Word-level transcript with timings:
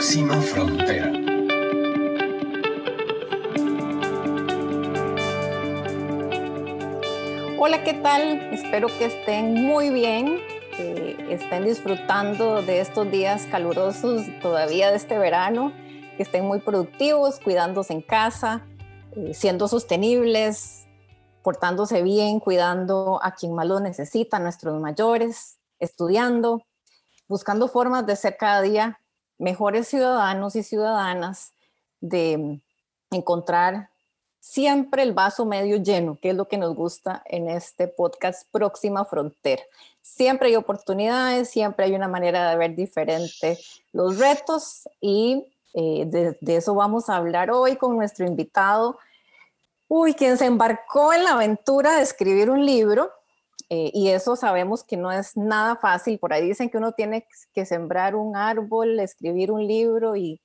próxima 0.00 0.40
frontera. 0.40 1.12
Hola, 7.58 7.84
¿qué 7.84 8.00
tal? 8.02 8.22
Espero 8.50 8.88
que 8.88 9.04
estén 9.04 9.66
muy 9.66 9.90
bien, 9.90 10.38
que 10.74 11.26
estén 11.28 11.66
disfrutando 11.66 12.62
de 12.62 12.80
estos 12.80 13.10
días 13.10 13.46
calurosos 13.50 14.22
todavía 14.40 14.90
de 14.90 14.96
este 14.96 15.18
verano, 15.18 15.70
que 16.16 16.22
estén 16.22 16.46
muy 16.46 16.60
productivos, 16.60 17.38
cuidándose 17.38 17.92
en 17.92 18.00
casa, 18.00 18.66
eh, 19.12 19.34
siendo 19.34 19.68
sostenibles, 19.68 20.86
portándose 21.42 22.02
bien, 22.02 22.40
cuidando 22.40 23.20
a 23.22 23.34
quien 23.34 23.54
más 23.54 23.66
lo 23.66 23.80
necesita, 23.80 24.38
nuestros 24.38 24.80
mayores, 24.80 25.58
estudiando, 25.78 26.62
buscando 27.28 27.68
formas 27.68 28.06
de 28.06 28.16
ser 28.16 28.38
cada 28.38 28.62
día 28.62 28.96
mejores 29.40 29.88
ciudadanos 29.88 30.54
y 30.54 30.62
ciudadanas, 30.62 31.52
de 32.00 32.60
encontrar 33.10 33.90
siempre 34.38 35.02
el 35.02 35.12
vaso 35.12 35.44
medio 35.44 35.76
lleno, 35.76 36.18
que 36.20 36.30
es 36.30 36.34
lo 36.34 36.48
que 36.48 36.56
nos 36.56 36.74
gusta 36.74 37.22
en 37.26 37.48
este 37.48 37.88
podcast 37.88 38.48
Próxima 38.50 39.04
Frontera. 39.04 39.62
Siempre 40.00 40.48
hay 40.48 40.56
oportunidades, 40.56 41.50
siempre 41.50 41.86
hay 41.86 41.94
una 41.94 42.08
manera 42.08 42.50
de 42.50 42.56
ver 42.56 42.74
diferente 42.74 43.58
los 43.92 44.18
retos 44.18 44.88
y 45.00 45.46
eh, 45.74 46.04
de, 46.06 46.56
eso 46.56 46.74
vamos 46.74 47.08
a 47.08 47.16
hablar 47.16 47.50
hoy 47.50 47.76
con 47.76 47.96
nuestro 47.96 48.26
invitado, 48.26 48.98
uy, 49.88 50.14
quien 50.14 50.36
se 50.36 50.46
embarcó 50.46 51.12
en 51.12 51.24
la 51.24 51.32
aventura 51.32 51.96
de 51.96 52.02
escribir 52.02 52.50
un 52.50 52.64
libro. 52.64 53.12
Eh, 53.72 53.92
y 53.94 54.08
eso 54.08 54.34
sabemos 54.34 54.82
que 54.82 54.96
no 54.96 55.12
es 55.12 55.36
nada 55.36 55.76
fácil. 55.76 56.18
Por 56.18 56.32
ahí 56.32 56.46
dicen 56.46 56.68
que 56.68 56.78
uno 56.78 56.92
tiene 56.92 57.26
que 57.54 57.64
sembrar 57.64 58.16
un 58.16 58.36
árbol, 58.36 58.98
escribir 58.98 59.52
un 59.52 59.66
libro 59.66 60.16
y 60.16 60.42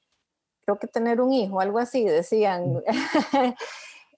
creo 0.64 0.78
que 0.78 0.88
tener 0.88 1.20
un 1.20 1.34
hijo, 1.34 1.60
algo 1.60 1.80
así, 1.80 2.06
decían. 2.06 2.76
Mm. 2.76 2.82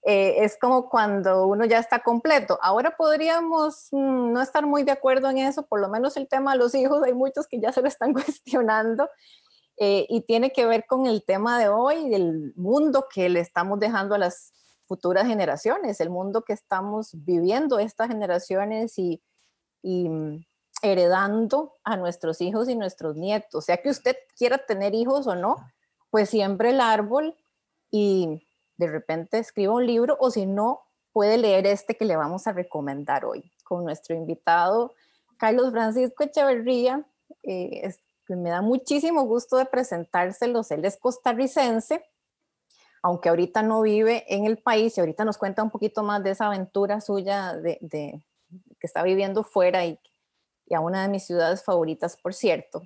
Eh, 0.04 0.44
es 0.44 0.56
como 0.58 0.88
cuando 0.88 1.46
uno 1.48 1.64
ya 1.66 1.80
está 1.80 1.98
completo. 1.98 2.58
Ahora 2.62 2.96
podríamos 2.96 3.88
mm, 3.90 4.32
no 4.32 4.40
estar 4.40 4.64
muy 4.64 4.84
de 4.84 4.92
acuerdo 4.92 5.28
en 5.28 5.38
eso, 5.38 5.66
por 5.66 5.80
lo 5.80 5.88
menos 5.88 6.16
el 6.16 6.28
tema 6.28 6.52
de 6.52 6.58
los 6.58 6.74
hijos, 6.74 7.02
hay 7.02 7.12
muchos 7.12 7.46
que 7.46 7.60
ya 7.60 7.72
se 7.72 7.82
lo 7.82 7.88
están 7.88 8.12
cuestionando. 8.14 9.10
Eh, 9.76 10.06
y 10.08 10.22
tiene 10.22 10.50
que 10.50 10.64
ver 10.66 10.86
con 10.86 11.06
el 11.06 11.24
tema 11.24 11.58
de 11.58 11.68
hoy, 11.68 12.08
del 12.08 12.54
mundo 12.56 13.06
que 13.12 13.28
le 13.28 13.40
estamos 13.40 13.80
dejando 13.80 14.14
a 14.14 14.18
las 14.18 14.54
futuras 14.88 15.26
generaciones, 15.26 16.00
el 16.00 16.10
mundo 16.10 16.42
que 16.42 16.54
estamos 16.54 17.10
viviendo 17.12 17.78
estas 17.78 18.08
generaciones 18.08 18.98
y, 18.98 19.22
y 19.82 20.08
mm, 20.08 20.44
heredando 20.82 21.76
a 21.84 21.96
nuestros 21.96 22.40
hijos 22.40 22.68
y 22.68 22.74
nuestros 22.74 23.16
nietos. 23.16 23.66
Sea 23.66 23.76
que 23.76 23.90
usted 23.90 24.16
quiera 24.36 24.58
tener 24.58 24.94
hijos 24.94 25.26
o 25.26 25.36
no, 25.36 25.56
pues 26.10 26.30
siempre 26.30 26.70
el 26.70 26.80
árbol 26.80 27.36
y 27.90 28.42
de 28.76 28.86
repente 28.86 29.38
escriba 29.38 29.74
un 29.74 29.86
libro 29.86 30.16
o 30.18 30.30
si 30.30 30.46
no, 30.46 30.82
puede 31.12 31.36
leer 31.36 31.66
este 31.66 31.96
que 31.96 32.04
le 32.04 32.16
vamos 32.16 32.46
a 32.46 32.52
recomendar 32.52 33.24
hoy 33.24 33.52
con 33.64 33.84
nuestro 33.84 34.14
invitado 34.14 34.94
Carlos 35.38 35.70
Francisco 35.70 36.24
Echeverría. 36.24 37.06
Eh, 37.42 37.94
me 38.28 38.50
da 38.50 38.60
muchísimo 38.60 39.22
gusto 39.22 39.56
de 39.56 39.64
presentárselos. 39.64 40.70
Él 40.70 40.84
es 40.84 40.98
costarricense, 40.98 42.04
aunque 43.02 43.28
ahorita 43.28 43.62
no 43.62 43.82
vive 43.82 44.24
en 44.28 44.46
el 44.46 44.58
país 44.58 44.96
y 44.96 45.00
ahorita 45.00 45.24
nos 45.24 45.38
cuenta 45.38 45.62
un 45.62 45.70
poquito 45.70 46.02
más 46.02 46.22
de 46.22 46.30
esa 46.30 46.46
aventura 46.46 47.00
suya 47.00 47.54
de, 47.54 47.78
que 47.90 48.86
está 48.86 49.02
viviendo 49.02 49.44
fuera 49.44 49.84
y, 49.84 49.98
y 50.66 50.74
a 50.74 50.80
una 50.80 51.02
de 51.02 51.08
mis 51.08 51.24
ciudades 51.24 51.64
favoritas, 51.64 52.16
por 52.16 52.34
cierto. 52.34 52.82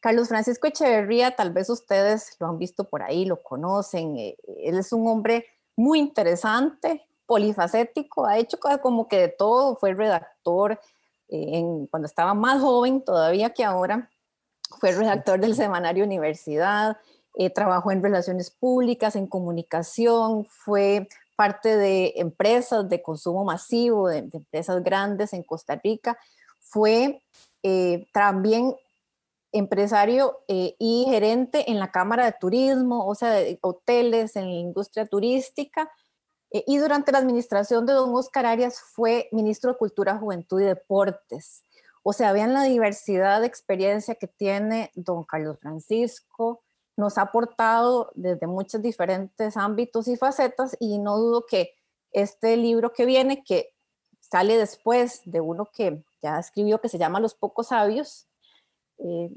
Carlos 0.00 0.28
Francisco 0.28 0.66
Echeverría, 0.66 1.36
tal 1.36 1.52
vez 1.52 1.68
ustedes 1.68 2.36
lo 2.40 2.48
han 2.48 2.58
visto 2.58 2.84
por 2.84 3.02
ahí, 3.02 3.26
lo 3.26 3.42
conocen. 3.42 4.16
Eh, 4.16 4.36
él 4.64 4.78
es 4.78 4.92
un 4.92 5.06
hombre 5.06 5.46
muy 5.76 5.98
interesante, 5.98 7.06
polifacético, 7.26 8.26
ha 8.26 8.38
hecho 8.38 8.58
como 8.82 9.06
que 9.06 9.18
de 9.18 9.28
todo, 9.28 9.76
fue 9.76 9.94
redactor 9.94 10.80
eh, 11.28 11.86
cuando 11.90 12.06
estaba 12.06 12.34
más 12.34 12.60
joven 12.60 13.02
todavía 13.04 13.50
que 13.50 13.62
ahora, 13.62 14.10
fue 14.80 14.92
redactor 14.92 15.38
del 15.40 15.54
semanario 15.54 16.04
Universidad, 16.04 16.96
eh, 17.34 17.50
trabajó 17.50 17.92
en 17.92 18.02
relaciones 18.02 18.50
públicas, 18.50 19.16
en 19.16 19.26
comunicación, 19.26 20.44
fue 20.44 21.08
parte 21.36 21.76
de 21.76 22.14
empresas 22.16 22.88
de 22.88 23.02
consumo 23.02 23.44
masivo, 23.44 24.08
de, 24.08 24.18
empresas 24.18 24.82
grandes 24.82 25.32
en 25.32 25.42
Costa 25.42 25.76
Rica, 25.76 26.18
fue 26.58 27.22
también 28.12 28.74
empresario 29.52 30.40
eh, 30.48 30.76
y 30.78 31.06
gerente 31.08 31.70
en 31.70 31.78
la 31.78 31.90
Cámara 31.90 32.24
de 32.24 32.34
Turismo, 32.38 33.06
o 33.06 33.14
sea, 33.14 33.30
de 33.32 33.58
hoteles, 33.62 34.36
en 34.36 34.46
la 34.46 34.54
industria 34.54 35.06
turística. 35.06 35.90
Eh, 36.52 36.64
y 36.66 36.78
durante 36.78 37.12
la 37.12 37.18
administración 37.18 37.86
de 37.86 37.92
don 37.92 38.14
Oscar 38.14 38.46
Arias 38.46 38.80
fue 38.80 39.28
ministro 39.32 39.72
de 39.72 39.78
Cultura, 39.78 40.18
Juventud 40.18 40.60
y 40.60 40.64
Deportes. 40.64 41.64
O 42.02 42.12
sea, 42.12 42.32
vean 42.32 42.54
la 42.54 42.64
diversidad 42.64 43.40
de 43.40 43.46
experiencia 43.46 44.14
que 44.14 44.26
tiene 44.26 44.90
don 44.94 45.24
Carlos 45.24 45.58
Francisco. 45.60 46.62
Nos 47.00 47.16
ha 47.16 47.22
aportado 47.22 48.12
desde 48.14 48.46
muchos 48.46 48.82
diferentes 48.82 49.56
ámbitos 49.56 50.06
y 50.06 50.16
facetas 50.16 50.76
y 50.78 50.98
no 50.98 51.16
dudo 51.16 51.46
que 51.46 51.74
este 52.12 52.58
libro 52.58 52.92
que 52.92 53.06
viene, 53.06 53.42
que 53.42 53.74
sale 54.20 54.58
después 54.58 55.22
de 55.24 55.40
uno 55.40 55.70
que 55.72 56.04
ya 56.22 56.38
escribió 56.38 56.78
que 56.78 56.90
se 56.90 56.98
llama 56.98 57.18
Los 57.18 57.34
Pocos 57.34 57.68
Sabios, 57.68 58.26
eh, 58.98 59.30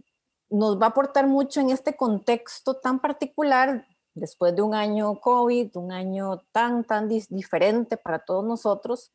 nos 0.49 0.77
va 0.77 0.87
a 0.87 0.89
aportar 0.89 1.25
mucho 1.25 1.61
en 1.61 1.69
este 1.69 1.95
contexto 1.95 2.75
tan 2.75 2.99
particular, 2.99 3.87
después 4.13 4.53
de 4.53 4.61
un 4.61 4.75
año 4.75 5.21
COVID, 5.21 5.77
un 5.77 5.93
año 5.93 6.43
tan, 6.51 6.83
tan 6.83 7.07
diferente 7.07 7.95
para 7.95 8.19
todos 8.19 8.43
nosotros. 8.43 9.11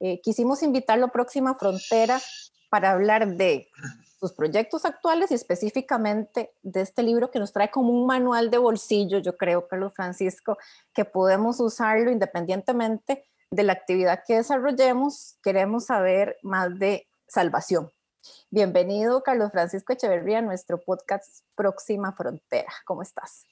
Eh, 0.00 0.22
quisimos 0.22 0.62
invitarlo 0.62 1.06
a 1.06 1.12
Próxima 1.12 1.54
Frontera 1.56 2.18
para 2.72 2.92
hablar 2.92 3.36
de 3.36 3.68
sus 4.18 4.32
proyectos 4.32 4.86
actuales 4.86 5.30
y 5.30 5.34
específicamente 5.34 6.54
de 6.62 6.80
este 6.80 7.02
libro 7.02 7.30
que 7.30 7.38
nos 7.38 7.52
trae 7.52 7.70
como 7.70 7.90
un 7.90 8.06
manual 8.06 8.50
de 8.50 8.56
bolsillo, 8.56 9.18
yo 9.18 9.36
creo, 9.36 9.68
Carlos 9.68 9.92
Francisco, 9.94 10.56
que 10.94 11.04
podemos 11.04 11.60
usarlo 11.60 12.10
independientemente 12.10 13.26
de 13.50 13.62
la 13.62 13.74
actividad 13.74 14.22
que 14.26 14.36
desarrollemos. 14.36 15.36
Queremos 15.42 15.84
saber 15.84 16.38
más 16.42 16.78
de 16.78 17.06
salvación. 17.28 17.92
Bienvenido, 18.48 19.22
Carlos 19.22 19.50
Francisco 19.52 19.92
Echeverría, 19.92 20.38
a 20.38 20.42
nuestro 20.42 20.80
podcast 20.80 21.44
Próxima 21.54 22.14
Frontera. 22.14 22.72
¿Cómo 22.86 23.02
estás? 23.02 23.44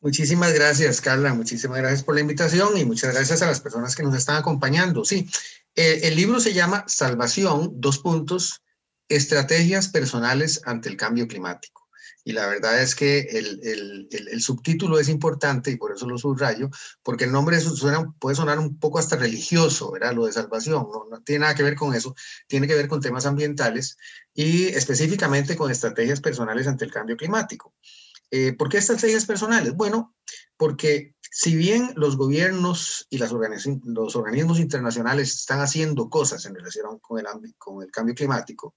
Muchísimas 0.00 0.52
gracias, 0.54 1.00
Carla. 1.00 1.34
Muchísimas 1.34 1.78
gracias 1.78 2.04
por 2.04 2.14
la 2.14 2.20
invitación 2.20 2.76
y 2.76 2.84
muchas 2.84 3.12
gracias 3.12 3.42
a 3.42 3.46
las 3.46 3.60
personas 3.60 3.96
que 3.96 4.04
nos 4.04 4.14
están 4.14 4.36
acompañando. 4.36 5.04
Sí, 5.04 5.28
el 5.78 6.16
libro 6.16 6.40
se 6.40 6.54
llama 6.54 6.84
Salvación, 6.88 7.72
dos 7.76 7.98
puntos, 7.98 8.62
estrategias 9.08 9.88
personales 9.88 10.60
ante 10.64 10.88
el 10.88 10.96
cambio 10.96 11.28
climático. 11.28 11.88
Y 12.24 12.32
la 12.32 12.46
verdad 12.46 12.82
es 12.82 12.94
que 12.94 13.20
el, 13.20 14.42
subtítulo 14.42 14.98
es 14.98 15.08
importante 15.08 15.70
y 15.70 15.76
por 15.76 15.92
eso 15.92 16.06
lo 16.06 16.18
subrayo, 16.18 16.68
porque 17.02 17.24
el 17.24 17.32
nombre 17.32 17.58
puede 18.18 18.36
sonar 18.36 18.58
un 18.58 18.78
poco 18.78 18.98
hasta 18.98 19.16
religioso, 19.16 19.92
¿verdad? 19.92 20.14
Lo 20.14 20.26
de 20.26 20.32
salvación, 20.32 20.88
no, 20.92 21.06
no 21.10 21.22
tiene 21.22 21.40
nada 21.40 21.54
que 21.54 21.62
ver 21.62 21.76
con 21.76 21.94
eso, 21.94 22.14
tiene 22.46 22.66
que 22.66 22.74
ver 22.74 22.88
con 22.88 23.00
temas 23.00 23.24
ambientales 23.24 23.96
y 24.34 24.66
específicamente 24.66 25.56
con 25.56 25.70
estrategias 25.70 26.20
personales 26.20 26.66
ante 26.66 26.84
el 26.84 26.90
cambio 26.90 27.16
climático. 27.16 27.72
Eh, 28.30 28.52
¿Por 28.52 28.68
qué 28.68 28.78
estrategias 28.78 29.24
personales? 29.24 29.74
Bueno, 29.74 30.14
porque 30.56 31.14
si 31.30 31.56
bien 31.56 31.92
los 31.96 32.16
gobiernos 32.16 33.06
y 33.10 33.18
las 33.18 33.32
los 33.32 34.16
organismos 34.16 34.58
internacionales 34.58 35.34
están 35.34 35.60
haciendo 35.60 36.08
cosas 36.08 36.44
en 36.46 36.54
relación 36.54 36.98
con 36.98 37.18
el, 37.18 37.26
con 37.56 37.82
el 37.82 37.90
cambio 37.90 38.14
climático, 38.14 38.74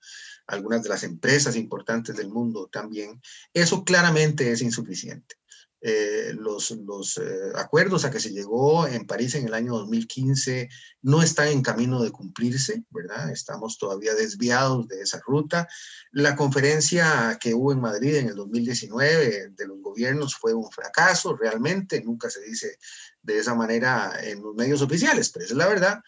algunas 0.47 0.83
de 0.83 0.89
las 0.89 1.03
empresas 1.03 1.55
importantes 1.55 2.15
del 2.15 2.29
mundo 2.29 2.69
también, 2.71 3.21
eso 3.53 3.83
claramente 3.83 4.51
es 4.51 4.61
insuficiente. 4.61 5.40
Eh, 5.83 6.33
los, 6.37 6.69
los 6.71 7.17
eh, 7.17 7.51
acuerdos 7.55 8.05
a 8.05 8.11
que 8.11 8.19
se 8.19 8.31
llegó 8.31 8.85
en 8.85 9.07
París 9.07 9.33
en 9.33 9.47
el 9.47 9.55
año 9.55 9.73
2015 9.73 10.69
no 11.01 11.23
están 11.23 11.47
en 11.47 11.63
camino 11.63 12.03
de 12.03 12.11
cumplirse, 12.11 12.83
¿verdad? 12.91 13.31
Estamos 13.31 13.79
todavía 13.79 14.13
desviados 14.13 14.87
de 14.87 15.01
esa 15.01 15.19
ruta. 15.25 15.67
La 16.11 16.35
conferencia 16.35 17.35
que 17.41 17.55
hubo 17.55 17.71
en 17.71 17.81
Madrid 17.81 18.15
en 18.15 18.27
el 18.27 18.35
2019 18.35 19.53
de 19.57 19.67
los 19.67 19.81
gobiernos 19.81 20.35
fue 20.35 20.53
un 20.53 20.69
fracaso, 20.69 21.35
realmente, 21.35 21.99
nunca 22.03 22.29
se 22.29 22.41
dice 22.41 22.77
de 23.23 23.39
esa 23.39 23.55
manera 23.55 24.19
en 24.23 24.43
los 24.43 24.53
medios 24.53 24.83
oficiales, 24.83 25.31
pero 25.31 25.45
esa 25.45 25.55
es 25.55 25.57
la 25.57 25.67
verdad. 25.67 25.99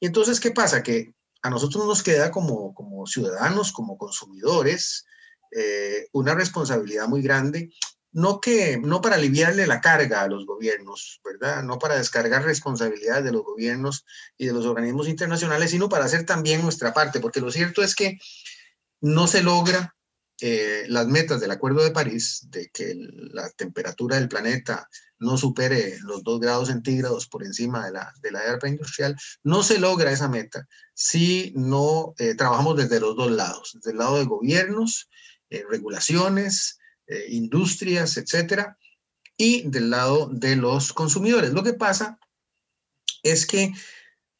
Y 0.00 0.06
entonces, 0.06 0.40
¿qué 0.40 0.50
pasa? 0.50 0.82
Que 0.82 1.14
a 1.42 1.50
nosotros 1.50 1.86
nos 1.86 2.02
queda 2.02 2.32
como, 2.32 2.74
como 2.74 3.06
ciudadanos, 3.06 3.70
como 3.70 3.96
consumidores, 3.96 5.06
eh, 5.52 6.08
una 6.12 6.34
responsabilidad 6.34 7.08
muy 7.08 7.22
grande, 7.22 7.70
no, 8.12 8.40
que, 8.40 8.78
no 8.78 9.00
para 9.00 9.16
aliviarle 9.16 9.66
la 9.66 9.80
carga 9.80 10.22
a 10.22 10.28
los 10.28 10.46
gobiernos, 10.46 11.20
¿verdad? 11.24 11.62
No 11.62 11.78
para 11.78 11.96
descargar 11.96 12.44
responsabilidades 12.44 13.24
de 13.24 13.32
los 13.32 13.42
gobiernos 13.42 14.04
y 14.36 14.46
de 14.46 14.52
los 14.52 14.66
organismos 14.66 15.08
internacionales, 15.08 15.70
sino 15.70 15.88
para 15.88 16.04
hacer 16.04 16.26
también 16.26 16.62
nuestra 16.62 16.92
parte, 16.92 17.20
porque 17.20 17.40
lo 17.40 17.50
cierto 17.50 17.82
es 17.82 17.94
que 17.94 18.18
no 19.00 19.26
se 19.26 19.42
logra 19.42 19.94
eh, 20.42 20.84
las 20.88 21.06
metas 21.06 21.40
del 21.40 21.50
Acuerdo 21.50 21.84
de 21.84 21.90
París, 21.90 22.46
de 22.48 22.70
que 22.72 22.94
la 22.96 23.50
temperatura 23.50 24.16
del 24.16 24.28
planeta 24.28 24.88
no 25.18 25.36
supere 25.36 25.98
los 26.00 26.24
2 26.24 26.40
grados 26.40 26.68
centígrados 26.68 27.28
por 27.28 27.44
encima 27.44 27.84
de 27.84 27.92
la, 27.92 28.12
de 28.22 28.30
la 28.32 28.58
preindustrial, 28.58 29.14
no 29.42 29.62
se 29.62 29.78
logra 29.78 30.10
esa 30.10 30.28
meta 30.28 30.66
si 30.94 31.52
no 31.54 32.14
eh, 32.18 32.34
trabajamos 32.34 32.76
desde 32.76 33.00
los 33.00 33.16
dos 33.16 33.30
lados, 33.30 33.72
desde 33.74 33.92
el 33.92 33.98
lado 33.98 34.18
de 34.18 34.24
gobiernos, 34.24 35.10
eh, 35.50 35.64
regulaciones, 35.68 36.79
industrias, 37.28 38.16
etcétera, 38.16 38.78
y 39.36 39.68
del 39.68 39.90
lado 39.90 40.28
de 40.32 40.56
los 40.56 40.92
consumidores. 40.92 41.52
Lo 41.52 41.62
que 41.62 41.74
pasa 41.74 42.18
es 43.22 43.46
que 43.46 43.72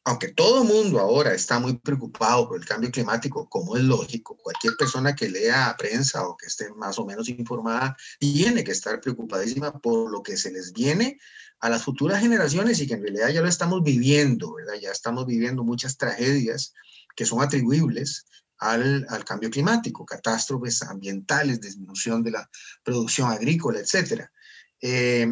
aunque 0.03 0.29
todo 0.29 0.63
el 0.63 0.67
mundo 0.67 0.99
ahora 0.99 1.33
está 1.33 1.59
muy 1.59 1.77
preocupado 1.77 2.47
por 2.47 2.59
el 2.59 2.65
cambio 2.65 2.89
climático, 2.89 3.47
como 3.47 3.77
es 3.77 3.83
lógico, 3.83 4.35
cualquier 4.35 4.75
persona 4.75 5.15
que 5.15 5.29
lea 5.29 5.75
prensa 5.77 6.27
o 6.27 6.35
que 6.35 6.47
esté 6.47 6.73
más 6.73 6.97
o 6.97 7.05
menos 7.05 7.29
informada 7.29 7.95
tiene 8.19 8.63
que 8.63 8.71
estar 8.71 8.99
preocupadísima 8.99 9.79
por 9.79 10.09
lo 10.09 10.23
que 10.23 10.37
se 10.37 10.51
les 10.51 10.73
viene 10.73 11.19
a 11.59 11.69
las 11.69 11.83
futuras 11.83 12.19
generaciones 12.19 12.79
y 12.79 12.87
que 12.87 12.95
en 12.95 13.03
realidad 13.03 13.29
ya 13.29 13.41
lo 13.41 13.47
estamos 13.47 13.83
viviendo. 13.83 14.55
Ya 14.81 14.91
estamos 14.91 15.27
viviendo 15.27 15.63
muchas 15.63 15.97
tragedias 15.97 16.73
que 17.15 17.25
son 17.25 17.41
atribuibles 17.41 18.25
al, 18.61 19.05
al 19.09 19.25
cambio 19.25 19.49
climático, 19.49 20.05
catástrofes 20.05 20.83
ambientales, 20.83 21.59
disminución 21.59 22.23
de 22.23 22.31
la 22.31 22.49
producción 22.83 23.29
agrícola, 23.29 23.79
etcétera. 23.79 24.31
Eh, 24.79 25.27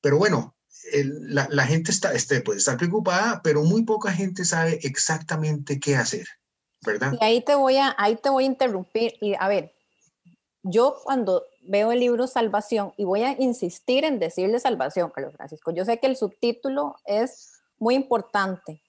pero 0.00 0.18
bueno, 0.18 0.54
la, 0.92 1.66
gente 1.66 1.90
está, 1.90 2.12
este, 2.12 2.42
puede 2.42 2.58
estar 2.58 2.76
preocupada, 2.76 3.40
pero 3.42 3.64
muy 3.64 3.84
poca 3.84 4.12
gente 4.12 4.44
sabe 4.44 4.78
exactamente 4.82 5.80
qué 5.80 5.96
hacer, 5.96 6.26
¿verdad? 6.84 7.14
Y 7.18 7.24
ahí 7.24 7.42
te 7.42 7.54
voy 7.54 7.78
a, 7.78 7.94
ahí 7.98 8.16
te 8.16 8.28
voy 8.28 8.44
a 8.44 8.48
interrumpir 8.48 9.14
y 9.20 9.34
a 9.38 9.48
ver, 9.48 9.74
yo 10.62 10.96
cuando 11.02 11.44
veo 11.62 11.90
el 11.90 12.00
libro 12.00 12.26
Salvación, 12.26 12.92
y 12.98 13.04
voy 13.04 13.22
a 13.22 13.32
insistir 13.40 14.04
en 14.04 14.18
decirle 14.18 14.60
Salvación, 14.60 15.10
Carlos 15.10 15.34
Francisco, 15.34 15.72
yo 15.72 15.86
sé 15.86 15.98
que 15.98 16.06
el 16.06 16.16
subtítulo 16.16 16.96
es 17.06 17.52
muy 17.78 17.94
importante, 17.94 18.82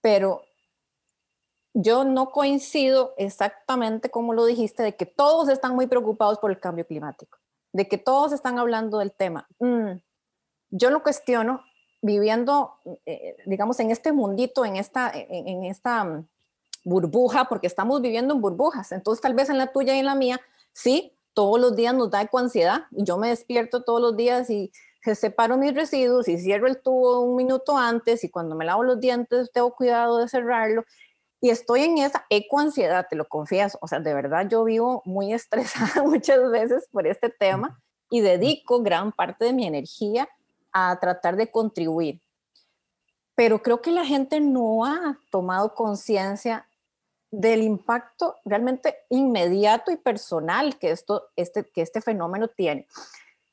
pero 0.00 0.42
yo 1.80 2.02
no 2.02 2.30
coincido 2.30 3.14
exactamente 3.18 4.10
como 4.10 4.34
lo 4.34 4.44
dijiste, 4.46 4.82
de 4.82 4.96
que 4.96 5.06
todos 5.06 5.48
están 5.48 5.76
muy 5.76 5.86
preocupados 5.86 6.40
por 6.40 6.50
el 6.50 6.58
cambio 6.58 6.84
climático, 6.84 7.38
de 7.72 7.86
que 7.86 7.98
todos 7.98 8.32
están 8.32 8.58
hablando 8.58 8.98
del 8.98 9.12
tema. 9.12 9.46
Mm, 9.60 9.92
yo 10.70 10.90
lo 10.90 11.04
cuestiono 11.04 11.62
viviendo, 12.02 12.74
eh, 13.06 13.36
digamos, 13.46 13.78
en 13.78 13.92
este 13.92 14.10
mundito, 14.10 14.64
en 14.64 14.74
esta, 14.74 15.12
en, 15.14 15.64
esta 15.64 16.02
mm, 16.02 16.26
burbuja, 16.82 17.44
porque 17.44 17.68
estamos 17.68 18.02
viviendo 18.02 18.34
en 18.34 18.40
burbujas. 18.40 18.90
Entonces, 18.90 19.22
tal 19.22 19.34
vez 19.34 19.48
en 19.48 19.58
la 19.58 19.70
tuya 19.70 19.94
y 19.94 20.00
en 20.00 20.06
la 20.06 20.16
mía, 20.16 20.40
sí, 20.72 21.12
todos 21.32 21.60
los 21.60 21.76
días 21.76 21.94
nos 21.94 22.10
da 22.10 22.22
ecoansiedad. 22.22 22.86
Yo 22.90 23.18
me 23.18 23.28
despierto 23.28 23.84
todos 23.84 24.00
los 24.00 24.16
días 24.16 24.50
y 24.50 24.72
separo 25.14 25.56
mis 25.56 25.74
residuos 25.74 26.28
y 26.28 26.38
cierro 26.38 26.66
el 26.66 26.80
tubo 26.82 27.20
un 27.20 27.36
minuto 27.36 27.76
antes 27.78 28.24
y 28.24 28.28
cuando 28.28 28.54
me 28.54 28.64
lavo 28.64 28.82
los 28.82 29.00
dientes 29.00 29.50
tengo 29.52 29.72
cuidado 29.74 30.18
de 30.18 30.28
cerrarlo. 30.28 30.84
Y 31.40 31.50
estoy 31.50 31.82
en 31.82 31.98
esa 31.98 32.26
ecoansiedad, 32.30 33.06
te 33.08 33.16
lo 33.16 33.28
confieso. 33.28 33.78
O 33.80 33.88
sea, 33.88 34.00
de 34.00 34.14
verdad 34.14 34.48
yo 34.48 34.64
vivo 34.64 35.02
muy 35.04 35.32
estresada 35.34 36.02
muchas 36.02 36.50
veces 36.50 36.88
por 36.90 37.06
este 37.06 37.30
tema 37.30 37.80
y 38.10 38.20
dedico 38.20 38.82
gran 38.82 39.12
parte 39.12 39.44
de 39.46 39.52
mi 39.52 39.66
energía 39.66 40.28
a 40.72 40.98
tratar 41.00 41.36
de 41.36 41.50
contribuir. 41.50 42.20
Pero 43.34 43.62
creo 43.62 43.80
que 43.80 43.92
la 43.92 44.04
gente 44.04 44.40
no 44.40 44.84
ha 44.84 45.18
tomado 45.30 45.74
conciencia 45.74 46.66
del 47.30 47.62
impacto 47.62 48.36
realmente 48.44 48.96
inmediato 49.10 49.92
y 49.92 49.96
personal 49.96 50.78
que, 50.78 50.90
esto, 50.90 51.28
este, 51.36 51.64
que 51.64 51.82
este 51.82 52.00
fenómeno 52.00 52.48
tiene. 52.48 52.86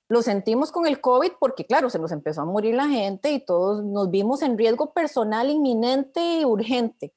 Lo 0.08 0.22
sentimos 0.22 0.72
con 0.72 0.88
el 0.88 1.02
COVID 1.02 1.34
porque, 1.40 1.66
claro, 1.66 1.90
se 1.90 2.00
nos 2.00 2.12
empezó 2.12 2.42
a 2.42 2.46
morir 2.46 2.76
la 2.76 2.88
gente 2.88 3.32
y 3.32 3.40
todos 3.40 3.84
nos 3.84 4.10
vimos 4.10 4.42
en 4.42 4.58
riesgo 4.58 4.94
personal 4.94 5.50
inminente 5.50 6.40
y 6.40 6.46
urgente. 6.46 7.14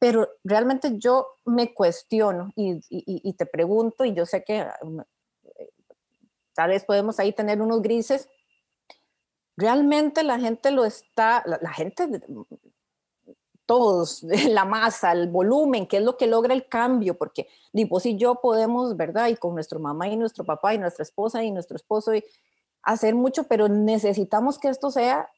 Pero 0.00 0.28
realmente 0.42 0.98
yo 0.98 1.28
me 1.44 1.72
cuestiono 1.72 2.50
y, 2.56 2.80
y 2.88 3.32
te 3.34 3.46
pregunto, 3.46 4.04
y 4.04 4.14
yo 4.14 4.26
sé 4.26 4.42
que 4.42 4.60
eh, 4.60 5.70
tal 6.54 6.70
vez 6.70 6.84
podemos 6.84 7.20
ahí 7.20 7.32
tener 7.32 7.62
unos 7.62 7.82
grises, 7.82 8.28
realmente 9.60 10.24
la 10.24 10.40
gente 10.40 10.70
lo 10.70 10.84
está, 10.84 11.44
la, 11.46 11.72
gente, 11.72 12.08
todos, 13.66 14.22
la 14.48 14.64
masa, 14.64 15.12
el 15.12 15.28
volumen, 15.28 15.86
qué 15.86 15.98
es 15.98 16.02
lo 16.02 16.16
que 16.16 16.26
logra 16.26 16.54
el 16.54 16.66
cambio, 16.66 17.16
porque 17.16 17.46
vos 17.88 18.06
y 18.06 18.16
yo 18.16 18.36
podemos, 18.36 18.96
¿verdad? 18.96 19.28
Y 19.28 19.36
con 19.36 19.54
nuestro 19.54 19.78
mamá 19.78 20.08
y 20.08 20.16
nuestro 20.16 20.44
papá 20.44 20.74
y 20.74 20.78
nuestra 20.78 21.02
esposa 21.02 21.44
y 21.44 21.50
nuestro 21.52 21.76
esposo 21.76 22.14
y 22.14 22.24
hacer 22.82 23.14
mucho, 23.14 23.44
pero 23.44 23.68
necesitamos 23.68 24.58
que 24.58 24.68
esto 24.68 24.90
sea 24.90 25.30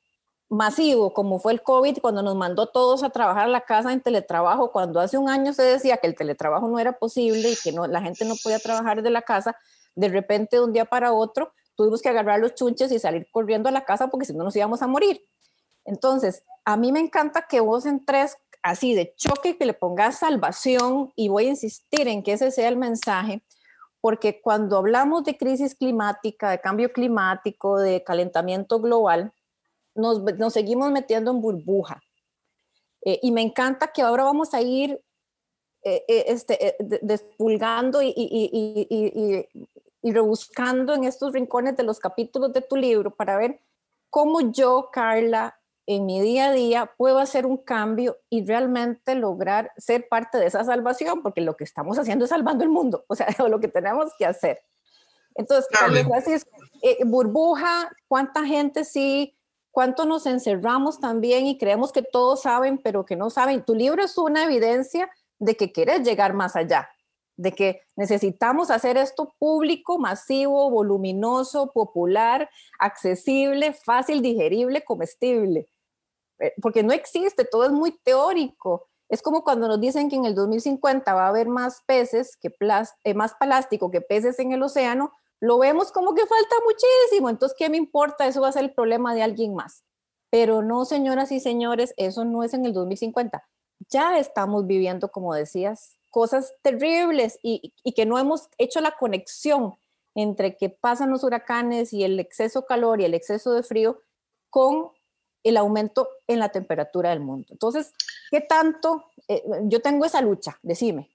masivo, 0.53 1.15
como 1.15 1.39
fue 1.39 1.53
el 1.53 1.63
COVID, 1.63 1.99
cuando 2.03 2.23
nos 2.23 2.37
mandó 2.37 2.67
todos 2.67 3.03
a 3.03 3.09
trabajar 3.09 3.45
a 3.45 3.49
la 3.49 3.63
casa 3.63 3.91
en 3.91 4.03
teletrabajo, 4.03 4.71
cuando 4.71 5.01
hace 5.01 5.17
un 5.17 5.31
año 5.31 5.55
se 5.55 5.63
decía 5.63 5.97
que 5.97 6.07
el 6.07 6.15
teletrabajo 6.15 6.69
no 6.69 6.79
era 6.79 6.93
posible 6.99 7.53
y 7.53 7.57
que 7.57 7.73
no, 7.73 7.87
la 7.87 8.03
gente 8.03 8.27
no 8.27 8.35
podía 8.43 8.59
trabajar 8.59 9.03
de 9.03 9.09
la 9.09 9.23
casa, 9.23 9.57
de 9.95 10.09
repente 10.11 10.57
de 10.57 10.63
un 10.63 10.73
día 10.75 10.85
para 10.85 11.15
otro 11.15 11.53
tuvimos 11.75 12.03
que 12.03 12.11
agarrar 12.11 12.39
los 12.39 12.55
chunches 12.55 12.93
y 12.93 12.99
salir 12.99 13.27
corriendo 13.33 13.71
a 13.71 13.73
la 13.73 13.87
casa 13.87 14.09
porque 14.09 14.27
si 14.27 14.35
no 14.35 14.45
nos 14.45 14.55
íbamos 14.55 14.83
a 14.83 14.87
morir. 14.87 15.23
Entonces, 15.87 16.45
a 16.67 16.77
mí 16.77 16.93
me 16.93 17.01
encanta 17.01 17.47
que 17.49 17.61
vos 17.61 17.87
entres 17.87 18.37
así 18.63 18.95
de 18.95 19.15
choque, 19.17 19.57
que 19.57 19.65
le 19.65 19.73
pongas 19.73 20.19
salvación 20.19 21.15
y 21.17 21.31
voy 21.31 21.47
a 21.47 21.51
insistir 21.51 22.09
en 22.09 22.23
que 22.23 22.35
ese 22.35 22.51
sea 22.51 22.69
el 22.69 22.77
mensaje, 22.77 23.43
porque 24.03 24.43
cuando 24.43 24.77
hablamos 24.77 25.25
de 25.25 25.39
crisis 25.39 25.75
climática, 25.75 26.51
de 26.51 26.61
cambio 26.61 26.93
climático, 26.93 27.79
de 27.79 28.05
calentamiento 28.05 28.81
global, 28.81 29.33
nos, 29.95 30.53
seguimos 30.53 30.91
metiendo 30.91 31.31
en 31.31 31.41
burbuja. 31.41 32.01
Eh, 33.05 33.19
y 33.23 33.33
me 33.33 33.43
encanta 33.43 33.93
que 33.93 34.03
ahora 34.03 34.25
vamos 34.25 34.55
a 34.55 34.63
ir 34.63 35.01
eh, 35.83 36.05
eh, 36.07 36.25
este, 36.29 36.77
despulgando 37.03 38.01
y, 38.01 38.13
y, 38.17 39.49
y 40.03 40.13
rebuscando 40.13 40.95
en 40.95 41.05
estos 41.05 41.33
rincones 41.33 41.77
de 41.77 41.83
los 41.85 41.99
capítulos 41.99 42.53
de 42.53 42.61
tu 42.61 42.77
libro 42.77 43.11
para 43.15 43.37
ver 43.37 43.61
cómo 44.11 44.53
yo, 44.53 44.91
Carla, 44.93 45.59
en 45.87 46.07
mi 46.07 46.21
día 46.21 46.47
a 46.47 46.53
día 46.53 46.93
puedo 46.97 47.19
hacer 47.19 47.47
un 47.47 47.57
cambio 47.57 48.19
y 48.29 48.45
realmente 48.45 49.15
lograr 49.15 49.73
ser 49.77 50.09
parte 50.09 50.39
de 50.39 50.47
esa 50.47 50.65
salvación, 50.65 51.23
porque 51.23 51.41
lo 51.41 51.57
que 51.57 51.65
estamos 51.65 51.99
haciendo 51.99 52.25
es 52.25 52.31
salvando 52.31 52.65
el 52.65 52.71
mundo, 52.71 53.05
o 53.09 53.15
sea, 53.15 53.27
lo 53.49 53.61
que 53.61 53.69
tenemos 53.69 54.13
que 54.19 54.27
hacer. 54.27 54.61
Entonces, 55.35 55.67
gracias. 56.07 56.47
Eh, 56.83 56.99
burbuja, 57.05 57.91
cuánta 58.07 58.45
gente 58.45 58.85
sí, 58.85 59.35
cuánto 59.73 60.05
nos 60.05 60.27
encerramos 60.27 61.01
también 61.01 61.47
y 61.47 61.59
creemos 61.59 61.91
que 61.91 62.03
todos 62.03 62.43
saben, 62.43 62.79
pero 62.79 63.05
que 63.05 63.17
no 63.17 63.31
saben. 63.31 63.65
Tu 63.65 63.75
libro 63.75 64.05
es 64.05 64.17
una 64.17 64.45
evidencia 64.45 65.11
de 65.39 65.57
que 65.57 65.73
quieres 65.73 66.03
llegar 66.07 66.35
más 66.35 66.55
allá, 66.55 66.89
de 67.37 67.53
que 67.53 67.81
necesitamos 67.97 68.71
hacer 68.71 68.97
esto 68.97 69.35
público, 69.39 69.99
masivo, 69.99 70.71
voluminoso, 70.71 71.73
popular, 71.73 72.49
accesible, 72.79 73.73
fácil, 73.73 74.23
digerible, 74.23 74.85
comestible. 74.85 75.67
Eh, 76.39 76.53
porque 76.61 76.83
no 76.83 76.93
existe, 76.93 77.45
todo 77.45 77.65
es 77.65 77.73
muy 77.73 77.99
teórico. 78.05 78.87
Es 79.09 79.23
como 79.23 79.43
cuando 79.43 79.69
nos 79.69 79.81
dicen 79.81 80.09
que 80.09 80.17
en 80.17 80.27
el 80.27 80.35
2050 80.35 81.13
va 81.13 81.27
a 81.27 81.29
haber 81.29 81.49
más 81.49 81.83
peces, 81.87 82.37
que 82.37 82.55
eh, 83.05 83.15
más 83.15 83.35
plástico 83.35 83.91
que 83.91 84.01
peces 84.01 84.39
en 84.39 84.53
el 84.53 84.63
océano, 84.63 85.13
lo 85.43 85.59
vemos 85.59 85.91
como 85.91 86.15
que 86.15 86.25
falta 86.25 86.55
muchísimo. 86.65 87.29
Entonces, 87.29 87.57
¿qué 87.59 87.69
me 87.69 87.77
importa? 87.77 88.29
Eso 88.29 88.41
va 88.41 88.49
a 88.49 88.53
ser 88.53 88.63
el 88.63 88.73
problema 88.73 89.13
de 89.13 89.25
alguien 89.25 89.55
más. 89.55 89.83
Pero 90.31 90.63
no, 90.63 90.85
señoras 90.85 91.33
y 91.33 91.41
señores, 91.41 91.95
eso 91.97 92.25
no 92.25 92.45
es 92.45 92.55
en 92.55 92.65
el 92.65 92.73
2050. 92.73 93.45
Ya 93.91 94.19
estamos 94.19 94.69
viviendo, 94.69 95.11
como 95.11 95.35
decías, 95.35 95.99
cosas 96.11 96.55
terribles 96.63 97.41
y, 97.43 97.75
que 97.93 98.07
no 98.07 98.21
hemos 98.21 98.51
hecho 98.57 98.81
la 98.81 98.93
conexión 98.93 99.75
entre 100.15 100.57
que 100.57 100.69
pasan 100.69 101.11
los 101.11 101.25
huracanes 101.25 101.93
y 101.93 102.05
el 102.05 102.21
exceso 102.21 102.61
de 102.61 102.67
calor 102.67 103.01
y 103.01 103.05
el 103.05 103.15
exceso 103.15 103.53
de 103.53 103.65
frío 103.65 104.01
con 104.49 104.93
el 105.43 105.57
aumento 105.57 106.09
en 106.29 106.39
la 106.39 106.51
temperatura 106.51 107.11
del 107.11 107.21
mundo. 107.21 107.49
Entonces, 107.51 107.93
¿qué 108.31 108.43
tanto? 108.43 109.07
Eh, 109.27 109.43
yo 109.65 109.83
tengo 109.83 110.05
esa 110.05 110.21
lucha, 110.21 110.61
decime. 110.63 111.12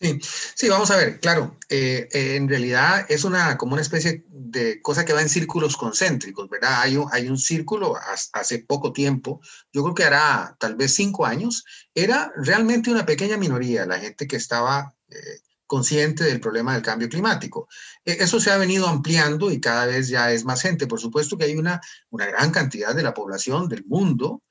Sí, 0.00 0.20
sí, 0.54 0.68
vamos 0.68 0.92
a 0.92 0.96
ver, 0.96 1.18
claro, 1.18 1.56
eh, 1.68 2.08
eh, 2.12 2.36
en 2.36 2.48
realidad 2.48 3.04
es 3.08 3.24
una 3.24 3.58
como 3.58 3.72
una 3.72 3.82
especie 3.82 4.24
de 4.28 4.80
cosa 4.80 5.04
que 5.04 5.12
va 5.12 5.22
en 5.22 5.28
círculos 5.28 5.76
concéntricos, 5.76 6.48
¿verdad? 6.48 6.82
Hay 6.82 6.96
un, 6.96 7.08
hay 7.10 7.28
un 7.28 7.36
círculo 7.36 7.96
hace 8.32 8.60
poco 8.60 8.92
tiempo, 8.92 9.40
yo 9.72 9.82
creo 9.82 9.94
que 9.96 10.04
hará 10.04 10.56
tal 10.60 10.76
vez 10.76 10.94
cinco 10.94 11.26
años, 11.26 11.64
era 11.96 12.32
realmente 12.36 12.92
una 12.92 13.04
pequeña 13.04 13.36
minoría 13.38 13.86
la 13.86 13.98
gente 13.98 14.28
que 14.28 14.36
estaba 14.36 14.94
eh, 15.08 15.40
consciente 15.66 16.22
del 16.22 16.38
problema 16.40 16.74
del 16.74 16.82
cambio 16.82 17.08
climático. 17.08 17.68
E, 18.04 18.18
eso 18.20 18.38
se 18.38 18.52
ha 18.52 18.56
venido 18.56 18.86
ampliando 18.86 19.50
y 19.50 19.60
cada 19.60 19.86
vez 19.86 20.06
ya 20.06 20.30
es 20.30 20.44
más 20.44 20.62
gente. 20.62 20.86
Por 20.86 21.00
supuesto 21.00 21.36
que 21.36 21.46
hay 21.46 21.56
una, 21.56 21.80
una 22.10 22.26
gran 22.26 22.52
cantidad 22.52 22.94
de 22.94 23.02
la 23.02 23.14
población 23.14 23.68
del 23.68 23.84
mundo 23.84 24.42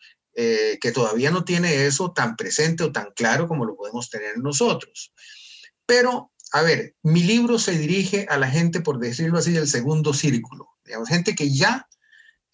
que 0.79 0.91
todavía 0.93 1.31
no 1.31 1.43
tiene 1.43 1.87
eso 1.87 2.11
tan 2.11 2.35
presente 2.35 2.83
o 2.83 2.91
tan 2.91 3.09
claro 3.15 3.47
como 3.47 3.65
lo 3.65 3.75
podemos 3.75 4.07
tener 4.07 4.37
nosotros. 4.37 5.11
Pero 5.87 6.31
a 6.51 6.61
ver, 6.61 6.95
mi 7.03 7.23
libro 7.23 7.59
se 7.59 7.77
dirige 7.77 8.25
a 8.29 8.37
la 8.37 8.49
gente, 8.49 8.81
por 8.81 8.99
decirlo 8.99 9.39
así, 9.39 9.51
del 9.51 9.67
segundo 9.67 10.13
círculo, 10.13 10.69
digamos, 10.85 11.09
gente 11.09 11.35
que 11.35 11.51
ya 11.51 11.87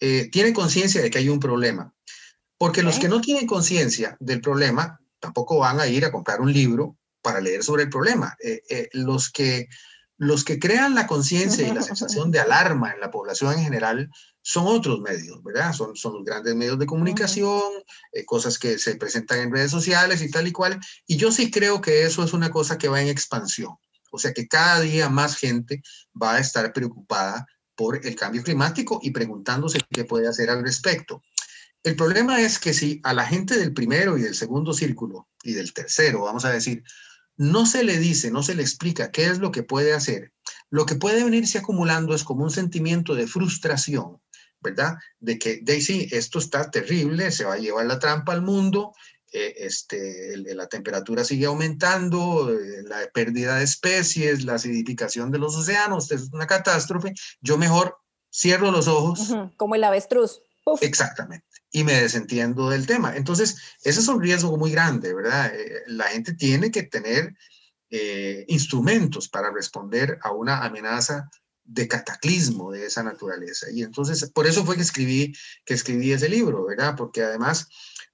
eh, 0.00 0.28
tiene 0.30 0.52
conciencia 0.52 1.02
de 1.02 1.10
que 1.10 1.18
hay 1.18 1.28
un 1.28 1.40
problema. 1.40 1.92
Porque 2.56 2.82
los 2.82 2.98
que 2.98 3.08
no 3.08 3.20
tienen 3.20 3.46
conciencia 3.46 4.16
del 4.20 4.40
problema 4.40 5.00
tampoco 5.18 5.58
van 5.58 5.80
a 5.80 5.86
ir 5.86 6.04
a 6.04 6.12
comprar 6.12 6.40
un 6.40 6.52
libro 6.52 6.96
para 7.20 7.40
leer 7.40 7.62
sobre 7.62 7.84
el 7.84 7.90
problema. 7.90 8.36
Eh, 8.42 8.62
eh, 8.68 8.88
los, 8.92 9.30
que, 9.30 9.68
los 10.16 10.44
que 10.44 10.58
crean 10.58 10.94
la 10.94 11.06
conciencia 11.06 11.66
y 11.66 11.72
la 11.72 11.82
sensación 11.82 12.30
de 12.30 12.40
alarma 12.40 12.92
en 12.92 13.00
la 13.00 13.10
población 13.10 13.54
en 13.54 13.64
general 13.64 14.10
son 14.46 14.66
otros 14.66 15.00
medios, 15.00 15.42
¿verdad? 15.42 15.72
Son, 15.72 15.96
son 15.96 16.16
los 16.16 16.24
grandes 16.24 16.54
medios 16.54 16.78
de 16.78 16.84
comunicación, 16.84 17.62
cosas 18.26 18.58
que 18.58 18.78
se 18.78 18.94
presentan 18.96 19.38
en 19.38 19.50
redes 19.50 19.70
sociales 19.70 20.20
y 20.20 20.30
tal 20.30 20.46
y 20.46 20.52
cual. 20.52 20.78
Y 21.06 21.16
yo 21.16 21.32
sí 21.32 21.50
creo 21.50 21.80
que 21.80 22.04
eso 22.04 22.22
es 22.22 22.34
una 22.34 22.50
cosa 22.50 22.76
que 22.76 22.88
va 22.88 23.00
en 23.00 23.08
expansión. 23.08 23.74
O 24.10 24.18
sea 24.18 24.34
que 24.34 24.46
cada 24.46 24.80
día 24.80 25.08
más 25.08 25.36
gente 25.36 25.82
va 26.20 26.34
a 26.34 26.40
estar 26.40 26.74
preocupada 26.74 27.46
por 27.74 28.06
el 28.06 28.14
cambio 28.16 28.42
climático 28.42 29.00
y 29.02 29.12
preguntándose 29.12 29.80
qué 29.90 30.04
puede 30.04 30.28
hacer 30.28 30.50
al 30.50 30.62
respecto. 30.62 31.22
El 31.82 31.96
problema 31.96 32.42
es 32.42 32.58
que 32.58 32.74
si 32.74 33.00
a 33.02 33.14
la 33.14 33.26
gente 33.26 33.56
del 33.56 33.72
primero 33.72 34.18
y 34.18 34.22
del 34.22 34.34
segundo 34.34 34.74
círculo 34.74 35.26
y 35.42 35.54
del 35.54 35.72
tercero, 35.72 36.24
vamos 36.24 36.44
a 36.44 36.50
decir, 36.50 36.84
no 37.38 37.64
se 37.64 37.82
le 37.82 37.98
dice, 37.98 38.30
no 38.30 38.42
se 38.42 38.54
le 38.54 38.62
explica 38.62 39.10
qué 39.10 39.24
es 39.26 39.38
lo 39.38 39.50
que 39.50 39.62
puede 39.62 39.94
hacer, 39.94 40.32
lo 40.68 40.84
que 40.84 40.96
puede 40.96 41.24
venirse 41.24 41.56
acumulando 41.56 42.14
es 42.14 42.24
como 42.24 42.44
un 42.44 42.50
sentimiento 42.50 43.14
de 43.14 43.26
frustración, 43.26 44.20
¿verdad? 44.64 44.96
De 45.20 45.38
que, 45.38 45.60
Daisy, 45.62 46.08
esto 46.10 46.40
está 46.40 46.70
terrible, 46.70 47.30
se 47.30 47.44
va 47.44 47.54
a 47.54 47.58
llevar 47.58 47.86
la 47.86 48.00
trampa 48.00 48.32
al 48.32 48.42
mundo, 48.42 48.92
eh, 49.36 49.66
este, 49.66 50.36
la 50.36 50.68
temperatura 50.68 51.24
sigue 51.24 51.46
aumentando, 51.46 52.52
eh, 52.52 52.84
la 52.84 52.98
pérdida 53.12 53.56
de 53.56 53.64
especies, 53.64 54.44
la 54.44 54.54
acidificación 54.54 55.32
de 55.32 55.38
los 55.38 55.56
océanos, 55.56 56.12
es 56.12 56.32
una 56.32 56.46
catástrofe, 56.46 57.12
yo 57.40 57.58
mejor 57.58 57.98
cierro 58.32 58.70
los 58.70 58.86
ojos. 58.86 59.34
Como 59.56 59.74
el 59.74 59.82
avestruz. 59.82 60.40
Exactamente. 60.80 61.44
Y 61.72 61.82
me 61.82 62.00
desentiendo 62.00 62.70
del 62.70 62.86
tema. 62.86 63.16
Entonces, 63.16 63.56
ese 63.82 63.98
es 63.98 64.06
un 64.06 64.22
riesgo 64.22 64.56
muy 64.56 64.70
grande, 64.70 65.12
¿verdad? 65.12 65.52
Eh, 65.52 65.82
la 65.88 66.04
gente 66.04 66.34
tiene 66.34 66.70
que 66.70 66.84
tener 66.84 67.34
instrumentos 68.48 69.28
para 69.28 69.52
responder 69.52 70.18
a 70.22 70.32
una 70.32 70.64
amenaza 70.64 71.30
de 71.64 71.88
cataclismo 71.88 72.72
de 72.72 72.86
esa 72.86 73.02
naturaleza. 73.02 73.70
Y 73.70 73.82
entonces, 73.82 74.30
por 74.30 74.46
eso 74.46 74.64
fue 74.64 74.76
que 74.76 74.82
escribí, 74.82 75.34
que 75.64 75.74
escribí 75.74 76.12
ese 76.12 76.28
libro, 76.28 76.64
¿verdad? 76.64 76.94
Porque 76.96 77.22
además 77.22 77.68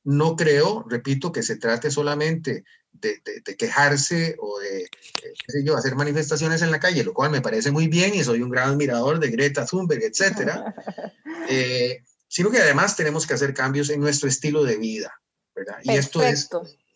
no 0.04 0.36
creo, 0.36 0.84
repito, 0.88 1.32
que 1.32 1.42
se 1.42 1.56
trate 1.56 1.90
solamente 1.90 2.64
de, 2.92 3.20
quejarse 3.58 4.36
o 4.38 4.58
de, 4.60 4.88
qué 5.22 5.64
yo, 5.64 5.76
hacer 5.76 5.94
manifestaciones 5.94 6.62
en 6.62 6.70
la 6.70 6.80
calle, 6.80 7.04
lo 7.04 7.14
cual 7.14 7.30
me 7.30 7.40
parece 7.40 7.70
muy 7.70 7.88
bien 7.88 8.14
y 8.14 8.24
soy 8.24 8.42
un 8.42 8.50
gran 8.50 8.70
admirador 8.70 9.18
de 9.18 9.30
Greta 9.30 9.66
Thunberg, 9.66 10.02
etcétera, 10.02 10.74
eh, 11.48 12.02
sino 12.28 12.50
que 12.50 12.58
además 12.58 12.96
tenemos 12.96 13.26
que 13.26 13.34
hacer 13.34 13.54
cambios 13.54 13.90
en 13.90 14.00
nuestro 14.00 14.28
estilo 14.28 14.62
de 14.64 14.76
vida, 14.76 15.20
¿verdad? 15.54 15.78
Y 15.82 15.92
esto 15.92 16.22
es 16.22 16.48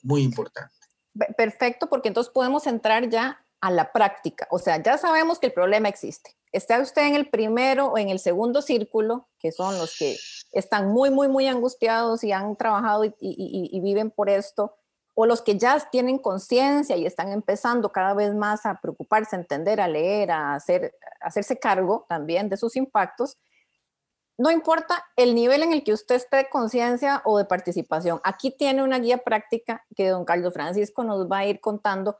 muy 0.02 0.22
importante. 0.22 0.72
Perfecto, 1.36 1.88
porque 1.88 2.08
entonces 2.08 2.32
podemos 2.32 2.66
entrar 2.66 3.08
ya 3.08 3.44
a 3.60 3.70
la 3.70 3.92
práctica. 3.92 4.46
O 4.50 4.58
sea, 4.58 4.82
ya 4.82 4.98
sabemos 4.98 5.38
que 5.38 5.46
el 5.46 5.52
problema 5.52 5.88
existe. 5.88 6.36
Está 6.54 6.78
usted 6.78 7.02
en 7.02 7.16
el 7.16 7.28
primero 7.28 7.86
o 7.86 7.98
en 7.98 8.10
el 8.10 8.20
segundo 8.20 8.62
círculo, 8.62 9.26
que 9.40 9.50
son 9.50 9.76
los 9.76 9.98
que 9.98 10.16
están 10.52 10.92
muy, 10.92 11.10
muy, 11.10 11.26
muy 11.26 11.48
angustiados 11.48 12.22
y 12.22 12.30
han 12.30 12.54
trabajado 12.54 13.04
y, 13.04 13.80
viven 13.82 14.12
por 14.12 14.30
esto, 14.30 14.76
o 15.14 15.26
los 15.26 15.42
que 15.42 15.58
ya 15.58 15.80
tienen 15.90 16.16
conciencia 16.16 16.96
y 16.96 17.06
están 17.06 17.32
empezando 17.32 17.90
cada 17.90 18.14
vez 18.14 18.36
más 18.36 18.66
a 18.66 18.78
preocuparse, 18.80 19.34
a 19.34 19.40
entender, 19.40 19.80
a 19.80 19.88
leer, 19.88 20.30
a, 20.30 20.54
hacer, 20.54 20.94
hacerse 21.20 21.58
cargo 21.58 22.06
también 22.08 22.48
de 22.48 22.56
sus 22.56 22.76
impactos, 22.76 23.36
no 24.38 24.52
importa 24.52 25.04
el 25.16 25.34
nivel 25.34 25.64
en 25.64 25.72
el 25.72 25.82
que 25.82 25.92
usted 25.92 26.14
esté 26.14 26.36
de 26.36 26.48
conciencia 26.48 27.20
o 27.24 27.36
de 27.36 27.46
participación. 27.46 28.20
Aquí 28.22 28.52
tiene 28.52 28.84
una 28.84 29.00
guía 29.00 29.18
práctica 29.18 29.84
que 29.96 30.08
don 30.08 30.24
Carlos 30.24 30.54
Francisco 30.54 31.02
nos 31.02 31.26
va 31.26 31.38
a 31.38 31.46
ir 31.46 31.60
contando 31.60 32.16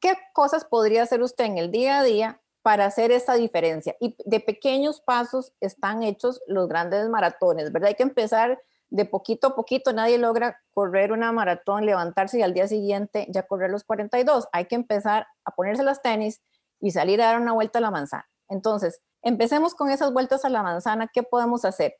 qué 0.00 0.18
cosas 0.32 0.64
podría 0.64 1.04
hacer 1.04 1.22
usted 1.22 1.44
en 1.44 1.58
el 1.58 1.70
día 1.70 2.00
a 2.00 2.02
día 2.02 2.42
para 2.68 2.84
hacer 2.84 3.12
esa 3.12 3.32
diferencia. 3.32 3.96
Y 3.98 4.14
de 4.26 4.40
pequeños 4.40 5.00
pasos 5.00 5.54
están 5.58 6.02
hechos 6.02 6.42
los 6.46 6.68
grandes 6.68 7.08
maratones, 7.08 7.72
¿verdad? 7.72 7.88
Hay 7.88 7.94
que 7.94 8.02
empezar 8.02 8.60
de 8.90 9.06
poquito 9.06 9.46
a 9.46 9.54
poquito. 9.54 9.94
Nadie 9.94 10.18
logra 10.18 10.60
correr 10.74 11.12
una 11.12 11.32
maratón, 11.32 11.86
levantarse 11.86 12.38
y 12.38 12.42
al 12.42 12.52
día 12.52 12.68
siguiente 12.68 13.26
ya 13.30 13.44
correr 13.44 13.70
los 13.70 13.84
42. 13.84 14.48
Hay 14.52 14.66
que 14.66 14.74
empezar 14.74 15.26
a 15.46 15.52
ponerse 15.52 15.82
las 15.82 16.02
tenis 16.02 16.42
y 16.78 16.90
salir 16.90 17.22
a 17.22 17.28
dar 17.28 17.40
una 17.40 17.54
vuelta 17.54 17.78
a 17.78 17.80
la 17.80 17.90
manzana. 17.90 18.28
Entonces, 18.50 19.00
empecemos 19.22 19.74
con 19.74 19.88
esas 19.88 20.12
vueltas 20.12 20.44
a 20.44 20.50
la 20.50 20.62
manzana. 20.62 21.08
¿Qué 21.10 21.22
podemos 21.22 21.64
hacer? 21.64 21.96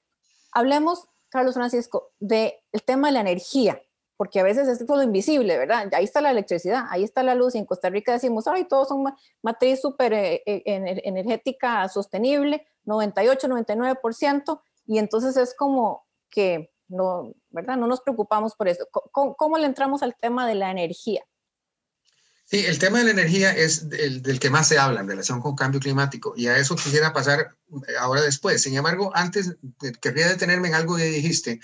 Hablemos, 0.52 1.08
Carlos 1.30 1.54
Francisco, 1.54 2.10
del 2.18 2.52
tema 2.84 3.08
de 3.08 3.12
la 3.14 3.20
energía 3.20 3.80
porque 4.18 4.40
a 4.40 4.42
veces 4.42 4.66
es 4.66 4.84
todo 4.84 5.00
invisible, 5.00 5.56
¿verdad? 5.56 5.88
Ahí 5.94 6.02
está 6.02 6.20
la 6.20 6.32
electricidad, 6.32 6.86
ahí 6.90 7.04
está 7.04 7.22
la 7.22 7.36
luz, 7.36 7.54
y 7.54 7.58
en 7.58 7.64
Costa 7.64 7.88
Rica 7.88 8.12
decimos, 8.12 8.48
ay, 8.48 8.64
todos 8.64 8.88
son 8.88 9.04
matriz 9.42 9.80
súper 9.80 10.12
eh, 10.12 10.42
eh, 10.44 10.62
energética 11.04 11.88
sostenible, 11.88 12.66
98, 12.84 13.46
99%, 13.46 14.60
y 14.86 14.98
entonces 14.98 15.36
es 15.36 15.54
como 15.54 16.04
que 16.30 16.72
no, 16.88 17.32
¿verdad? 17.50 17.76
No 17.76 17.86
nos 17.86 18.00
preocupamos 18.00 18.56
por 18.56 18.66
eso. 18.66 18.86
cómo 19.12 19.56
le 19.56 19.66
entramos 19.66 20.02
al 20.02 20.16
tema 20.16 20.48
de 20.48 20.56
la 20.56 20.72
energía? 20.72 21.22
Sí, 22.50 22.64
el 22.64 22.78
tema 22.78 22.98
de 22.98 23.04
la 23.04 23.10
energía 23.10 23.54
es 23.54 23.86
el, 23.92 24.22
del 24.22 24.40
que 24.40 24.48
más 24.48 24.66
se 24.68 24.78
habla 24.78 25.00
en 25.00 25.08
relación 25.08 25.42
con 25.42 25.54
cambio 25.54 25.80
climático 25.80 26.32
y 26.34 26.46
a 26.46 26.56
eso 26.56 26.76
quisiera 26.76 27.12
pasar 27.12 27.54
eh, 27.86 27.92
ahora 28.00 28.22
después. 28.22 28.62
Sin 28.62 28.74
embargo, 28.74 29.10
antes 29.14 29.56
eh, 29.82 29.92
querría 30.00 30.28
detenerme 30.28 30.68
en 30.68 30.74
algo 30.74 30.96
que 30.96 31.04
dijiste, 31.04 31.60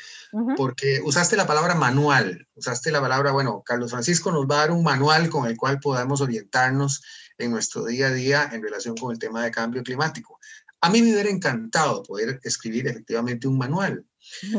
porque 0.58 1.00
usaste 1.02 1.38
la 1.38 1.46
palabra 1.46 1.74
manual, 1.74 2.46
usaste 2.54 2.92
la 2.92 3.00
palabra, 3.00 3.32
bueno, 3.32 3.62
Carlos 3.64 3.92
Francisco 3.92 4.30
nos 4.30 4.44
va 4.44 4.56
a 4.56 4.60
dar 4.60 4.72
un 4.72 4.82
manual 4.82 5.30
con 5.30 5.46
el 5.46 5.56
cual 5.56 5.80
podamos 5.80 6.20
orientarnos 6.20 7.02
en 7.38 7.50
nuestro 7.50 7.86
día 7.86 8.08
a 8.08 8.12
día 8.12 8.50
en 8.52 8.62
relación 8.62 8.94
con 8.94 9.10
el 9.10 9.18
tema 9.18 9.42
de 9.42 9.50
cambio 9.50 9.82
climático. 9.82 10.38
A 10.82 10.90
mí 10.90 11.00
me 11.00 11.14
hubiera 11.14 11.30
encantado 11.30 12.02
poder 12.02 12.40
escribir 12.42 12.88
efectivamente 12.88 13.48
un 13.48 13.56
manual. 13.56 14.04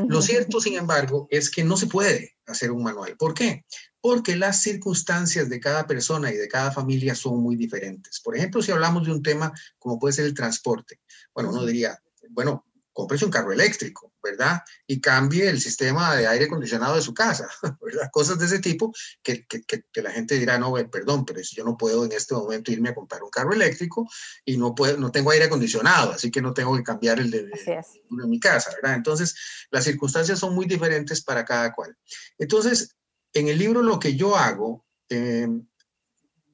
Lo 0.07 0.23
cierto, 0.23 0.59
sin 0.59 0.73
embargo, 0.77 1.27
es 1.29 1.51
que 1.51 1.63
no 1.63 1.77
se 1.77 1.85
puede 1.85 2.35
hacer 2.47 2.71
un 2.71 2.81
manual. 2.81 3.15
¿Por 3.15 3.35
qué? 3.35 3.63
Porque 4.05 4.35
las 4.35 4.61
circunstancias 4.61 5.49
de 5.49 5.59
cada 5.59 5.87
persona 5.87 6.31
y 6.31 6.37
de 6.37 6.47
cada 6.47 6.71
familia 6.71 7.15
son 7.15 7.41
muy 7.41 7.55
diferentes. 7.55 8.19
Por 8.19 8.37
ejemplo, 8.37 8.61
si 8.61 8.71
hablamos 8.71 9.03
de 9.03 9.11
un 9.11 9.23
tema 9.23 9.51
como 9.79 9.97
puede 9.97 10.13
ser 10.13 10.25
el 10.25 10.35
transporte, 10.35 10.99
bueno, 11.33 11.49
uno 11.49 11.65
diría, 11.65 11.99
bueno, 12.29 12.67
cómprese 12.93 13.25
un 13.25 13.31
carro 13.31 13.51
eléctrico, 13.51 14.13
¿verdad? 14.21 14.61
Y 14.85 15.01
cambie 15.01 15.49
el 15.49 15.59
sistema 15.59 16.15
de 16.15 16.27
aire 16.27 16.45
acondicionado 16.45 16.97
de 16.97 17.01
su 17.01 17.15
casa, 17.15 17.49
¿verdad? 17.81 18.11
Cosas 18.11 18.37
de 18.37 18.45
ese 18.45 18.59
tipo 18.59 18.93
que, 19.23 19.47
que, 19.47 19.63
que, 19.63 20.01
la 20.03 20.11
gente 20.11 20.37
dirá, 20.37 20.59
no, 20.59 20.75
perdón, 20.91 21.25
pero 21.25 21.41
yo 21.41 21.63
no 21.63 21.75
puedo 21.75 22.05
en 22.05 22.11
este 22.11 22.35
momento 22.35 22.71
irme 22.71 22.89
a 22.89 22.93
comprar 22.93 23.23
un 23.23 23.31
carro 23.31 23.53
eléctrico 23.53 24.07
y 24.45 24.55
no, 24.57 24.75
puedo, 24.75 24.97
no 24.97 25.11
tengo 25.11 25.31
aire 25.31 25.45
acondicionado, 25.45 26.11
así 26.11 26.29
que 26.29 26.43
no 26.43 26.53
tengo 26.53 26.77
que 26.77 26.83
cambiar 26.83 27.19
el 27.19 27.31
de, 27.31 27.47
de, 27.47 27.55
de 27.55 28.27
mi 28.27 28.39
casa, 28.39 28.69
¿verdad? 28.75 28.97
Entonces, 28.97 29.35
las 29.71 29.83
circunstancias 29.83 30.37
son 30.37 30.53
muy 30.53 30.67
diferentes 30.67 31.23
para 31.23 31.43
cada 31.43 31.73
cual. 31.73 31.97
Entonces, 32.37 32.95
en 33.35 33.49
el 33.49 33.59
libro 33.59 33.83
lo 33.83 33.99
que 33.99 34.15
yo 34.15 34.35
hago, 34.35 34.85
eh, 35.09 35.47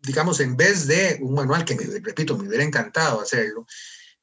digamos, 0.01 0.39
en 0.39 0.57
vez 0.57 0.87
de 0.87 1.19
un 1.21 1.35
manual 1.35 1.63
que, 1.63 1.75
me, 1.75 1.83
repito, 1.99 2.35
me 2.37 2.47
hubiera 2.47 2.63
encantado 2.63 3.21
hacerlo, 3.21 3.65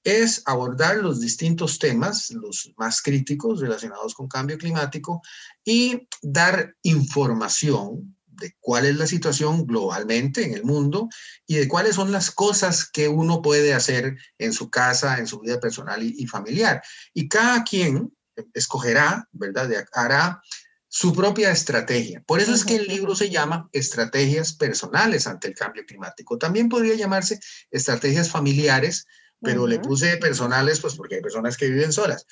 es 0.03 0.43
abordar 0.45 0.97
los 0.97 1.21
distintos 1.21 1.79
temas, 1.79 2.31
los 2.31 2.73
más 2.77 3.00
críticos 3.00 3.61
relacionados 3.61 4.15
con 4.15 4.29
cambio 4.29 4.59
climático 4.59 5.23
y 5.65 6.09
dar 6.21 6.75
información 6.83 8.17
de 8.27 8.57
cuál 8.61 8.87
es 8.87 8.97
la 8.97 9.07
situación 9.07 9.67
globalmente 9.67 10.45
en 10.45 10.55
el 10.55 10.65
mundo 10.65 11.09
y 11.47 11.57
de 11.57 11.69
cuáles 11.69 11.95
son 11.95 12.11
las 12.11 12.31
cosas 12.31 12.88
que 12.88 13.09
uno 13.09 13.41
puede 13.41 13.75
hacer 13.75 14.17
en 14.38 14.53
su 14.53 14.71
casa, 14.71 15.19
en 15.19 15.27
su 15.27 15.41
vida 15.41 15.61
personal 15.61 16.03
y, 16.03 16.15
y 16.19 16.27
familiar. 16.27 16.83
Y 17.15 17.29
cada 17.29 17.62
quien 17.62 18.12
escogerá, 18.55 19.29
¿verdad? 19.33 19.87
Hará 19.93 20.41
su 20.88 21.12
propia 21.12 21.50
estrategia. 21.50 22.23
Por 22.26 22.40
eso 22.40 22.54
es 22.54 22.64
que 22.64 22.76
el 22.76 22.87
libro 22.87 23.14
se 23.14 23.30
llama 23.30 23.68
Estrategias 23.73 24.54
personales 24.54 25.26
ante 25.26 25.49
el 25.49 25.54
cambio 25.54 25.85
climático. 25.87 26.38
También 26.38 26.68
podría 26.68 26.95
llamarse 26.95 27.40
Estrategias 27.71 28.30
familiares, 28.30 29.07
pero 29.40 29.66
le 29.66 29.78
puse 29.78 30.16
personales, 30.16 30.80
pues 30.80 30.95
porque 30.95 31.16
hay 31.16 31.23
personas 31.23 31.57
que 31.57 31.68
viven 31.68 31.92
solas. 31.92 32.26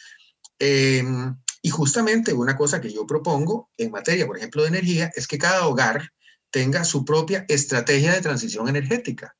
Em, 0.58 1.36
y 1.62 1.70
justamente 1.70 2.32
una 2.32 2.56
cosa 2.56 2.80
que 2.80 2.92
yo 2.92 3.06
propongo 3.06 3.70
en 3.76 3.90
materia, 3.90 4.26
por 4.26 4.38
ejemplo, 4.38 4.62
de 4.62 4.68
energía, 4.68 5.12
es 5.14 5.26
que 5.26 5.38
cada 5.38 5.66
hogar 5.66 6.12
tenga 6.50 6.84
su 6.84 7.04
propia 7.04 7.44
estrategia 7.48 8.14
de 8.14 8.22
transición 8.22 8.68
energética. 8.68 9.36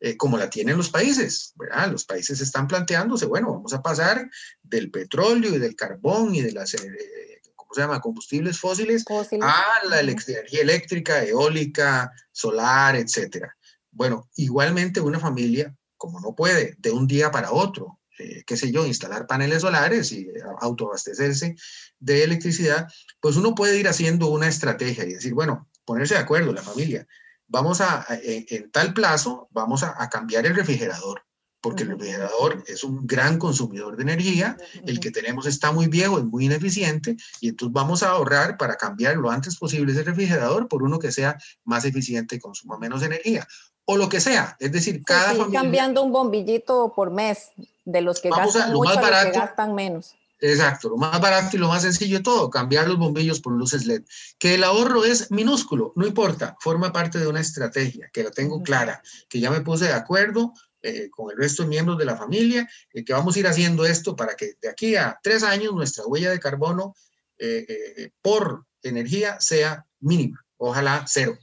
Eh, 0.00 0.16
como 0.16 0.38
la 0.38 0.48
tienen 0.48 0.76
los 0.76 0.90
países, 0.90 1.52
¿verdad? 1.56 1.90
Los 1.90 2.04
países 2.04 2.40
están 2.40 2.68
planteándose, 2.68 3.26
bueno, 3.26 3.52
vamos 3.52 3.72
a 3.72 3.82
pasar 3.82 4.30
del 4.62 4.92
petróleo 4.92 5.56
y 5.56 5.58
del 5.58 5.74
carbón 5.74 6.36
y 6.36 6.40
de 6.40 6.52
las 6.52 6.74
eh, 6.74 7.27
¿cómo 7.68 7.74
se 7.74 7.80
llama? 7.82 8.00
Combustibles 8.00 8.58
fósiles, 8.58 9.04
a 9.42 9.86
la 9.88 10.00
energía 10.00 10.40
eléctrica, 10.62 11.22
eólica, 11.22 12.10
solar, 12.32 12.96
etcétera. 12.96 13.54
Bueno, 13.90 14.28
igualmente 14.36 15.00
una 15.00 15.20
familia, 15.20 15.74
como 15.96 16.18
no 16.20 16.34
puede 16.34 16.76
de 16.78 16.90
un 16.90 17.06
día 17.06 17.30
para 17.30 17.52
otro, 17.52 18.00
eh, 18.18 18.42
qué 18.46 18.56
sé 18.56 18.72
yo, 18.72 18.86
instalar 18.86 19.26
paneles 19.26 19.62
solares 19.62 20.10
y 20.12 20.28
autoabastecerse 20.60 21.56
de 21.98 22.24
electricidad, 22.24 22.88
pues 23.20 23.36
uno 23.36 23.54
puede 23.54 23.78
ir 23.78 23.86
haciendo 23.86 24.28
una 24.28 24.48
estrategia 24.48 25.04
y 25.04 25.12
decir, 25.14 25.34
bueno, 25.34 25.68
ponerse 25.84 26.14
de 26.14 26.20
acuerdo 26.20 26.52
la 26.52 26.62
familia, 26.62 27.06
vamos 27.46 27.80
a, 27.82 28.06
en, 28.22 28.70
tal 28.70 28.94
plazo, 28.94 29.48
vamos 29.50 29.82
a 29.82 30.08
cambiar 30.08 30.46
el 30.46 30.56
refrigerador 30.56 31.27
porque 31.60 31.82
el 31.82 31.90
refrigerador 31.90 32.62
es 32.66 32.84
un 32.84 33.06
gran 33.06 33.38
consumidor 33.38 33.96
de 33.96 34.02
energía, 34.02 34.56
el 34.86 35.00
que 35.00 35.10
tenemos 35.10 35.46
está 35.46 35.72
muy 35.72 35.88
viejo, 35.88 36.18
es 36.18 36.24
muy 36.24 36.46
ineficiente, 36.46 37.16
y 37.40 37.48
entonces 37.48 37.72
vamos 37.72 38.02
a 38.02 38.10
ahorrar 38.10 38.56
para 38.56 38.76
cambiar 38.76 39.16
lo 39.16 39.30
antes 39.30 39.56
posible 39.56 39.92
ese 39.92 40.04
refrigerador 40.04 40.68
por 40.68 40.82
uno 40.82 40.98
que 40.98 41.12
sea 41.12 41.36
más 41.64 41.84
eficiente 41.84 42.36
y 42.36 42.38
consuma 42.38 42.78
menos 42.78 43.02
energía, 43.02 43.46
o 43.84 43.96
lo 43.96 44.08
que 44.08 44.20
sea, 44.20 44.56
es 44.60 44.70
decir, 44.70 45.02
cada 45.02 45.34
sí, 45.34 45.40
cambiando 45.52 46.02
un 46.02 46.12
bombillito 46.12 46.92
por 46.94 47.10
mes 47.10 47.50
de 47.84 48.02
los 48.02 48.20
que 48.20 48.30
gastan 48.30 48.72
mucho 48.72 48.90
a 48.90 49.10
los 49.10 49.24
que 49.24 49.38
gastan 49.38 49.74
menos. 49.74 50.14
Exacto, 50.40 50.90
lo 50.90 50.96
más 50.96 51.20
barato 51.20 51.56
y 51.56 51.58
lo 51.58 51.68
más 51.68 51.82
sencillo 51.82 52.18
de 52.18 52.22
todo, 52.22 52.48
cambiar 52.48 52.86
los 52.86 52.96
bombillos 52.96 53.40
por 53.40 53.52
luces 53.54 53.86
LED. 53.86 54.02
Que 54.38 54.54
el 54.54 54.62
ahorro 54.62 55.04
es 55.04 55.32
minúsculo, 55.32 55.92
no 55.96 56.06
importa, 56.06 56.56
forma 56.60 56.92
parte 56.92 57.18
de 57.18 57.26
una 57.26 57.40
estrategia, 57.40 58.08
que 58.12 58.22
la 58.22 58.30
tengo 58.30 58.62
clara, 58.62 59.02
que 59.28 59.40
ya 59.40 59.50
me 59.50 59.62
puse 59.62 59.86
de 59.86 59.94
acuerdo, 59.94 60.52
eh, 60.82 61.08
con 61.10 61.30
el 61.30 61.36
resto 61.36 61.62
de 61.62 61.68
miembros 61.68 61.98
de 61.98 62.04
la 62.04 62.16
familia, 62.16 62.68
eh, 62.92 63.04
que 63.04 63.12
vamos 63.12 63.34
a 63.34 63.38
ir 63.40 63.46
haciendo 63.46 63.84
esto 63.84 64.14
para 64.14 64.34
que 64.34 64.54
de 64.60 64.68
aquí 64.68 64.96
a 64.96 65.18
tres 65.22 65.42
años 65.42 65.74
nuestra 65.74 66.06
huella 66.06 66.30
de 66.30 66.38
carbono 66.38 66.94
eh, 67.38 68.10
por 68.22 68.64
energía 68.82 69.40
sea 69.40 69.86
mínima, 70.00 70.44
ojalá 70.56 71.04
cero. 71.06 71.36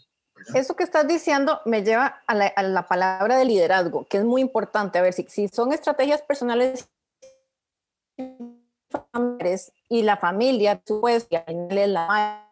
Eso 0.54 0.76
que 0.76 0.84
estás 0.84 1.08
diciendo 1.08 1.60
me 1.66 1.84
lleva 1.84 2.22
a 2.28 2.36
la, 2.36 2.88
palabra 2.88 3.38
de 3.38 3.46
liderazgo, 3.46 4.06
que 4.06 4.18
es 4.18 4.24
muy 4.24 4.42
importante. 4.42 5.00
A 5.00 5.02
ver, 5.02 5.14
si, 5.14 5.26
si 5.30 5.48
son 5.48 5.74
estrategias 5.74 6.22
personales 6.22 6.90
y 9.90 10.04
la 10.04 10.18
familia, 10.18 10.82
tú 10.84 11.02
puedes, 11.02 11.28
la 11.30 12.50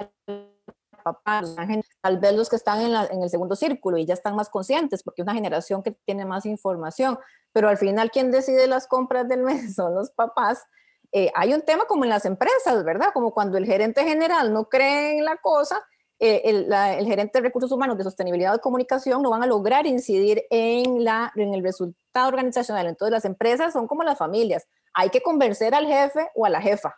papás, 1.03 1.55
tal 2.01 2.19
vez 2.19 2.33
los 2.33 2.49
que 2.49 2.55
están 2.55 2.81
en, 2.81 3.21
el 3.21 3.29
segundo 3.29 3.55
círculo 3.55 3.97
y 3.97 4.05
ya 4.05 4.13
están 4.13 4.35
más 4.35 4.49
conscientes, 4.49 5.03
porque 5.03 5.21
es 5.21 5.25
una 5.25 5.33
generación 5.33 5.83
que 5.83 5.91
tiene 5.91 6.25
más 6.25 6.45
información, 6.45 7.19
pero 7.51 7.69
al 7.69 7.77
final 7.77 8.09
quien 8.11 8.31
decide 8.31 8.67
las 8.67 8.87
compras 8.87 9.27
del 9.27 9.43
mes 9.43 9.75
son 9.75 9.93
los 9.93 10.11
papás. 10.11 10.63
Eh, 11.11 11.31
hay 11.35 11.53
un 11.53 11.61
tema 11.61 11.85
como 11.85 12.05
en 12.05 12.09
las 12.09 12.25
empresas, 12.25 12.83
¿verdad? 12.83 13.09
Como 13.13 13.33
cuando 13.33 13.57
el 13.57 13.65
gerente 13.65 14.03
general 14.03 14.51
no 14.51 14.69
cree 14.69 15.19
en 15.19 15.25
la 15.25 15.37
cosa, 15.37 15.79
eh, 16.19 16.41
el, 16.45 16.71
el, 16.73 17.05
gerente 17.05 17.39
de 17.39 17.43
recursos 17.43 17.71
humanos 17.71 17.97
de 17.97 18.03
sostenibilidad 18.03 18.53
de 18.53 18.59
comunicación 18.59 19.21
no 19.21 19.29
van 19.29 19.43
a 19.43 19.47
lograr 19.47 19.85
incidir 19.85 20.43
en, 20.49 21.03
la, 21.03 21.31
en 21.35 21.53
el 21.53 21.61
resultado 21.61 22.29
organizacional. 22.29 22.87
Entonces 22.87 23.11
las 23.11 23.25
empresas 23.25 23.73
son 23.73 23.87
como 23.87 24.03
las 24.03 24.17
familias. 24.17 24.65
Hay 24.93 25.09
que 25.09 25.21
convencer 25.21 25.75
al 25.75 25.85
jefe 25.85 26.29
o 26.33 26.45
a 26.45 26.49
la 26.49 26.61
jefa 26.61 26.95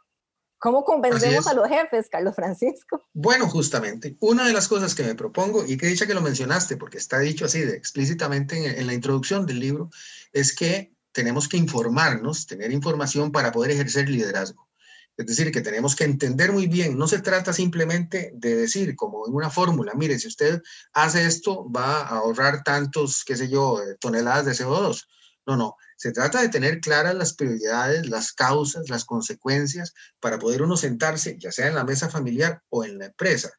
¿Cómo 0.66 0.84
convencemos 0.84 1.46
a 1.46 1.54
los 1.54 1.70
jefes, 1.70 2.10
Carlos 2.10 2.34
Francisco? 2.36 3.08
Bueno, 3.14 3.48
justamente, 3.48 4.18
una 4.20 4.48
de 4.48 4.52
las 4.52 4.68
cosas 4.68 4.96
que 4.96 5.04
me 5.04 5.14
propongo, 5.14 5.64
y 5.64 5.78
que 5.78 5.86
dicha 5.86 6.08
que 6.08 6.16
lo 6.16 6.22
mencionaste, 6.22 6.76
porque 6.76 6.98
está 6.98 7.20
dicho 7.20 7.46
así 7.46 7.62
de, 7.62 7.76
explícitamente 7.76 8.80
en, 8.80 8.88
la 8.88 8.96
introducción 8.96 9.46
del 9.46 9.60
libro, 9.60 9.92
es 10.34 10.56
que 10.56 10.92
tenemos 11.12 11.48
que 11.48 11.58
informarnos, 11.58 12.48
tener 12.48 12.72
información 12.72 13.32
para 13.32 13.52
poder 13.52 13.72
ejercer 13.72 14.10
liderazgo. 14.10 14.68
Es 15.18 15.28
decir, 15.28 15.52
que 15.52 15.62
tenemos 15.62 15.96
que 15.96 16.06
entender 16.06 16.52
muy 16.52 16.66
bien, 16.66 16.98
no 16.98 17.08
se 17.08 17.20
trata 17.20 17.54
simplemente 17.54 18.32
de 18.34 18.56
decir 18.56 18.96
como 18.96 19.28
en 19.28 19.36
una 19.36 19.52
fórmula, 19.52 19.94
mire, 19.94 20.18
si 20.18 20.28
usted 20.28 20.64
hace 20.94 21.28
esto, 21.28 21.72
va 21.72 22.02
a 22.02 22.18
ahorrar 22.18 22.64
tantos, 22.64 23.24
qué 23.24 23.36
sé 23.36 23.50
yo, 23.50 23.84
eh, 23.84 23.98
toneladas 24.00 24.46
de 24.46 24.54
CO2. 24.54 25.06
No, 25.46 25.58
no, 25.58 25.76
se 25.96 26.12
trata 26.12 26.42
de 26.42 26.50
tener 26.50 26.80
claras 26.80 27.16
las 27.16 27.34
prioridades, 27.34 28.08
las 28.10 28.34
causas, 28.34 28.90
las 28.90 29.06
consecuencias 29.06 29.94
para 30.20 30.40
poder 30.40 30.62
uno 30.62 30.78
sentarse, 30.78 31.38
ya 31.40 31.52
sea 31.52 31.68
en 31.68 31.76
la 31.76 31.86
mesa 31.86 32.10
familiar 32.10 32.62
o 32.70 32.84
en 32.84 32.98
la 32.98 33.06
empresa 33.06 33.52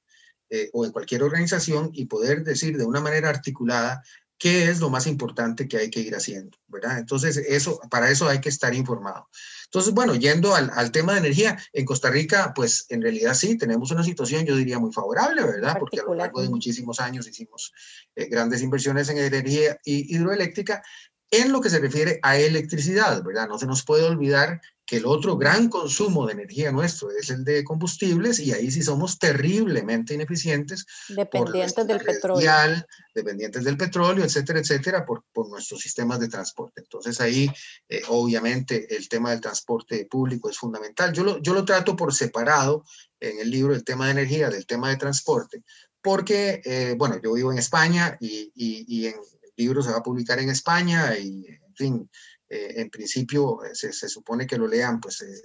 eh, 0.50 0.70
o 0.72 0.84
en 0.84 0.92
cualquier 0.92 1.22
organización 1.22 1.90
y 1.92 2.06
poder 2.06 2.44
decir 2.44 2.76
de 2.76 2.84
una 2.84 3.00
manera 3.00 3.28
articulada 3.28 4.02
qué 4.38 4.68
es 4.68 4.80
lo 4.80 4.90
más 4.90 5.06
importante 5.06 5.66
que 5.66 5.78
hay 5.78 5.90
que 5.90 6.00
ir 6.00 6.14
haciendo, 6.14 6.58
¿verdad? 6.68 6.98
Entonces, 6.98 7.38
eso, 7.38 7.80
para 7.90 8.10
eso 8.10 8.28
hay 8.28 8.40
que 8.40 8.50
estar 8.50 8.74
informado. 8.74 9.28
Entonces, 9.64 9.94
bueno, 9.94 10.14
yendo 10.14 10.54
al, 10.54 10.92
tema 10.92 11.14
de 11.14 11.20
energía, 11.20 11.58
en 11.72 11.84
Costa 11.84 12.10
Rica, 12.10 12.52
pues 12.54 12.86
en 12.90 13.02
realidad 13.02 13.34
sí, 13.34 13.56
tenemos 13.56 13.90
una 13.90 14.04
situación, 14.04 14.44
yo 14.44 14.54
diría, 14.54 14.78
muy 14.78 14.92
favorable, 14.92 15.42
¿verdad? 15.42 15.76
Porque 15.78 16.00
a 16.00 16.04
lo 16.04 16.14
largo 16.14 16.42
de 16.42 16.50
muchísimos 16.50 17.00
años 17.00 17.26
hicimos 17.26 17.72
eh, 18.14 18.26
grandes 18.26 18.62
inversiones 18.62 19.08
en 19.08 19.18
energía 19.18 19.78
hidroeléctrica 19.84 20.82
en 21.30 21.52
lo 21.52 21.60
que 21.60 21.70
se 21.70 21.80
refiere 21.80 22.18
a 22.22 22.38
electricidad, 22.38 23.22
¿verdad? 23.22 23.48
No 23.48 23.58
se 23.58 23.66
nos 23.66 23.84
puede 23.84 24.04
olvidar 24.04 24.60
que 24.86 24.98
el 24.98 25.06
otro 25.06 25.36
gran 25.36 25.68
consumo 25.68 26.26
de 26.26 26.34
energía 26.34 26.70
nuestro 26.70 27.10
es 27.10 27.30
el 27.30 27.44
de 27.44 27.64
combustibles 27.64 28.38
y 28.38 28.52
ahí 28.52 28.70
sí 28.70 28.82
somos 28.82 29.18
terriblemente 29.18 30.14
ineficientes. 30.14 30.86
Dependientes 31.08 31.86
del 31.88 31.98
petróleo. 31.98 32.84
dependientes 33.12 33.64
del 33.64 33.76
petróleo, 33.76 34.24
etcétera, 34.24 34.60
etcétera, 34.60 35.04
por, 35.04 35.24
por 35.32 35.48
nuestros 35.48 35.80
sistemas 35.80 36.20
de 36.20 36.28
transporte. 36.28 36.82
Entonces 36.82 37.20
ahí, 37.20 37.50
eh, 37.88 38.02
obviamente, 38.08 38.94
el 38.94 39.08
tema 39.08 39.32
del 39.32 39.40
transporte 39.40 40.06
público 40.08 40.48
es 40.48 40.56
fundamental. 40.56 41.12
Yo 41.12 41.24
lo, 41.24 41.42
yo 41.42 41.52
lo 41.52 41.64
trato 41.64 41.96
por 41.96 42.14
separado 42.14 42.84
en 43.18 43.40
el 43.40 43.50
libro, 43.50 43.74
el 43.74 43.82
tema 43.82 44.04
de 44.04 44.12
energía 44.12 44.50
del 44.50 44.66
tema 44.66 44.90
de 44.90 44.96
transporte, 44.98 45.64
porque, 46.00 46.60
eh, 46.64 46.94
bueno, 46.96 47.20
yo 47.20 47.32
vivo 47.32 47.50
en 47.50 47.58
España 47.58 48.16
y, 48.20 48.52
y, 48.54 48.84
y 48.86 49.06
en, 49.06 49.16
libro 49.56 49.82
se 49.82 49.90
va 49.90 49.98
a 49.98 50.02
publicar 50.02 50.38
en 50.38 50.50
España 50.50 51.16
y, 51.18 51.46
en 51.46 51.74
fin, 51.74 52.10
eh, 52.48 52.74
en 52.76 52.90
principio 52.90 53.64
eh, 53.64 53.74
se, 53.74 53.92
se, 53.92 54.08
supone 54.08 54.46
que 54.46 54.56
lo 54.56 54.68
lean 54.68 55.00
pues 55.00 55.20
eh, 55.22 55.42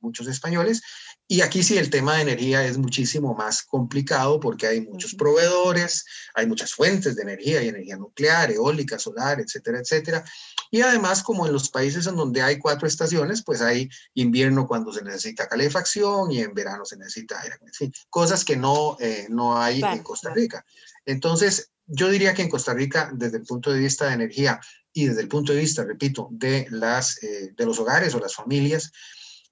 muchos 0.00 0.26
españoles. 0.26 0.82
Y 1.26 1.40
aquí 1.40 1.62
sí 1.62 1.78
el 1.78 1.88
tema 1.88 2.16
de 2.16 2.22
energía 2.22 2.66
es 2.66 2.76
muchísimo 2.76 3.34
más 3.34 3.62
complicado 3.62 4.38
porque 4.38 4.66
hay 4.66 4.82
muchos 4.82 5.14
proveedores, 5.14 6.04
hay 6.34 6.46
muchas 6.46 6.74
fuentes 6.74 7.16
de 7.16 7.22
energía, 7.22 7.60
hay 7.60 7.68
energía 7.68 7.96
nuclear, 7.96 8.50
eólica, 8.50 8.98
solar, 8.98 9.40
etcétera, 9.40 9.78
etcétera. 9.78 10.24
Y 10.70 10.82
además, 10.82 11.22
como 11.22 11.46
en 11.46 11.52
los 11.52 11.70
países 11.70 12.06
en 12.06 12.16
donde 12.16 12.42
hay 12.42 12.58
cuatro 12.58 12.86
estaciones, 12.86 13.42
pues 13.42 13.62
hay 13.62 13.88
invierno 14.14 14.66
cuando 14.66 14.92
se 14.92 15.02
necesita 15.02 15.48
calefacción 15.48 16.32
y 16.32 16.40
en 16.40 16.52
verano 16.52 16.84
se 16.84 16.96
necesita 16.96 17.40
aire, 17.40 17.56
en 17.62 17.72
fin, 17.72 17.92
cosas 18.10 18.44
que 18.44 18.56
no, 18.56 18.96
no 19.28 19.56
hay 19.56 19.82
en 19.82 20.02
Costa 20.02 20.34
Rica. 20.34 20.64
Entonces, 21.06 21.71
yo 21.86 22.08
diría 22.08 22.34
que 22.34 22.42
en 22.42 22.48
Costa 22.48 22.74
Rica, 22.74 23.10
desde 23.14 23.38
el 23.38 23.44
punto 23.44 23.72
de 23.72 23.80
vista 23.80 24.06
de 24.06 24.14
energía 24.14 24.60
y 24.92 25.06
desde 25.06 25.22
el 25.22 25.28
punto 25.28 25.52
de 25.52 25.60
vista, 25.60 25.84
repito, 25.84 26.28
de, 26.30 26.66
las, 26.70 27.22
eh, 27.22 27.52
de 27.56 27.66
los 27.66 27.78
hogares 27.78 28.14
o 28.14 28.20
las 28.20 28.34
familias, 28.34 28.92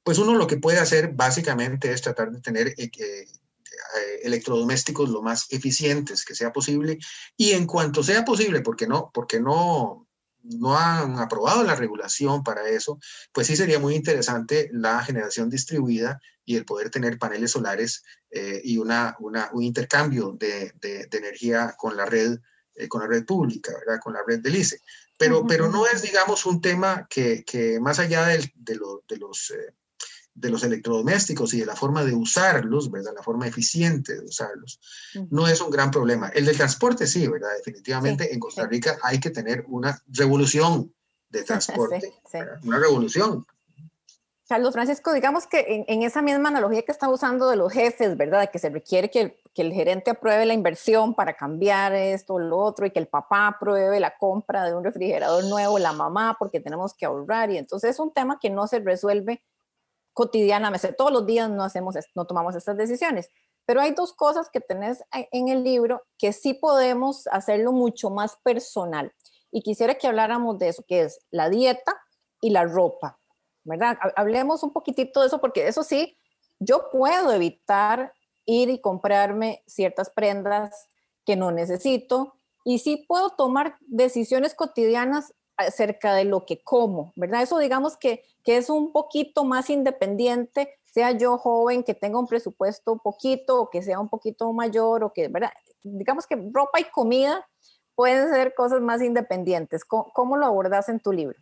pues 0.03 0.19
uno 0.19 0.35
lo 0.35 0.47
que 0.47 0.57
puede 0.57 0.79
hacer 0.79 1.12
básicamente 1.12 1.93
es 1.93 2.03
tratar 2.03 2.31
de 2.31 2.40
tener 2.40 2.69
eh, 2.69 2.90
eh, 2.99 3.27
electrodomésticos 4.23 5.09
lo 5.11 5.23
más 5.23 5.47
eficientes 5.51 6.25
que 6.25 6.35
sea 6.35 6.53
posible. 6.53 6.99
Y 7.37 7.51
en 7.51 7.66
cuanto 7.66 8.03
sea 8.03 8.25
posible, 8.25 8.61
porque 8.61 8.87
no, 8.87 9.11
porque 9.12 9.40
no, 9.40 10.09
no 10.42 10.76
han 10.76 11.18
aprobado 11.18 11.62
la 11.64 11.74
regulación 11.74 12.42
para 12.42 12.68
eso, 12.68 12.98
pues 13.33 13.46
sí 13.46 13.57
sería 13.57 13.79
muy 13.79 13.94
interesante 13.94 14.68
la 14.72 15.03
generación 15.03 15.50
distribuida 15.50 16.20
y 16.44 16.57
el 16.57 16.64
poder 16.64 16.90
tener 16.90 17.18
paneles 17.18 17.53
solares 17.53 18.03
eh, 18.31 18.61
y 18.64 18.79
una, 18.79 19.16
un 19.20 19.62
intercambio 19.62 20.37
de, 20.38 20.72
energía 21.12 21.74
con 21.76 21.96
la 21.96 22.07
red, 22.07 22.38
eh, 22.74 22.88
con 22.88 23.03
la 23.03 23.07
red 23.07 23.24
pública, 23.24 23.72
¿verdad? 23.79 24.00
con 24.03 24.14
la 24.14 24.20
red 24.26 24.40
del 24.40 24.57
ICE. 24.57 24.81
Pero, 25.16 25.46
pero 25.46 25.68
no 25.68 25.87
es, 25.87 26.03
digamos, 26.03 26.46
un 26.46 26.61
tema 26.61 27.07
que, 27.11 27.79
más 27.81 27.98
allá 27.98 28.26
de, 28.26 28.76
los... 28.76 29.50
Eh, 29.50 29.74
de 30.40 30.50
los 30.50 30.64
electrodomésticos 30.64 31.55
y 31.55 31.61
de 31.61 31.66
la 31.66 31.76
forma 31.76 32.05
de 32.05 32.14
usarlos, 32.14 32.90
¿verdad? 32.90 33.12
La 33.14 33.22
forma 33.22 33.46
eficiente 33.46 34.14
de 34.14 34.24
usarlos, 34.24 34.81
no 35.31 35.46
es 35.46 35.61
un 35.61 35.70
gran 35.70 35.90
problema. 35.90 36.29
El 36.29 36.46
del 36.46 36.57
transporte 36.57 37.07
sí, 37.07 37.29
¿verdad? 37.29 37.50
Definitivamente 37.59 38.33
en 38.33 38.40
Costa 38.40 38.66
Rica 38.66 38.98
hay 39.03 39.20
que 39.20 39.31
tener 39.31 39.64
una 39.68 40.03
revolución 40.09 40.92
de 41.29 41.42
transporte, 41.44 42.12
una 42.64 42.79
revolución. 42.79 43.46
Carlos 44.48 44.72
Francisco, 44.72 45.12
digamos 45.12 45.46
que 45.46 45.85
en, 45.87 46.03
esa 46.03 46.22
misma 46.22 46.48
analogía 46.48 46.83
que 46.83 46.90
está 46.90 47.09
usando 47.09 47.48
de 47.48 47.55
los 47.55 47.72
jefes, 47.72 48.16
¿verdad? 48.16 48.50
Que 48.50 48.59
se 48.59 48.68
requiere 48.68 49.09
que, 49.09 49.40
que, 49.55 49.62
el 49.62 49.72
gerente 49.72 50.11
apruebe 50.11 50.44
la 50.44 50.55
inversión 50.55 51.14
para 51.14 51.35
cambiar 51.35 51.92
esto 51.92 52.35
o 52.35 52.40
lo 52.40 52.59
otro 52.59 52.85
y 52.85 52.90
que 52.90 52.98
el 52.98 53.07
papá 53.07 53.46
apruebe 53.46 54.00
la 54.00 54.16
compra 54.18 54.64
de 54.64 54.74
un 54.74 54.83
refrigerador 54.83 55.44
nuevo, 55.44 55.79
la 55.79 55.92
mamá, 55.92 56.35
porque 56.37 56.59
tenemos 56.59 56.94
que 56.94 57.07
ahorrar. 57.07 57.53
Y 57.53 57.59
entonces 57.59 57.90
es 57.90 58.00
un 58.00 58.12
tema 58.12 58.40
que 58.40 58.50
no 58.50 58.66
se 58.66 58.81
resuelve 58.81 59.40
cotidianamente. 60.21 60.93
Todos 60.93 61.13
los 61.13 61.25
días 61.25 61.49
no, 61.49 61.65
hacemos, 61.65 61.95
no 62.15 62.27
tomamos 62.27 62.55
estas 62.55 62.77
decisiones. 62.77 63.31
Pero 63.65 63.81
hay 63.81 63.93
dos 63.93 64.13
cosas 64.13 64.51
que 64.51 64.61
tenés 64.61 65.03
en 65.13 65.49
el 65.49 65.65
libro 65.65 66.03
que 66.19 66.35
sí 66.35 66.53
podemos 66.53 67.27
hacerlo 67.29 67.73
mucho 67.73 68.11
más 68.11 68.37
personal. 68.43 69.15
Y 69.51 69.63
quisiera 69.63 69.95
que 69.95 70.07
habláramos 70.09 70.59
de 70.59 70.69
eso, 70.69 70.85
que 70.87 71.03
es 71.03 71.21
la 71.31 71.49
dieta 71.49 71.97
y 72.43 72.51
la 72.51 72.65
ropa 72.65 73.19
¿verdad? 73.65 73.99
Hablemos 74.17 74.63
un 74.63 74.73
poquitito 74.73 75.21
de 75.21 75.29
eso 75.29 75.41
porque 75.41 75.69
eso 75.69 75.83
sí, 75.83 76.17
yo 76.59 76.91
puedo 76.91 77.33
evitar 77.33 78.13
ir 78.45 78.69
y 78.69 78.81
comprarme 78.81 79.63
ciertas 79.67 80.11
prendas 80.11 80.89
que 81.25 81.37
no 81.37 81.51
necesito 81.51 82.35
y 82.65 82.79
sí 82.79 83.05
puedo 83.07 83.31
tomar 83.31 83.77
decisiones 83.81 84.55
cotidianas 84.55 85.35
acerca 85.61 86.14
de 86.14 86.25
lo 86.25 86.44
que 86.46 86.62
como, 86.62 87.12
¿verdad? 87.16 87.42
Eso 87.42 87.59
digamos 87.59 87.96
que, 87.96 88.25
que 88.44 88.57
es 88.57 88.70
un 88.70 88.92
poquito 88.92 89.44
más 89.44 89.70
independiente, 89.70 90.79
sea 90.85 91.12
yo 91.12 91.38
joven, 91.38 91.83
que 91.85 91.94
tenga 91.94 92.18
un 92.18 92.27
presupuesto 92.27 92.99
poquito 92.99 93.62
o 93.62 93.70
que 93.70 93.83
sea 93.83 94.01
un 94.01 94.09
poquito 94.09 94.53
mayor 94.53 95.05
o 95.05 95.12
que, 95.12 95.29
¿verdad? 95.29 95.53
Digamos 95.83 96.27
que 96.27 96.37
ropa 96.53 96.81
y 96.81 96.85
comida 96.85 97.46
pueden 97.94 98.31
ser 98.31 98.55
cosas 98.55 98.81
más 98.81 99.03
independientes. 99.03 99.85
¿Cómo, 99.85 100.37
lo 100.37 100.46
abordas 100.46 100.88
en 100.88 101.01
tu 101.01 101.12
libro? 101.12 101.37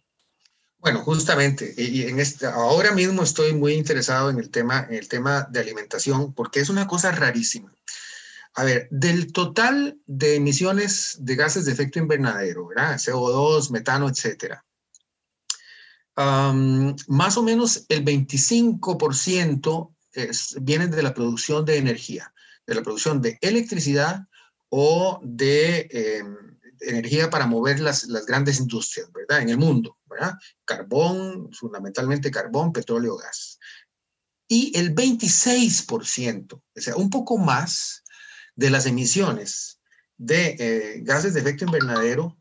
Bueno, 0.78 1.00
justamente, 1.00 1.74
y 1.76 2.02
en 2.08 2.20
este, 2.20 2.46
ahora 2.46 2.92
mismo 2.92 3.22
estoy 3.22 3.52
muy 3.52 3.74
interesado 3.74 4.30
en 4.30 4.38
el, 4.38 4.50
tema, 4.50 4.86
en 4.88 4.94
el 4.94 5.08
tema 5.08 5.48
de 5.50 5.60
alimentación 5.60 6.32
porque 6.32 6.60
es 6.60 6.68
una 6.68 6.86
cosa 6.86 7.10
rarísima. 7.10 7.72
A 8.54 8.64
ver, 8.64 8.88
del 8.90 9.32
total 9.32 9.98
de 10.06 10.36
emisiones 10.36 11.16
de 11.20 11.36
gases 11.36 11.64
de 11.64 11.72
efecto 11.72 11.98
invernadero, 11.98 12.66
¿verdad? 12.66 12.96
CO2, 12.96 13.70
metano, 13.70 14.08
etcétera, 14.08 14.64
más 17.06 17.36
o 17.36 17.42
menos 17.42 17.84
el 17.88 18.04
25% 18.04 19.94
es, 20.12 20.56
viene 20.60 20.88
de 20.88 21.02
la 21.02 21.14
producción 21.14 21.64
de 21.64 21.76
energía, 21.76 22.32
de 22.66 22.74
la 22.74 22.82
producción 22.82 23.22
de 23.22 23.38
electricidad 23.40 24.26
o 24.68 25.20
de 25.22 25.88
em, 25.90 26.36
energía 26.80 27.30
para 27.30 27.46
mover 27.46 27.80
las, 27.80 28.04
las, 28.04 28.26
grandes 28.26 28.58
industrias, 28.58 29.10
¿verdad? 29.12 29.42
En 29.42 29.50
el 29.50 29.58
mundo, 29.58 29.96
¿verdad? 30.06 30.34
Carbón, 30.64 31.52
fundamentalmente 31.52 32.30
carbón, 32.30 32.72
petróleo, 32.72 33.16
gas. 33.16 33.58
Y 34.48 34.76
el 34.76 34.94
26%, 34.94 36.52
o 36.54 36.62
sea, 36.80 36.96
un 36.96 37.10
poco 37.10 37.38
más 37.38 38.02
de 38.58 38.70
las 38.70 38.86
emisiones 38.86 39.80
de 40.16 40.56
eh, 40.58 41.00
gases 41.02 41.32
de 41.32 41.40
efecto 41.40 41.64
invernadero 41.64 42.36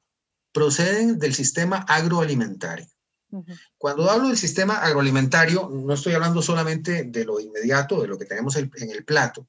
proceden 0.51 1.19
del 1.19 1.35
sistema 1.35 1.85
agroalimentario. 1.87 2.87
Cuando 3.77 4.09
hablo 4.09 4.29
del 4.29 4.37
sistema 4.37 4.77
agroalimentario, 4.77 5.69
no 5.69 5.93
estoy 5.93 6.13
hablando 6.13 6.41
solamente 6.41 7.03
de 7.03 7.23
lo 7.23 7.39
inmediato, 7.39 8.01
de 8.01 8.07
lo 8.07 8.17
que 8.17 8.25
tenemos 8.25 8.55
en 8.55 8.71
el 8.89 9.05
plato, 9.05 9.47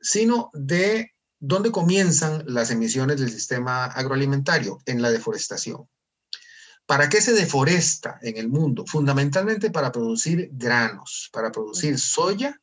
sino 0.00 0.50
de 0.52 1.12
dónde 1.38 1.70
comienzan 1.70 2.42
las 2.46 2.70
emisiones 2.70 3.18
del 3.18 3.30
sistema 3.30 3.86
agroalimentario, 3.86 4.80
en 4.84 5.00
la 5.00 5.10
deforestación. 5.10 5.88
¿Para 6.84 7.08
qué 7.08 7.22
se 7.22 7.32
deforesta 7.32 8.18
en 8.20 8.36
el 8.36 8.48
mundo? 8.48 8.84
Fundamentalmente 8.86 9.70
para 9.70 9.92
producir 9.92 10.50
granos, 10.52 11.30
para 11.32 11.50
producir 11.50 11.98
soya, 11.98 12.60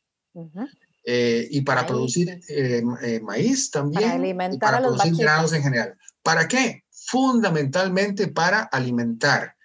eh, 1.10 1.48
y 1.50 1.62
para 1.62 1.86
producir 1.86 2.28
eh, 2.50 2.82
eh, 3.00 3.20
maíz 3.20 3.70
también. 3.70 4.02
Para 4.02 4.14
alimentar 4.14 4.58
para 4.58 4.86
producir 4.86 5.16
granos 5.16 5.54
en 5.54 5.62
general. 5.62 5.96
¿Para 6.22 6.46
qué? 6.46 6.84
Fundamentalmente 6.90 8.28
para 8.28 8.60
alimentar 8.64 9.56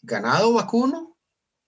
ganado 0.00 0.52
vacuno 0.52 1.18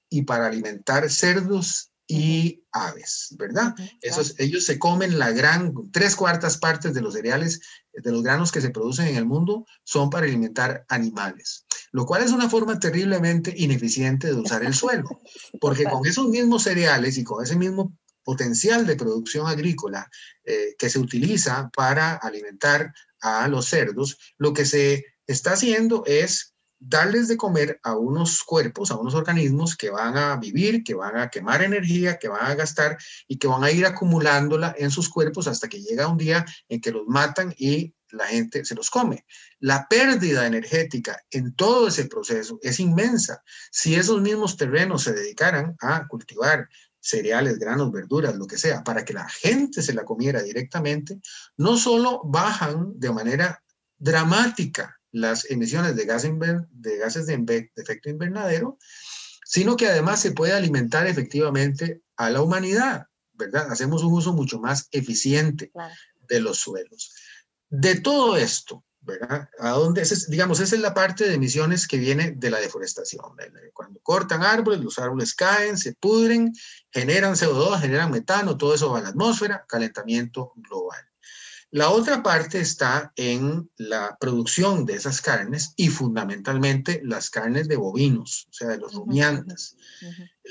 y 0.09 0.23
para 0.23 0.47
alimentar 0.47 1.11
cerdos 1.11 1.91
y 2.07 2.63
aves, 2.71 3.35
¿verdad? 3.37 3.75
Esos, 4.03 4.39
ellos 4.39 4.65
se 4.65 4.79
comen 4.79 5.19
la 5.19 5.33
gran, 5.33 5.75
tres 5.91 6.15
cuartas 6.15 6.57
partes 6.57 6.95
de 6.95 7.01
los 7.01 7.15
cereales, 7.15 7.61
de 7.93 8.13
los 8.13 8.23
granos 8.23 8.53
que 8.53 8.61
se 8.61 8.71
producen 8.71 9.09
en 9.09 9.17
el 9.17 9.27
mundo, 9.27 9.67
son 9.83 10.11
para 10.11 10.27
alimentar 10.27 10.87
animales, 10.89 11.67
lo 11.91 12.07
cual 12.07 12.23
es 12.23 12.31
una 12.31 12.49
forma 12.49 12.79
terriblemente 12.79 13.53
ineficiente 13.57 14.29
de 14.29 14.35
usar 14.35 14.63
el 14.63 14.75
suelo, 14.75 15.09
porque 15.61 15.83
con 15.83 16.07
esos 16.07 16.29
mismos 16.29 16.63
cereales 16.63 17.19
y 17.19 17.25
con 17.25 17.43
ese 17.43 17.57
mismo 17.57 17.93
potencial 18.29 18.87
de 18.87 18.95
producción 18.95 19.47
agrícola 19.47 20.07
eh, 20.45 20.75
que 20.79 20.91
se 20.91 20.99
utiliza 20.99 21.71
para 21.75 22.17
alimentar 22.17 22.93
a 23.23 23.49
los 23.49 23.65
cerdos, 23.65 24.19
lo 24.37 24.53
que 24.53 24.67
se 24.67 25.07
está 25.27 25.53
haciendo 25.53 26.03
es 26.05 26.55
darles 26.79 27.27
de 27.29 27.39
comer 27.39 27.81
a 27.83 27.97
unos 27.97 28.43
cuerpos, 28.43 28.91
a 28.91 28.97
unos 28.97 29.15
organismos 29.15 29.79
que 29.79 29.89
van 29.89 30.19
a 30.19 30.37
vivir, 30.37 30.85
que 30.85 30.93
van 30.93 31.17
a 31.17 31.31
quemar 31.31 31.63
energía, 31.63 32.19
que 32.19 32.29
van 32.29 32.45
a 32.45 32.55
gastar 32.55 32.99
y 33.27 33.39
que 33.39 33.49
van 33.49 33.65
a 33.65 33.71
ir 33.71 33.87
acumulándola 33.87 34.75
en 34.77 34.91
sus 34.91 35.09
cuerpos 35.09 35.49
hasta 35.49 35.67
que 35.67 35.81
llega 35.81 36.07
un 36.07 36.19
día 36.19 36.45
en 36.69 36.83
que 36.83 36.93
los 36.93 37.07
matan 37.07 37.55
y 37.57 37.95
la 38.11 38.27
gente 38.27 38.63
se 38.67 38.75
los 38.75 38.91
come. 38.91 39.25
La 39.59 39.89
pérdida 39.89 40.47
energética 40.47 41.19
en 41.31 41.55
todo 41.55 41.89
ese 41.89 42.05
proceso 42.05 42.59
es 42.63 42.79
inmensa. 42.79 43.43
Si 43.71 43.95
esos 43.95 44.21
mismos 44.21 44.59
terrenos 44.59 45.03
se 45.05 45.15
dedicaran 45.15 45.77
a 45.81 46.07
cultivar 46.07 46.69
cereales, 47.09 47.59
granos, 47.59 47.91
verduras, 47.91 48.37
lo 48.37 48.47
que 48.47 48.59
sea, 48.59 48.85
para 48.85 49.05
que 49.05 49.15
la 49.15 49.29
gente 49.29 49.81
se 49.83 49.95
la 49.95 50.05
comiera 50.05 50.43
directamente, 50.43 51.21
no 51.57 51.79
solo 51.79 52.21
bajan 52.25 52.99
de 52.99 53.11
manera 53.11 53.63
dramática 53.97 55.01
las 55.11 55.51
emisiones 55.51 55.97
de, 55.97 56.05
de 56.05 56.97
gases 56.99 57.27
de, 57.27 57.71
efecto 57.77 58.11
invernadero, 58.11 58.79
sino 59.45 59.77
que 59.77 59.87
además 59.87 60.21
se 60.21 60.33
puede 60.33 60.53
alimentar 60.53 61.07
efectivamente 61.07 62.03
a 62.17 62.29
la 62.29 62.43
humanidad, 62.43 63.07
¿verdad? 63.33 63.73
Hacemos 63.73 64.05
un 64.05 64.13
uso 64.13 64.35
mucho 64.35 64.61
más 64.61 64.89
eficiente 64.93 65.73
de 66.29 66.41
los 66.41 66.59
suelos. 66.59 67.15
De 67.71 68.01
todo 68.01 68.37
esto, 68.37 68.85
¿verdad? 69.01 69.49
¿A 69.59 69.71
dónde? 69.71 70.03
digamos, 70.29 70.61
esa 70.61 70.75
es 70.75 70.81
la 70.81 70.95
parte 70.95 71.29
de 71.29 71.35
emisiones 71.35 71.87
que 71.87 71.99
viene 71.99 72.33
de 72.33 72.51
la 72.51 72.61
deforestación. 72.61 73.23
Cuando 73.73 74.01
cortan 74.01 74.43
árboles, 74.43 74.81
los 74.81 74.99
árboles 74.99 75.35
caen, 75.35 75.79
se 75.79 75.95
pudren, 75.95 76.53
generan 76.91 77.35
CO2, 77.35 77.81
generan 77.81 78.11
metano, 78.11 78.57
todo 78.57 78.75
eso 78.75 78.91
va 78.91 78.99
a 78.99 79.03
la 79.03 79.09
atmósfera, 79.09 79.65
calentamiento 79.69 80.53
global. 80.57 81.09
La 81.71 81.91
otra 81.91 82.23
parte 82.23 82.61
está 82.61 83.13
en 83.17 83.71
la 83.77 84.17
producción 84.19 84.87
de 84.87 84.95
esas 84.95 85.21
carnes 85.21 85.75
y 85.77 85.89
fundamentalmente 85.89 87.03
las 87.05 87.29
carnes 87.29 87.69
de 87.69 87.77
bovinos, 87.77 88.47
o 88.49 88.53
sea, 88.53 88.69
de 88.69 88.79
los 88.79 88.95
rumiantes. 88.95 89.77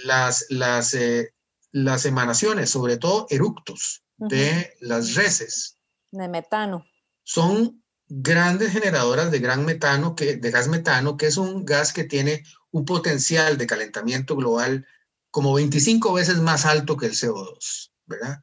Las, 0.04 0.46
las, 0.50 0.94
eh, 0.94 1.34
las 1.72 2.06
emanaciones, 2.06 2.70
sobre 2.70 2.98
todo 2.98 3.26
eructos 3.32 4.04
de 4.18 4.76
las 4.80 5.16
reses. 5.16 5.80
De 6.12 6.28
metano. 6.28 6.86
Son 7.24 7.84
grandes 8.10 8.72
generadoras 8.72 9.32
de 9.32 9.40
gran 9.40 9.66
metano, 9.66 10.16
de 10.18 10.52
gas 10.52 10.68
metano, 10.68 11.18
que 11.18 11.28
es 11.28 11.38
un 11.38 11.66
gas 11.66 11.94
que 11.94 12.04
tiene 12.04 12.44
un 12.72 12.86
potencial 12.86 13.58
de 13.58 13.68
calentamiento 13.68 14.36
global 14.36 14.86
como 15.32 15.54
25 15.54 16.14
veces 16.14 16.40
más 16.40 16.66
alto 16.66 16.98
que 16.98 17.08
el 17.08 17.14
CO2, 17.14 17.92
¿verdad? 18.06 18.42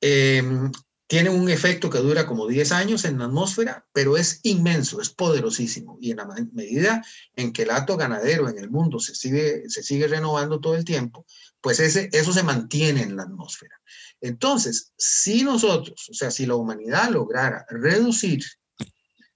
Em, 0.00 0.70
tiene 1.06 1.30
un 1.30 1.48
efecto 1.48 1.90
que 1.90 1.98
dura 1.98 2.26
como 2.26 2.46
10 2.46 2.70
años 2.72 3.04
en 3.04 3.18
la 3.18 3.24
atmósfera, 3.24 3.84
pero 3.92 4.16
es 4.16 4.40
inmenso, 4.44 5.00
es 5.00 5.10
poderosísimo. 5.10 5.98
Y 6.00 6.12
en 6.12 6.18
la 6.18 6.28
medida 6.52 7.04
en 7.34 7.52
que 7.52 7.62
el 7.62 7.70
hato 7.70 7.96
ganadero 7.96 8.48
en 8.48 8.58
el 8.58 8.70
mundo 8.70 9.00
se 9.00 9.14
sigue, 9.14 10.06
renovando 10.06 10.60
todo 10.60 10.76
el 10.76 10.84
tiempo, 10.84 11.26
pues 11.60 11.80
eso 11.80 12.32
se 12.32 12.42
mantiene 12.44 13.02
en 13.02 13.16
la 13.16 13.24
atmósfera. 13.24 13.80
Entonces, 14.20 14.92
si 14.96 15.42
nosotros, 15.42 16.08
o 16.10 16.14
sea, 16.14 16.30
si 16.30 16.46
la 16.46 16.54
humanidad 16.54 17.10
lograra 17.10 17.66
reducir 17.70 18.44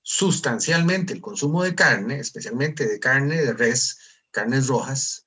sustancialmente 0.04 1.14
el 1.14 1.22
consumo 1.22 1.64
de 1.64 1.74
carne, 1.74 2.20
especialmente 2.20 2.86
de 2.86 3.00
carne 3.00 3.36
de 3.40 3.54
res, 3.54 3.98
carnes 4.30 4.66
rojas, 4.68 5.26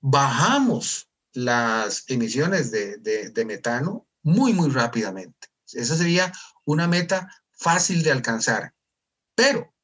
bajamos 0.00 1.08
las 1.32 2.04
emisiones 2.06 2.70
de, 2.70 3.44
metano 3.44 4.06
muy, 4.22 4.52
muy 4.52 4.70
rápidamente. 4.70 5.48
Esa 5.72 5.96
sería 5.96 6.32
una 6.64 6.86
meta 6.86 7.28
fácil 7.50 8.02
de 8.04 8.12
alcanzar. 8.12 8.72
Pero, 9.34 9.74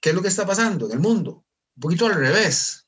¿qué 0.00 0.10
es 0.10 0.14
lo 0.14 0.22
que 0.22 0.28
está 0.28 0.46
pasando 0.46 0.86
en 0.86 0.92
el 0.92 1.00
mundo? 1.00 1.44
Un 1.76 1.80
poquito 1.80 2.06
al 2.06 2.14
revés. 2.16 2.86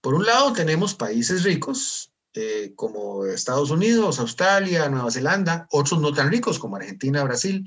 Por 0.00 0.14
un 0.14 0.24
lado, 0.24 0.52
tenemos 0.52 0.94
países 0.94 1.42
ricos 1.42 2.12
eh, 2.34 2.72
como 2.76 3.26
Estados 3.26 3.70
Unidos, 3.70 4.20
Australia, 4.20 4.88
Nueva 4.88 5.10
Zelanda, 5.10 5.66
otros 5.70 6.00
no 6.00 6.12
tan 6.12 6.30
ricos 6.30 6.58
como 6.58 6.76
Argentina, 6.76 7.24
Brasil, 7.24 7.64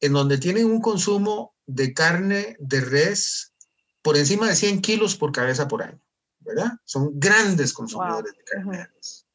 en 0.00 0.12
donde 0.12 0.38
tienen 0.38 0.66
un 0.66 0.80
consumo 0.80 1.54
de 1.66 1.92
carne 1.92 2.56
de 2.58 2.80
res 2.80 3.52
por 4.02 4.16
encima 4.16 4.48
de 4.48 4.56
100 4.56 4.80
kilos 4.82 5.16
por 5.16 5.32
cabeza 5.32 5.66
por 5.66 5.82
año, 5.82 6.00
¿verdad? 6.40 6.72
Son 6.84 7.10
grandes 7.14 7.72
consumidores 7.72 8.32
de 8.32 8.44
carne 8.44 8.78
de 8.78 8.84
res. 8.86 9.26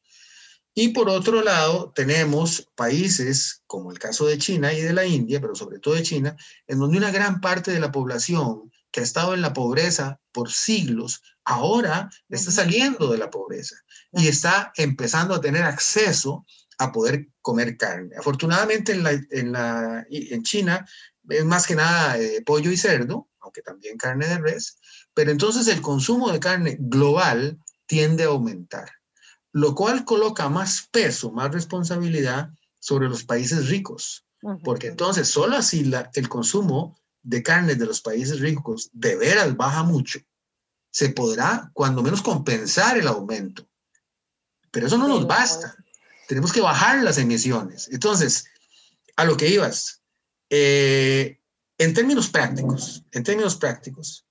Y 0.74 0.88
por 0.88 1.10
otro 1.10 1.42
lado, 1.42 1.92
tenemos 1.94 2.70
países 2.74 3.62
como 3.66 3.92
el 3.92 3.98
caso 3.98 4.26
de 4.26 4.38
China 4.38 4.72
y 4.72 4.80
de 4.80 4.94
la 4.94 5.04
India, 5.04 5.40
pero 5.40 5.54
sobre 5.54 5.78
todo 5.78 5.94
de 5.94 6.02
China, 6.02 6.34
en 6.66 6.78
donde 6.78 6.96
una 6.96 7.10
gran 7.10 7.40
parte 7.42 7.70
de 7.70 7.80
la 7.80 7.92
población 7.92 8.72
que 8.90 9.00
ha 9.00 9.02
estado 9.02 9.34
en 9.34 9.42
la 9.42 9.52
pobreza 9.52 10.20
por 10.32 10.50
siglos, 10.50 11.22
ahora 11.44 12.10
está 12.28 12.50
saliendo 12.50 13.10
de 13.10 13.18
la 13.18 13.30
pobreza 13.30 13.76
y 14.12 14.28
está 14.28 14.72
empezando 14.76 15.34
a 15.34 15.40
tener 15.40 15.64
acceso 15.64 16.46
a 16.78 16.92
poder 16.92 17.28
comer 17.40 17.76
carne. 17.76 18.16
Afortunadamente 18.16 18.92
en, 18.92 19.02
la, 19.02 19.12
en, 19.12 19.52
la, 19.52 20.06
en 20.10 20.42
China 20.42 20.86
es 21.28 21.44
más 21.44 21.66
que 21.66 21.76
nada 21.76 22.18
eh, 22.18 22.42
pollo 22.44 22.70
y 22.70 22.76
cerdo, 22.76 23.28
aunque 23.40 23.62
también 23.62 23.96
carne 23.96 24.26
de 24.26 24.38
res, 24.38 24.78
pero 25.14 25.30
entonces 25.30 25.68
el 25.68 25.80
consumo 25.80 26.32
de 26.32 26.40
carne 26.40 26.76
global 26.80 27.58
tiende 27.86 28.24
a 28.24 28.28
aumentar, 28.28 28.90
lo 29.52 29.74
cual 29.74 30.04
coloca 30.04 30.48
más 30.48 30.88
peso, 30.90 31.30
más 31.30 31.52
responsabilidad 31.52 32.50
sobre 32.78 33.08
los 33.08 33.24
países 33.24 33.68
ricos, 33.68 34.24
porque 34.64 34.88
entonces 34.88 35.28
solo 35.28 35.56
así 35.56 35.84
la, 35.84 36.10
el 36.14 36.28
consumo 36.28 36.98
de 37.22 37.42
carne 37.42 37.76
de 37.76 37.86
los 37.86 38.00
países 38.00 38.40
ricos 38.40 38.90
de 38.92 39.14
veras 39.14 39.56
baja 39.56 39.84
mucho, 39.84 40.18
se 40.90 41.10
podrá 41.10 41.70
cuando 41.72 42.02
menos 42.02 42.22
compensar 42.22 42.98
el 42.98 43.06
aumento. 43.06 43.68
Pero 44.70 44.86
eso 44.86 44.98
no 44.98 45.06
nos 45.06 45.26
basta. 45.26 45.76
Tenemos 46.32 46.50
que 46.54 46.62
bajar 46.62 47.02
las 47.02 47.18
emisiones. 47.18 47.90
Entonces, 47.92 48.46
a 49.16 49.26
lo 49.26 49.36
que 49.36 49.48
ibas, 49.48 50.00
eh, 50.48 51.38
en 51.76 51.92
términos 51.92 52.30
prácticos, 52.30 53.04
en 53.12 53.22
términos 53.22 53.56
prácticos, 53.56 54.24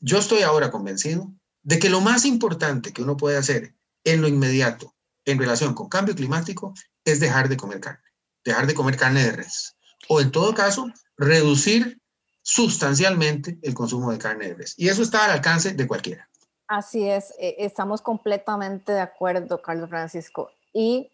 yo 0.00 0.18
estoy 0.18 0.42
ahora 0.42 0.70
convencido 0.70 1.32
de 1.62 1.78
que 1.78 1.88
lo 1.88 2.02
más 2.02 2.26
importante 2.26 2.92
que 2.92 3.00
uno 3.00 3.16
puede 3.16 3.38
hacer 3.38 3.74
en 4.04 4.20
lo 4.20 4.28
inmediato 4.28 4.94
en 5.24 5.38
relación 5.38 5.72
con 5.72 5.88
cambio 5.88 6.14
climático 6.14 6.74
es 7.06 7.20
dejar 7.20 7.48
de 7.48 7.56
comer 7.56 7.80
carne, 7.80 8.04
dejar 8.44 8.66
de 8.66 8.74
comer 8.74 8.98
carne 8.98 9.24
de 9.24 9.32
res. 9.32 9.78
O 10.10 10.20
en 10.20 10.32
todo 10.32 10.52
caso, 10.52 10.92
reducir 11.16 12.02
sustancialmente 12.42 13.58
el 13.62 13.72
consumo 13.72 14.12
de 14.12 14.18
carne 14.18 14.48
de 14.48 14.54
res. 14.56 14.74
Y 14.76 14.90
eso 14.90 15.00
está 15.00 15.24
al 15.24 15.30
alcance 15.30 15.72
de 15.72 15.86
cualquiera. 15.86 16.28
Así 16.68 17.08
es, 17.08 17.32
e, 17.38 17.56
estamos 17.60 18.02
completamente 18.02 18.92
de 18.92 19.00
acuerdo, 19.00 19.62
Carlos 19.62 19.88
Francisco. 19.88 20.50
Y, 20.74 21.10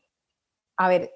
a 0.76 0.88
ver, 0.88 1.12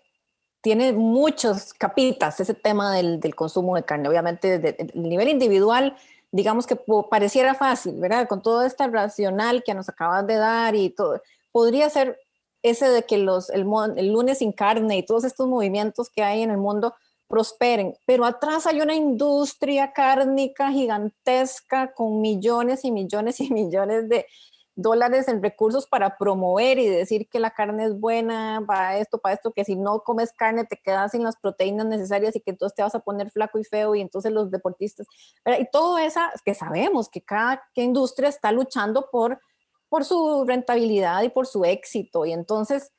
tiene 0.60 0.92
muchos 0.92 1.72
capitas 1.74 2.40
ese 2.40 2.54
tema 2.54 2.94
del, 2.94 3.34
consumo 3.34 3.76
de 3.76 3.82
carne. 3.82 4.08
Obviamente, 4.08 4.58
desde 4.58 4.92
el 4.94 5.02
nivel 5.08 5.28
individual, 5.28 5.96
digamos 6.32 6.66
que 6.66 6.76
pareciera 7.08 7.54
fácil, 7.54 7.94
¿verdad? 7.98 8.28
Con 8.28 8.42
todo 8.42 8.62
este 8.62 8.86
racional 8.86 9.62
que 9.64 9.74
nos 9.74 9.88
acabas 9.88 10.26
de 10.26 10.36
dar 10.36 10.74
y 10.74 10.90
todo, 10.90 11.22
podría 11.50 11.88
ser 11.88 12.18
ese 12.62 12.88
de 12.88 13.04
que 13.04 13.16
los, 13.16 13.48
el, 13.50 13.66
el 13.96 14.12
lunes 14.12 14.38
sin 14.38 14.52
carne 14.52 14.98
y 14.98 15.02
todos 15.02 15.24
estos 15.24 15.48
movimientos 15.48 16.10
que 16.10 16.22
hay 16.22 16.42
en 16.42 16.50
el 16.50 16.58
mundo 16.58 16.94
prosperen, 17.26 17.94
pero 18.06 18.24
atrás 18.24 18.66
hay 18.66 18.80
una 18.80 18.94
industria 18.94 19.92
cárnica 19.92 20.72
gigantesca 20.72 21.92
con 21.94 22.20
millones 22.20 22.84
y 22.84 22.90
millones 22.90 23.40
y 23.40 23.50
millones 23.50 24.08
de 24.08 24.26
dólares 24.82 25.28
en 25.28 25.42
recursos 25.42 25.86
para 25.86 26.16
promover 26.16 26.78
y 26.78 26.88
decir 26.88 27.28
que 27.28 27.40
la 27.40 27.50
carne 27.50 27.84
es 27.84 27.98
buena 27.98 28.62
para 28.66 28.98
esto, 28.98 29.18
para 29.18 29.34
esto, 29.34 29.52
que 29.52 29.64
si 29.64 29.76
no 29.76 30.00
comes 30.00 30.32
carne 30.32 30.64
te 30.64 30.76
quedas 30.76 31.12
sin 31.12 31.24
las 31.24 31.36
proteínas 31.36 31.86
necesarias 31.86 32.36
y 32.36 32.40
que 32.40 32.50
entonces 32.50 32.76
te 32.76 32.82
vas 32.82 32.94
a 32.94 33.00
poner 33.00 33.30
flaco 33.30 33.58
y 33.58 33.64
feo 33.64 33.94
y 33.94 34.00
entonces 34.00 34.32
los 34.32 34.50
deportistas, 34.50 35.06
y 35.58 35.70
todo 35.70 35.98
eso 35.98 36.20
que 36.44 36.54
sabemos 36.54 37.08
que 37.08 37.22
cada 37.22 37.62
industria 37.74 38.28
está 38.28 38.52
luchando 38.52 39.08
por, 39.10 39.40
por 39.88 40.04
su 40.04 40.44
rentabilidad 40.44 41.22
y 41.22 41.28
por 41.28 41.46
su 41.46 41.64
éxito 41.64 42.26
y 42.26 42.32
entonces 42.32 42.92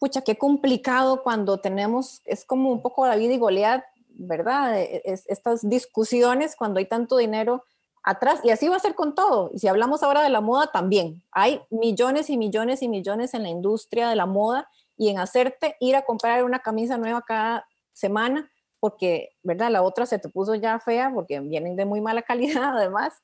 pucha, 0.00 0.22
qué 0.22 0.36
complicado 0.38 1.22
cuando 1.22 1.60
tenemos, 1.60 2.22
es 2.24 2.44
como 2.44 2.72
un 2.72 2.80
poco 2.80 3.06
David 3.06 3.30
y 3.30 3.38
Goliat, 3.38 3.84
¿verdad? 4.08 4.80
E, 4.80 5.02
e, 5.04 5.20
estas 5.26 5.68
discusiones 5.68 6.56
cuando 6.56 6.78
hay 6.78 6.86
tanto 6.86 7.18
dinero 7.18 7.62
atrás, 8.02 8.40
y 8.42 8.50
así 8.50 8.68
va 8.68 8.76
a 8.76 8.80
ser 8.80 8.94
con 8.94 9.14
todo. 9.14 9.50
Y 9.52 9.58
si 9.58 9.68
hablamos 9.68 10.02
ahora 10.02 10.22
de 10.22 10.30
la 10.30 10.40
moda, 10.40 10.68
también 10.72 11.22
hay 11.32 11.60
millones 11.70 12.30
y 12.30 12.36
millones 12.36 12.82
y 12.82 12.88
millones 12.88 13.34
en 13.34 13.42
la 13.42 13.48
industria 13.48 14.08
de 14.08 14.16
la 14.16 14.26
moda 14.26 14.68
y 14.96 15.08
en 15.08 15.18
hacerte 15.18 15.76
ir 15.80 15.96
a 15.96 16.02
comprar 16.02 16.44
una 16.44 16.60
camisa 16.60 16.98
nueva 16.98 17.22
cada 17.22 17.66
semana, 17.92 18.50
porque, 18.78 19.30
¿verdad? 19.42 19.70
La 19.70 19.82
otra 19.82 20.06
se 20.06 20.18
te 20.18 20.28
puso 20.28 20.54
ya 20.54 20.78
fea 20.80 21.10
porque 21.14 21.40
vienen 21.40 21.76
de 21.76 21.84
muy 21.84 22.00
mala 22.00 22.22
calidad 22.30 22.76
además 22.76 23.14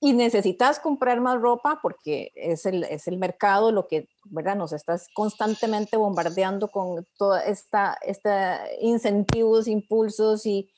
y 0.00 0.14
necesitas 0.14 0.80
comprar 0.80 1.20
más 1.20 1.40
ropa 1.40 1.78
porque 1.80 2.32
es 2.34 2.66
el, 2.66 2.82
es 2.84 3.06
el 3.06 3.18
mercado 3.18 3.70
lo 3.70 3.86
que, 3.86 4.08
¿verdad? 4.24 4.56
Nos 4.56 4.72
estás 4.72 5.06
constantemente 5.14 5.96
bombardeando 5.96 6.68
con 6.68 7.06
toda 7.16 7.44
esta, 7.44 7.96
esta 8.02 8.60
incentivos, 8.80 9.68
impulsos 9.68 10.44
y, 10.44 10.68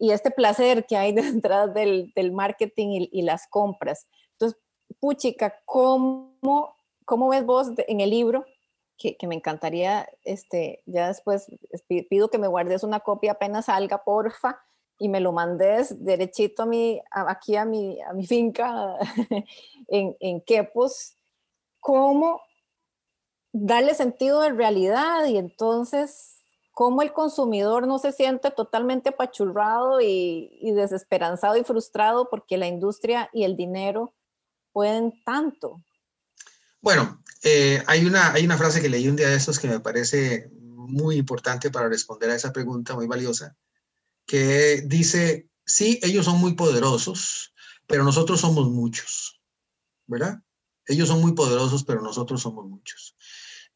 y 0.00 0.12
este 0.12 0.30
placer 0.30 0.86
que 0.86 0.96
hay 0.96 1.12
detrás 1.12 1.72
del, 1.74 2.12
del 2.16 2.32
marketing 2.32 3.08
y, 3.12 3.22
las 3.22 3.46
compras. 3.46 4.08
Entonces, 4.32 4.58
puchica, 4.98 5.54
¿cómo, 5.66 6.74
cómo 7.04 7.28
ves 7.28 7.44
vos 7.44 7.68
en 7.86 8.00
el 8.00 8.10
libro? 8.10 8.44
Que, 8.96 9.16
que, 9.16 9.26
me 9.26 9.34
encantaría, 9.34 10.08
este, 10.24 10.82
ya 10.86 11.08
después 11.08 11.46
pido 12.08 12.28
que 12.28 12.38
me 12.38 12.48
guardes 12.48 12.82
una 12.82 13.00
copia 13.00 13.32
apenas 13.32 13.66
salga, 13.66 14.02
porfa, 14.02 14.58
y 14.98 15.08
me 15.08 15.20
lo 15.20 15.32
mandes 15.32 16.04
derechito 16.04 16.64
a 16.64 16.66
mi, 16.66 17.00
aquí 17.10 17.56
a 17.56 17.64
mi, 17.64 18.00
a 18.02 18.12
mi 18.12 18.26
finca 18.26 18.98
en, 19.88 20.16
en 20.20 20.40
Quepos, 20.42 21.16
cómo 21.78 22.42
darle 23.52 23.94
sentido 23.94 24.42
de 24.42 24.50
realidad 24.50 25.24
y 25.24 25.38
entonces 25.38 26.29
cómo 26.80 27.02
el 27.02 27.12
consumidor 27.12 27.86
no 27.86 27.98
se 27.98 28.10
siente 28.10 28.50
totalmente 28.50 29.10
apachurrado 29.10 30.00
y, 30.00 30.72
desesperanzado 30.74 31.58
y 31.58 31.62
frustrado 31.62 32.30
porque 32.30 32.56
la 32.56 32.68
industria 32.68 33.28
y 33.34 33.44
el 33.44 33.54
dinero 33.54 34.14
pueden 34.72 35.22
tanto. 35.22 35.82
Bueno, 36.80 37.22
eh, 37.42 37.82
hay, 37.86 38.06
una, 38.06 38.32
hay 38.32 38.46
una 38.46 38.56
frase 38.56 38.80
que 38.80 38.88
leí 38.88 39.06
un 39.08 39.16
día 39.16 39.28
de 39.28 39.36
estos 39.36 39.58
que 39.58 39.68
me 39.68 39.80
parece 39.80 40.48
muy 40.54 41.16
importante 41.16 41.70
para 41.70 41.86
responder 41.86 42.30
a 42.30 42.36
esa 42.36 42.50
pregunta, 42.50 42.94
muy 42.94 43.06
valiosa, 43.06 43.54
que 44.24 44.80
dice, 44.86 45.50
sí, 45.66 46.00
ellos 46.02 46.24
son 46.24 46.38
muy 46.38 46.54
poderosos, 46.54 47.52
pero 47.86 48.04
nosotros 48.04 48.40
somos 48.40 48.70
muchos, 48.70 49.38
¿verdad? 50.06 50.40
Ellos 50.86 51.08
son 51.08 51.20
muy 51.20 51.32
poderosos, 51.32 51.84
pero 51.84 52.00
nosotros 52.00 52.40
somos 52.40 52.64
muchos. 52.64 53.18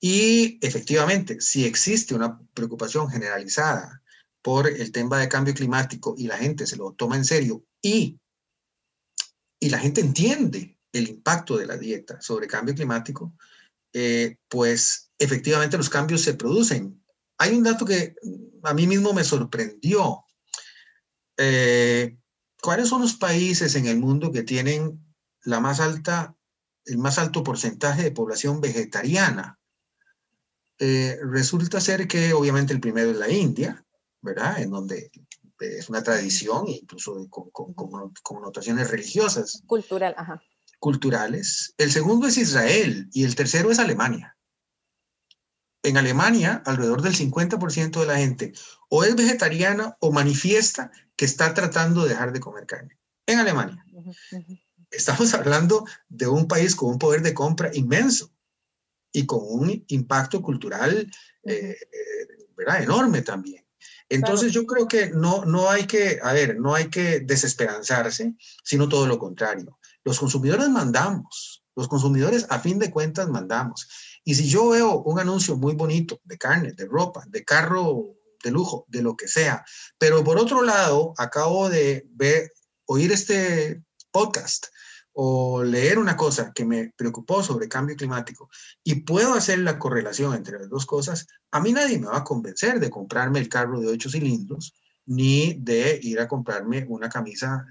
Y 0.00 0.58
efectivamente, 0.64 1.40
si 1.40 1.64
existe 1.64 2.14
una 2.14 2.38
preocupación 2.52 3.08
generalizada 3.08 4.02
por 4.42 4.66
el 4.68 4.92
tema 4.92 5.18
de 5.18 5.28
cambio 5.28 5.54
climático 5.54 6.14
y 6.18 6.26
la 6.26 6.36
gente 6.36 6.66
se 6.66 6.76
lo 6.76 6.92
toma 6.92 7.16
en 7.16 7.24
serio 7.24 7.64
y, 7.80 8.18
y 9.58 9.70
la 9.70 9.78
gente 9.78 10.00
entiende 10.00 10.78
el 10.92 11.08
impacto 11.08 11.56
de 11.56 11.66
la 11.66 11.76
dieta 11.76 12.20
sobre 12.20 12.46
cambio 12.46 12.74
climático, 12.74 13.34
eh, 13.92 14.36
pues 14.48 15.10
efectivamente 15.18 15.78
los 15.78 15.88
cambios 15.88 16.20
se 16.20 16.34
producen. 16.34 17.02
Hay 17.38 17.54
un 17.54 17.62
dato 17.62 17.84
que 17.84 18.14
a 18.62 18.74
mí 18.74 18.86
mismo 18.86 19.12
me 19.12 19.24
sorprendió 19.24 20.24
eh, 21.36 22.16
¿cuáles 22.62 22.88
son 22.88 23.02
los 23.02 23.14
países 23.14 23.74
en 23.74 23.86
el 23.86 23.98
mundo 23.98 24.30
que 24.32 24.42
tienen 24.42 25.04
la 25.42 25.60
más 25.60 25.80
alta, 25.80 26.36
el 26.84 26.98
más 26.98 27.18
alto 27.18 27.42
porcentaje 27.42 28.02
de 28.02 28.12
población 28.12 28.60
vegetariana? 28.60 29.58
Eh, 30.78 31.18
resulta 31.22 31.80
ser 31.80 32.08
que 32.08 32.32
obviamente 32.32 32.72
el 32.72 32.80
primero 32.80 33.10
es 33.10 33.16
la 33.16 33.30
India, 33.30 33.84
¿verdad? 34.20 34.60
En 34.60 34.70
donde 34.70 35.10
es 35.60 35.88
una 35.88 36.02
tradición, 36.02 36.68
incluso 36.68 37.28
con, 37.28 37.50
connotaciones 38.22 38.90
religiosas. 38.90 39.62
Cultural, 39.66 40.14
ajá. 40.16 40.42
Culturales. 40.78 41.74
El 41.78 41.90
segundo 41.90 42.26
es 42.26 42.36
Israel 42.36 43.08
y 43.12 43.24
el 43.24 43.34
tercero 43.34 43.70
es 43.70 43.78
Alemania. 43.78 44.36
En 45.82 45.96
Alemania, 45.96 46.62
alrededor 46.66 47.02
del 47.02 47.14
50% 47.14 48.00
de 48.00 48.06
la 48.06 48.16
gente 48.16 48.52
o 48.88 49.04
es 49.04 49.14
vegetariana 49.14 49.96
o 50.00 50.12
manifiesta 50.12 50.90
que 51.14 51.24
está 51.24 51.54
tratando 51.54 52.02
de 52.02 52.10
dejar 52.10 52.32
de 52.32 52.40
comer 52.40 52.66
carne. 52.66 52.98
En 53.26 53.38
Alemania. 53.38 53.84
Estamos 54.90 55.34
hablando 55.34 55.86
de 56.08 56.26
un 56.26 56.48
país 56.48 56.74
con 56.74 56.90
un 56.90 56.98
poder 56.98 57.22
de 57.22 57.34
compra 57.34 57.70
inmenso 57.74 58.33
y 59.14 59.24
con 59.26 59.40
un 59.42 59.84
impacto 59.88 60.42
cultural 60.42 61.08
eh, 61.44 61.76
eh, 61.80 62.74
enorme 62.80 63.22
también. 63.22 63.64
Entonces 64.08 64.52
yo 64.52 64.66
creo 64.66 64.86
que 64.88 65.10
no, 65.10 65.44
no 65.44 65.70
hay 65.70 65.86
que, 65.86 66.18
a 66.22 66.32
ver, 66.32 66.58
no 66.58 66.74
hay 66.74 66.90
que 66.90 67.20
desesperanzarse, 67.20 68.34
sino 68.64 68.88
todo 68.88 69.06
lo 69.06 69.18
contrario. 69.18 69.78
Los 70.02 70.18
consumidores 70.18 70.68
mandamos, 70.68 71.64
los 71.76 71.88
consumidores 71.88 72.46
a 72.50 72.58
fin 72.58 72.78
de 72.78 72.90
cuentas 72.90 73.28
mandamos. 73.28 73.88
Y 74.24 74.34
si 74.34 74.48
yo 74.48 74.70
veo 74.70 75.02
un 75.02 75.20
anuncio 75.20 75.56
muy 75.56 75.74
bonito 75.74 76.20
de 76.24 76.36
carne, 76.36 76.72
de 76.72 76.86
ropa, 76.86 77.24
de 77.28 77.44
carro 77.44 78.16
de 78.42 78.50
lujo, 78.50 78.84
de 78.88 79.00
lo 79.00 79.16
que 79.16 79.28
sea. 79.28 79.64
Pero 79.96 80.24
por 80.24 80.38
otro 80.38 80.62
lado, 80.62 81.14
acabo 81.18 81.68
de 81.68 82.06
ver, 82.10 82.52
oír 82.86 83.12
este 83.12 83.82
podcast 84.10 84.66
o 85.14 85.62
leer 85.62 85.98
una 85.98 86.16
cosa 86.16 86.52
que 86.52 86.64
me 86.64 86.92
preocupó 86.96 87.42
sobre 87.42 87.68
cambio 87.68 87.96
climático 87.96 88.50
y 88.82 88.96
puedo 88.96 89.34
hacer 89.34 89.60
la 89.60 89.78
correlación 89.78 90.34
entre 90.34 90.58
las 90.58 90.68
dos 90.68 90.86
cosas, 90.86 91.26
a 91.52 91.60
mí 91.60 91.72
nadie 91.72 91.98
me 91.98 92.08
va 92.08 92.18
a 92.18 92.24
convencer 92.24 92.80
de 92.80 92.90
comprarme 92.90 93.38
el 93.38 93.48
carro 93.48 93.80
de 93.80 93.88
ocho 93.88 94.10
cilindros 94.10 94.74
ni 95.06 95.54
de 95.54 96.00
ir 96.02 96.18
a 96.18 96.28
comprarme 96.28 96.84
una 96.88 97.08
camisa 97.08 97.64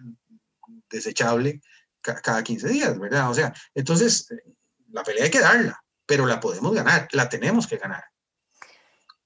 desechable 0.90 1.62
cada 2.02 2.44
15 2.44 2.68
días, 2.70 2.98
¿verdad? 3.00 3.30
O 3.30 3.34
sea, 3.34 3.54
entonces 3.74 4.28
la 4.90 5.04
pelea 5.04 5.26
hay 5.26 5.32
que 5.32 5.40
darla, 5.40 5.84
pero 6.06 6.26
la 6.26 6.40
podemos 6.40 6.74
ganar, 6.74 7.08
la 7.12 7.28
tenemos 7.28 7.68
que 7.68 7.78
ganar. 7.78 8.04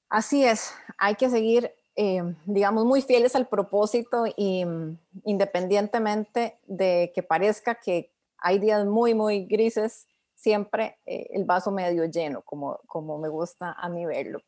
Así 0.10 0.44
es, 0.44 0.74
hay 0.98 1.16
que 1.16 1.30
seguir, 1.30 1.72
eh, 2.00 2.22
digamos, 2.46 2.86
muy 2.86 3.02
fieles 3.02 3.36
al 3.36 3.48
propósito 3.48 4.26
y 4.36 4.64
mm, 4.64 5.00
independientemente 5.26 6.60
de 6.68 7.12
que 7.14 7.24
parezca 7.24 7.76
que 7.76 8.12
hay 8.38 8.60
días 8.60 8.86
muy, 8.86 9.16
muy 9.16 9.46
grises, 9.46 10.06
siempre 10.36 11.00
eh, 11.08 11.28
el 11.32 11.46
vaso 11.46 11.72
medio 11.72 12.06
lleno, 12.06 12.44
como, 12.44 12.80
como 12.86 13.18
me 13.18 13.30
gusta 13.30 13.74
a 13.74 13.90
mí 13.90 14.06
verlo. 14.06 14.40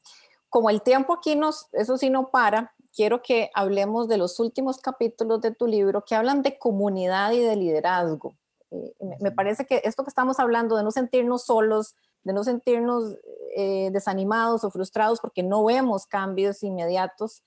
Como 0.48 0.70
el 0.70 0.84
tiempo 0.84 1.14
aquí 1.14 1.36
nos, 1.36 1.68
eso 1.74 1.98
sí 1.98 2.12
no 2.12 2.30
para, 2.30 2.76
quiero 2.96 3.24
que 3.24 3.50
hablemos 3.56 4.08
de 4.08 4.18
los 4.18 4.40
últimos 4.40 4.78
capítulos 4.78 5.42
de 5.42 5.50
tu 5.50 5.66
libro 5.66 6.06
que 6.06 6.14
hablan 6.14 6.44
de 6.44 6.60
comunidad 6.60 7.32
y 7.32 7.40
de 7.40 7.56
liderazgo. 7.56 8.36
Eh, 8.70 8.94
me 9.20 9.32
parece 9.32 9.66
que 9.66 9.82
esto 9.84 10.04
que 10.04 10.10
estamos 10.10 10.40
hablando 10.40 10.78
de 10.78 10.84
no 10.84 10.92
sentirnos 10.92 11.46
solos, 11.46 11.96
de 12.23 12.34
no 12.34 12.43
sentirnos 12.43 13.15
eh, 13.55 13.89
desanimados 13.91 14.63
o 14.63 14.71
frustrados 14.71 15.19
porque 15.19 15.43
no 15.43 15.63
vemos 15.63 16.05
cambios 16.05 16.63
inmediatos, 16.63 17.43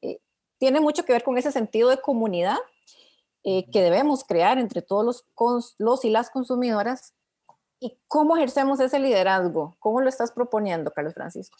eh, 0.00 0.18
tiene 0.58 0.80
mucho 0.80 1.04
que 1.04 1.12
ver 1.12 1.22
con 1.22 1.38
ese 1.38 1.52
sentido 1.52 1.88
de 1.88 2.00
comunidad 2.00 2.58
que 3.44 3.82
debemos 3.82 4.22
crear 4.22 4.58
entre 4.58 4.82
todos 4.82 5.04
los, 5.04 5.74
los 5.78 6.04
y 6.04 6.10
las 6.10 6.30
consumidoras. 6.30 7.12
¿Y 7.80 7.98
cómo 8.06 8.36
ejercemos 8.36 8.78
ese 8.78 9.00
liderazgo? 9.00 9.74
¿Cómo 9.80 10.00
lo 10.00 10.08
estás 10.08 10.30
proponiendo, 10.30 10.92
Carlos 10.92 11.14
Francisco? 11.14 11.58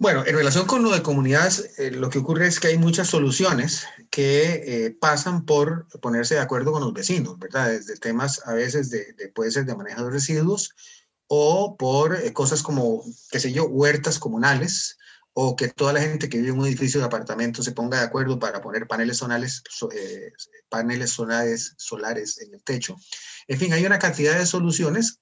Bueno, 0.00 0.24
en 0.26 0.34
relación 0.34 0.64
con 0.64 0.82
lo 0.82 0.90
de 0.92 1.02
comunidades, 1.02 1.78
eh, 1.78 1.90
lo 1.90 2.08
que 2.08 2.20
ocurre 2.20 2.46
es 2.46 2.58
que 2.58 2.68
hay 2.68 2.78
muchas 2.78 3.08
soluciones 3.08 3.84
que 4.08 4.86
eh, 4.86 4.96
pasan 4.98 5.44
por 5.44 5.88
ponerse 6.00 6.36
de 6.36 6.40
acuerdo 6.40 6.72
con 6.72 6.80
los 6.80 6.94
vecinos, 6.94 7.38
¿verdad? 7.38 7.68
Desde 7.68 7.98
temas 7.98 8.40
a 8.46 8.54
veces 8.54 8.88
de, 8.88 9.30
puede 9.34 9.50
ser 9.50 9.66
de 9.66 9.76
manejo 9.76 10.04
de 10.04 10.10
residuos 10.10 10.74
o 11.32 11.76
por 11.76 12.16
eh, 12.16 12.32
cosas 12.32 12.60
como, 12.60 13.04
qué 13.30 13.38
sé 13.38 13.52
yo, 13.52 13.66
huertas 13.66 14.18
comunales 14.18 14.98
o 15.32 15.54
que 15.54 15.68
toda 15.68 15.92
la 15.92 16.00
gente 16.00 16.28
que 16.28 16.38
vive 16.38 16.50
en 16.50 16.58
un 16.58 16.66
edificio 16.66 16.98
de 16.98 17.06
apartamentos 17.06 17.64
se 17.64 17.70
ponga 17.70 18.00
de 18.00 18.04
acuerdo 18.04 18.40
para 18.40 18.60
poner 18.60 18.88
paneles 18.88 19.18
solares, 19.18 19.62
paneles 20.68 21.10
solares, 21.10 21.74
solares 21.78 22.40
en 22.40 22.52
el 22.52 22.64
techo. 22.64 22.96
En 23.46 23.60
fin, 23.60 23.72
hay 23.72 23.86
una 23.86 24.00
cantidad 24.00 24.36
de 24.36 24.44
soluciones 24.44 25.20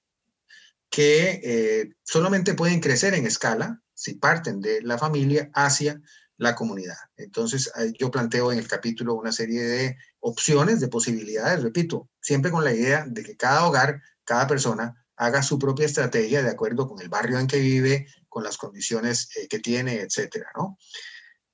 que 0.89 1.93
solamente 2.03 2.55
pueden 2.55 2.79
crecer 2.79 3.13
en 3.13 3.27
escala 3.27 3.79
si 3.93 4.15
parten 4.15 4.61
de 4.61 4.81
la 4.81 4.97
familia 4.97 5.51
hacia 5.53 6.01
la 6.37 6.55
comunidad. 6.55 6.97
Entonces, 7.15 7.71
yo 7.99 8.09
planteo 8.09 8.51
en 8.51 8.57
el 8.57 8.67
capítulo 8.67 9.13
una 9.13 9.31
serie 9.31 9.61
de 9.61 9.97
opciones, 10.21 10.79
de 10.79 10.87
posibilidades, 10.87 11.61
repito, 11.61 12.09
siempre 12.19 12.49
con 12.49 12.63
la 12.63 12.73
idea 12.73 13.05
de 13.07 13.23
que 13.23 13.37
cada 13.37 13.67
hogar, 13.67 14.01
cada 14.23 14.47
persona 14.47 14.98
haga 15.19 15.43
su 15.43 15.59
propia 15.59 15.85
estrategia 15.85 16.41
de 16.41 16.49
acuerdo 16.49 16.87
con 16.87 17.01
el 17.01 17.09
barrio 17.09 17.39
en 17.39 17.47
que 17.47 17.59
vive, 17.59 18.07
con 18.29 18.41
las 18.41 18.57
condiciones 18.57 19.29
eh, 19.35 19.49
que 19.49 19.59
tiene, 19.59 19.99
etcétera, 19.99 20.49
¿no? 20.55 20.77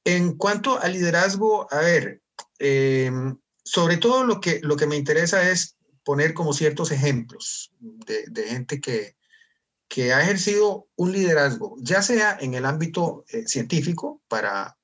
En 0.03 0.37
cuanto 0.37 0.79
al 0.79 0.93
liderazgo, 0.93 1.67
a 1.73 1.79
ver, 1.79 2.21
em, 2.59 3.35
sobre 3.63 3.97
todo 3.97 4.23
lo 4.23 4.39
que, 4.39 4.59
lo 4.61 4.77
que 4.77 4.85
me 4.85 4.95
interesa 4.95 5.49
es 5.49 5.77
poner 6.03 6.35
como 6.35 6.53
ciertos 6.53 6.91
ejemplos 6.91 7.71
de, 7.79 8.43
gente 8.47 8.79
que, 8.79 9.17
que 9.87 10.13
ha 10.13 10.21
ejercido 10.21 10.87
un 10.95 11.11
liderazgo, 11.11 11.75
ya 11.79 12.03
sea 12.03 12.37
en 12.39 12.53
el 12.53 12.65
ámbito 12.65 13.25
eh, 13.29 13.47
científico 13.47 14.21
para 14.27 14.77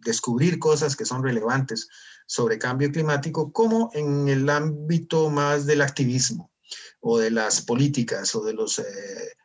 descubrir 0.00 0.58
cosas 0.58 0.96
que 0.96 1.06
son 1.06 1.22
relevantes 1.22 1.88
sobre 2.26 2.58
cambio 2.58 2.92
climático, 2.92 3.52
como 3.52 3.90
en 3.94 4.28
el 4.28 4.50
ámbito 4.50 5.30
más 5.30 5.64
del 5.64 5.80
activismo 5.80 6.50
o 7.00 7.18
de 7.18 7.30
las 7.30 7.62
políticas 7.62 8.34
o 8.34 8.44
de 8.44 8.54
las 8.54 8.78
eh, 8.78 8.84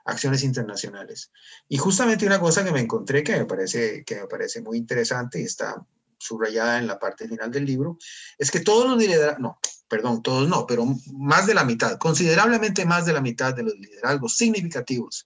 acciones 0.06 0.44
internacionales. 0.44 1.32
Y 1.68 1.78
justamente 1.78 2.26
una 2.26 2.40
cosa 2.40 2.64
que 2.64 2.72
me 2.72 2.82
encontré 2.82 3.24
que 3.24 3.38
me 3.38 3.46
parece, 3.46 4.04
que 4.04 4.22
me 4.22 4.28
parece 4.28 4.62
muy 4.62 4.78
interesante 4.78 5.40
y 5.40 5.44
está 5.44 5.86
subrayada 6.18 6.80
en 6.80 6.88
la 6.88 7.00
parte 7.00 7.28
final 7.28 7.52
del 7.52 7.66
libro, 7.66 7.98
es 8.38 8.50
que 8.50 8.62
todos 8.62 8.90
los 8.90 8.98
liderazgos, 8.98 9.40
no, 9.40 9.60
perdón, 9.88 10.24
todos 10.24 10.48
no, 10.48 10.66
pero 10.66 10.86
más 11.12 11.46
de 11.46 11.54
la 11.54 11.66
mitad, 11.66 11.98
considerablemente 11.98 12.86
más 12.86 13.06
de 13.06 13.14
la 13.14 13.22
mitad 13.22 13.54
de 13.54 13.64
los 13.64 13.76
liderazgos 13.76 14.38
significativos 14.38 15.26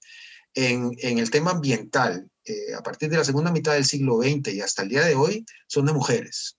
en, 0.54 0.92
en 1.00 1.20
el 1.20 1.30
tema 1.30 1.52
ambiental, 1.52 2.30
eh, 2.48 2.74
a 2.74 2.82
partir 2.82 3.10
de 3.10 3.18
la 3.18 3.24
segunda 3.24 3.52
mitad 3.52 3.74
del 3.74 3.86
siglo 3.86 4.22
XX 4.22 4.54
y 4.54 4.62
hasta 4.62 4.82
el 4.82 4.90
día 4.90 5.06
de 5.06 5.16
hoy, 5.16 5.46
son 5.68 5.86
de 5.86 5.94
mujeres. 5.94 6.58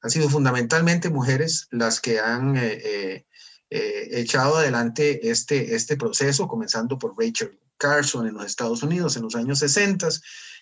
Han 0.00 0.10
sido 0.10 0.28
fundamentalmente 0.28 1.10
mujeres 1.10 1.68
las 1.70 2.00
que 2.00 2.18
han 2.18 2.56
eh, 2.56 3.26
eh, 3.70 4.08
echado 4.12 4.56
adelante 4.56 5.30
este, 5.30 5.74
este 5.74 5.96
proceso, 5.96 6.48
comenzando 6.48 6.98
por 6.98 7.14
Rachel 7.18 7.58
Carson 7.76 8.26
en 8.26 8.34
los 8.34 8.46
Estados 8.46 8.82
Unidos 8.82 9.16
en 9.16 9.22
los 9.22 9.34
años 9.34 9.58
60 9.60 10.08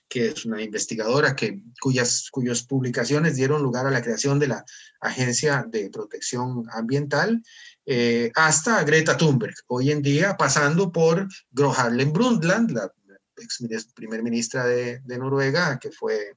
que 0.09 0.29
es 0.29 0.45
una 0.45 0.63
investigadora 0.63 1.35
que, 1.35 1.61
cuyas, 1.81 2.29
cuyas 2.31 2.63
publicaciones 2.63 3.37
dieron 3.37 3.63
lugar 3.63 3.87
a 3.87 3.91
la 3.91 4.03
creación 4.03 4.39
de 4.39 4.49
la 4.49 4.65
Agencia 5.01 5.67
de 5.69 5.91
Protección 5.91 6.65
Ambiental, 6.73 7.43
eh, 7.85 8.31
hasta 8.35 8.83
Greta 8.85 9.17
Thunberg, 9.17 9.55
hoy 9.69 9.91
en 9.91 10.03
día 10.03 10.37
pasando 10.37 10.93
por 10.93 11.29
Gro 11.51 11.73
Harlem 11.73 12.13
Brundtland, 12.13 12.71
la 12.71 12.93
ex 13.37 13.93
primer 13.95 14.23
ministra 14.23 14.65
de, 14.65 15.01
de, 15.01 15.19
Noruega, 15.19 15.79
que 15.79 15.91
fue 15.91 16.35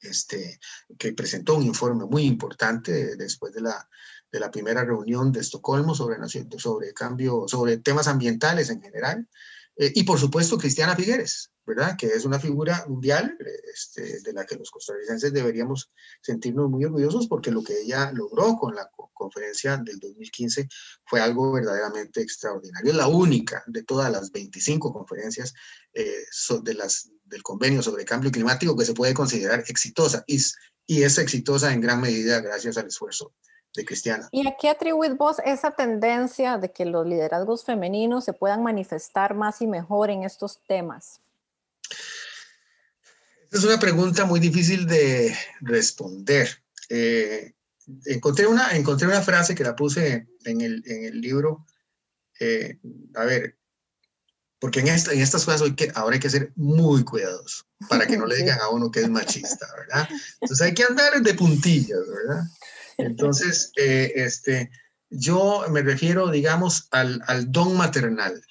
este, 0.00 0.58
que 0.98 1.12
presentó 1.12 1.56
un 1.56 1.62
informe 1.62 2.04
muy 2.06 2.24
importante 2.24 3.16
después 3.16 3.52
de 3.52 3.62
la, 3.62 3.88
de 4.30 4.40
la 4.40 4.50
primera 4.50 4.84
reunión 4.84 5.32
de 5.32 5.40
Estocolmo 5.40 5.94
sobre, 5.94 6.16
sobre 6.58 6.92
cambio, 6.92 7.44
sobre 7.46 7.78
temas 7.78 8.08
ambientales 8.08 8.70
en 8.70 8.80
general. 8.80 9.28
Eh, 9.78 9.92
y 9.94 10.02
por 10.02 10.18
supuesto, 10.18 10.58
Cristiana 10.58 10.96
Figueres, 10.96 11.52
¿verdad? 11.64 11.96
Que 11.96 12.08
es 12.08 12.24
una 12.24 12.40
figura 12.40 12.84
mundial 12.88 13.38
este, 13.72 14.20
de 14.20 14.32
la 14.32 14.44
que 14.44 14.56
los 14.56 14.72
costarricenses 14.72 15.32
deberíamos 15.32 15.92
sentirnos 16.20 16.68
muy 16.68 16.84
orgullosos 16.84 17.28
porque 17.28 17.52
lo 17.52 17.62
que 17.62 17.82
ella 17.82 18.10
logró 18.12 18.56
con 18.56 18.74
la 18.74 18.90
conferencia 19.14 19.76
del 19.76 20.00
2015 20.00 20.68
fue 21.04 21.20
algo 21.20 21.52
verdaderamente 21.52 22.20
extraordinario. 22.20 22.90
Es 22.90 22.96
la 22.96 23.06
única 23.06 23.62
de 23.68 23.84
todas 23.84 24.10
las 24.10 24.32
25 24.32 24.92
conferencias 24.92 25.54
eh, 25.94 26.24
de 26.62 26.74
las, 26.74 27.10
del 27.24 27.44
convenio 27.44 27.80
sobre 27.80 28.04
cambio 28.04 28.32
climático 28.32 28.76
que 28.76 28.84
se 28.84 28.94
puede 28.94 29.14
considerar 29.14 29.62
exitosa 29.68 30.24
y, 30.26 30.40
y 30.86 31.04
es 31.04 31.18
exitosa 31.18 31.72
en 31.72 31.80
gran 31.80 32.00
medida 32.00 32.40
gracias 32.40 32.78
al 32.78 32.88
esfuerzo 32.88 33.32
de 33.74 33.84
Cristiana. 33.84 34.28
¿Y 34.32 34.46
a 34.46 34.56
qué 34.60 34.68
atribuís 34.68 35.16
vos 35.16 35.38
esa 35.44 35.70
tendencia 35.70 36.58
de 36.58 36.72
que 36.72 36.84
los 36.84 37.06
liderazgos 37.06 37.64
femeninos 37.64 38.24
se 38.24 38.32
puedan 38.32 38.62
manifestar 38.62 39.34
más 39.34 39.60
y 39.62 39.66
mejor 39.66 40.10
en 40.10 40.24
estos 40.24 40.58
temas? 40.66 41.20
Es 43.50 43.64
una 43.64 43.78
pregunta 43.78 44.24
muy 44.24 44.40
difícil 44.40 44.86
de 44.86 45.34
responder. 45.60 46.48
Eh, 46.90 47.54
encontré, 48.06 48.46
una, 48.46 48.76
encontré 48.76 49.06
una 49.06 49.22
frase 49.22 49.54
que 49.54 49.64
la 49.64 49.74
puse 49.74 50.28
en 50.44 50.60
el, 50.60 50.82
en 50.86 51.04
el 51.04 51.20
libro. 51.20 51.64
Eh, 52.40 52.78
a 53.14 53.24
ver, 53.24 53.56
porque 54.58 54.80
en, 54.80 54.88
esta, 54.88 55.12
en 55.12 55.20
estas 55.20 55.44
cosas 55.44 55.62
hoy 55.62 55.74
que, 55.74 55.90
ahora 55.94 56.14
hay 56.14 56.20
que 56.20 56.30
ser 56.30 56.52
muy 56.56 57.04
cuidadosos 57.04 57.66
para 57.88 58.06
que 58.06 58.16
no 58.16 58.26
le 58.26 58.36
digan 58.42 58.60
a 58.60 58.68
uno 58.68 58.90
que 58.90 59.00
es 59.00 59.08
machista, 59.08 59.66
¿verdad? 59.76 60.08
Entonces 60.40 60.66
hay 60.66 60.74
que 60.74 60.84
andar 60.84 61.20
de 61.20 61.34
puntillas, 61.34 62.00
¿verdad? 62.06 62.44
Entonces, 62.98 63.72
eh, 63.76 64.12
este, 64.16 64.70
yo 65.08 65.64
me 65.70 65.82
refiero, 65.82 66.30
digamos, 66.30 66.88
al, 66.90 67.22
al 67.26 67.50
don 67.50 67.76
maternal, 67.76 68.42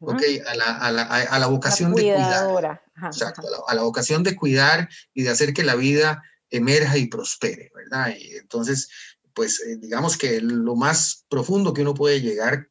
¿ok? 0.00 0.22
A 0.46 0.54
la, 0.54 0.76
a 0.78 0.92
la, 0.92 1.02
a 1.02 1.38
la 1.38 1.46
vocación 1.46 1.94
de 1.94 2.02
cuidar. 2.02 2.82
Exacto, 3.04 3.42
a 3.68 3.74
la, 3.74 3.82
vocación 3.82 4.22
de 4.24 4.34
cuidar 4.36 4.88
y 5.14 5.22
de 5.22 5.30
hacer 5.30 5.54
que 5.54 5.62
la 5.62 5.76
vida 5.76 6.22
emerja 6.50 6.98
y 6.98 7.06
prospere, 7.06 7.70
¿verdad? 7.74 8.14
Y 8.18 8.36
entonces, 8.36 8.88
pues, 9.32 9.60
eh, 9.60 9.76
digamos 9.76 10.16
que 10.16 10.40
lo 10.40 10.74
más 10.74 11.24
profundo 11.28 11.72
que 11.72 11.82
uno 11.82 11.94
puede 11.94 12.20
llegar 12.20 12.68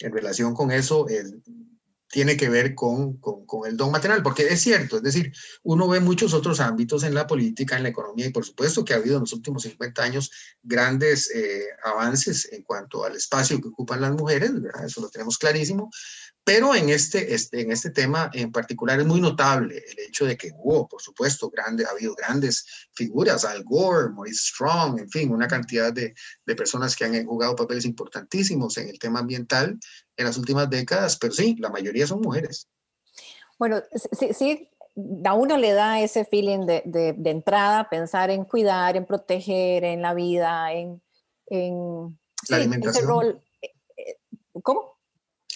en 0.00 0.12
relación 0.12 0.54
con 0.54 0.72
eso 0.72 1.08
es 1.08 1.34
tiene 2.10 2.36
que 2.36 2.48
ver 2.48 2.74
con, 2.74 3.18
con, 3.18 3.44
el 3.66 3.76
don 3.76 3.90
maternal, 3.90 4.22
porque 4.22 4.46
es 4.46 4.60
cierto, 4.60 4.96
es 4.96 5.02
decir, 5.02 5.32
uno 5.62 5.88
ve 5.88 6.00
muchos 6.00 6.32
otros 6.32 6.60
ámbitos 6.60 7.02
en 7.04 7.14
la 7.14 7.26
política, 7.26 7.76
en 7.76 7.82
la 7.82 7.90
economía, 7.90 8.26
y 8.26 8.32
por 8.32 8.44
supuesto 8.44 8.84
que 8.84 8.94
ha 8.94 8.96
habido 8.96 9.16
en 9.16 9.22
los 9.22 9.32
últimos 9.32 9.62
50 9.62 10.02
años 10.02 10.30
grandes 10.62 11.30
eh, 11.34 11.66
avances 11.84 12.50
en 12.52 12.62
cuanto 12.62 13.04
al 13.04 13.16
espacio 13.16 13.60
que 13.60 13.68
ocupan 13.68 14.00
las 14.00 14.12
mujeres, 14.12 14.52
eso 14.84 15.00
lo 15.00 15.10
tenemos 15.10 15.36
clarísimo, 15.38 15.90
pero 16.44 16.74
en 16.74 16.88
este, 16.88 17.34
este, 17.34 17.60
en 17.60 17.72
este 17.72 17.90
tema 17.90 18.30
en 18.32 18.50
particular 18.50 18.98
es 18.98 19.06
muy 19.06 19.20
notable 19.20 19.84
el 19.86 19.98
hecho 19.98 20.24
de 20.24 20.34
que 20.34 20.50
hubo, 20.56 20.88
por 20.88 21.02
supuesto, 21.02 21.50
grande, 21.50 21.84
ha 21.84 21.90
habido 21.90 22.14
grandes 22.14 22.64
figuras, 22.94 23.44
Al 23.44 23.64
Gore, 23.64 24.08
Maurice 24.08 24.46
Strong, 24.46 24.98
en 24.98 25.10
fin, 25.10 25.30
una 25.30 25.46
cantidad 25.46 25.92
de, 25.92 26.14
de 26.46 26.56
personas 26.56 26.96
que 26.96 27.04
han 27.04 27.26
jugado 27.26 27.54
papeles 27.54 27.84
importantísimos 27.84 28.78
en 28.78 28.88
el 28.88 28.98
tema 28.98 29.18
ambiental 29.18 29.78
en 30.18 30.26
las 30.26 30.36
últimas 30.36 30.68
décadas, 30.68 31.16
pero 31.16 31.32
sí, 31.32 31.56
la 31.58 31.70
mayoría 31.70 32.06
son 32.06 32.20
mujeres. 32.20 32.68
Bueno, 33.58 33.80
sí, 34.12 34.34
sí 34.34 34.68
a 35.24 35.34
uno 35.34 35.56
le 35.56 35.72
da 35.72 36.00
ese 36.00 36.24
feeling 36.24 36.66
de, 36.66 36.82
de, 36.84 37.14
de, 37.16 37.30
entrada, 37.30 37.88
pensar 37.88 38.30
en 38.30 38.44
cuidar, 38.44 38.96
en 38.96 39.06
proteger, 39.06 39.84
en 39.84 40.02
la 40.02 40.12
vida, 40.12 40.72
en, 40.72 41.00
en 41.46 42.18
la 42.48 42.56
alimentación. 42.56 43.04
Ese 43.04 43.06
rol. 43.06 43.40
Eh, 43.62 43.70
eh, 43.96 44.16
¿Cómo? 44.62 44.98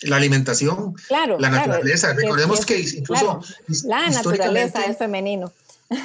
la 0.02 0.16
alimentación, 0.16 0.94
claro, 1.06 1.38
la 1.38 1.50
naturaleza. 1.50 2.12
Recordemos 2.12 2.66
que 2.66 2.80
incluso... 2.80 3.40
la 3.84 4.10
naturaleza 4.10 4.84
es 4.84 4.98
femenino. 4.98 5.52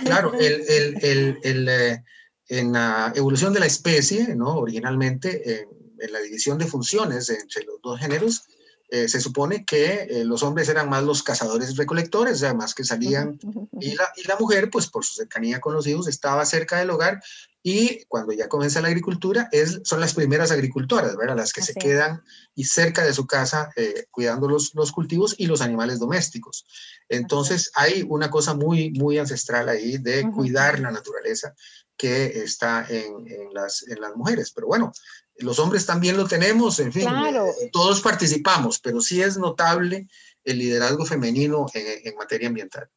Claro, 0.03 0.33
el, 0.39 0.63
el, 1.01 1.39
el, 1.43 1.69
eh, 1.69 2.03
en 2.49 2.73
la 2.73 3.11
evolución 3.15 3.53
de 3.53 3.59
la 3.59 3.65
especie, 3.65 4.35
¿no? 4.35 4.57
originalmente, 4.57 5.67
en 5.99 6.13
la 6.13 6.19
división 6.19 6.57
de 6.57 6.67
funciones 6.67 7.29
entre 7.29 7.63
los 7.63 7.81
dos 7.81 7.99
géneros, 7.99 8.43
eh, 8.89 9.09
se 9.09 9.19
supone 9.19 9.65
que 9.65 10.07
eh, 10.09 10.23
los 10.23 10.43
hombres 10.43 10.69
eran 10.69 10.89
más 10.89 11.03
los 11.03 11.21
cazadores 11.21 11.75
recolectores, 11.75 12.41
además 12.43 12.73
que 12.73 12.85
salían, 12.85 13.37
y 13.81 13.95
la, 13.95 14.13
y 14.15 14.25
la 14.25 14.37
mujer, 14.37 14.69
pues 14.69 14.87
por 14.87 15.03
su 15.03 15.15
cercanía 15.15 15.59
con 15.59 15.73
los 15.73 15.85
hijos, 15.87 16.07
estaba 16.07 16.45
cerca 16.45 16.79
del 16.79 16.91
hogar 16.91 17.21
y 17.69 18.05
cuando 18.05 18.31
ya 18.31 18.47
comienza 18.47 18.79
la 18.79 18.87
agricultura, 18.87 19.49
es, 19.51 19.81
son 19.83 19.99
las 19.99 20.13
primeras 20.13 20.51
agricultoras, 20.51 21.17
¿verdad? 21.17 21.35
Las 21.35 21.51
que 21.51 21.61
se 21.61 21.73
quedan 21.73 22.23
y 22.55 22.63
cerca 22.63 23.03
de 23.03 23.13
su 23.13 23.27
casa 23.27 23.71
eh, 23.75 24.05
cuidando 24.09 24.47
los, 24.47 24.73
los, 24.73 24.93
cultivos 24.93 25.35
y 25.37 25.47
los 25.47 25.59
animales 25.59 25.99
domésticos. 25.99 26.65
Entonces 27.09 27.71
hay 27.75 28.05
una 28.07 28.29
cosa 28.29 28.53
muy, 28.53 28.91
muy 28.91 29.17
ancestral 29.17 29.67
ahí 29.67 29.97
de 29.97 30.31
cuidar 30.31 30.79
la 30.79 30.91
naturaleza 30.91 31.53
que 31.97 32.41
está 32.41 32.85
en, 32.87 33.27
en, 33.27 33.53
las, 33.53 33.85
en 33.85 33.99
las 33.99 34.15
mujeres. 34.15 34.51
Pero 34.51 34.67
bueno, 34.67 34.93
los 35.39 35.59
hombres 35.59 35.85
también 35.85 36.17
lo 36.17 36.27
tenemos, 36.27 36.79
en 36.79 36.91
fin, 36.91 37.07
eh, 37.07 37.69
todos 37.71 38.01
participamos, 38.01 38.79
pero 38.79 39.01
sí 39.01 39.21
es 39.21 39.37
notable 39.37 40.07
el 40.43 40.59
liderazgo 40.59 41.05
femenino 41.05 41.65
en, 41.73 42.15
materia 42.15 42.47
ambiental. 42.47 42.89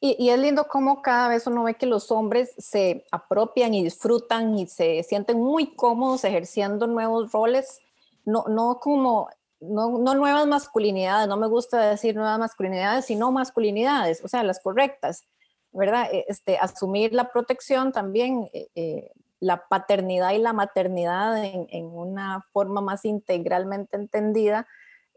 Y, 0.00 0.30
es 0.30 0.38
lindo 0.38 0.66
cómo 0.68 1.02
cada 1.02 1.28
vez 1.28 1.46
uno 1.46 1.64
ve 1.64 1.74
que 1.74 1.86
los 1.86 2.10
hombres 2.10 2.50
se 2.56 3.04
apropian 3.10 3.74
y 3.74 3.84
disfrutan 3.84 4.58
y 4.58 4.66
se 4.66 5.02
sienten 5.02 5.38
muy 5.38 5.74
cómodos 5.74 6.24
ejerciendo 6.24 6.86
nuevos 6.86 7.32
roles, 7.32 7.80
no, 8.24 8.44
no 8.48 8.78
como, 8.80 9.28
no, 9.60 9.98
no 9.98 10.14
nuevas 10.14 10.46
masculinidades, 10.46 11.28
no 11.28 11.36
me 11.36 11.48
gusta 11.48 11.90
decir 11.90 12.14
nuevas 12.14 12.38
masculinidades, 12.38 13.06
sino 13.06 13.30
masculinidades, 13.32 14.22
o 14.24 14.28
sea, 14.28 14.42
las 14.42 14.60
correctas, 14.60 15.24
¿verdad? 15.72 16.08
E, 16.12 16.24
este, 16.28 16.56
asumir 16.56 17.12
la 17.12 17.30
protección 17.30 17.92
también. 17.92 18.48
Eh, 18.52 18.68
eh 18.74 19.10
la 19.40 19.66
paternidad 19.68 20.32
y 20.32 20.38
la 20.38 20.52
maternidad 20.52 21.42
en, 21.42 21.86
una 21.86 22.46
forma 22.52 22.80
más 22.80 23.04
integralmente 23.04 23.96
entendida, 23.96 24.68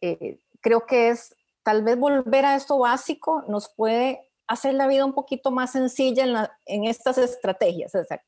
eh, 0.01 0.39
creo 0.61 0.86
que 0.86 1.09
es 1.09 1.36
tal 1.63 1.84
vez 1.84 1.97
volver 1.97 2.45
a 2.45 2.55
esto 2.55 2.80
básico 2.80 3.43
nos 3.47 3.69
puede 3.69 4.32
hacer 4.47 4.74
la 4.74 4.88
vida 4.88 5.05
un 5.05 5.13
poquito 5.13 5.51
más 5.51 5.71
sencilla 5.71 6.49
en, 6.65 6.86
estas 6.86 7.17
estrategias. 7.17 7.93
O 7.95 8.03
sea, 8.03 8.21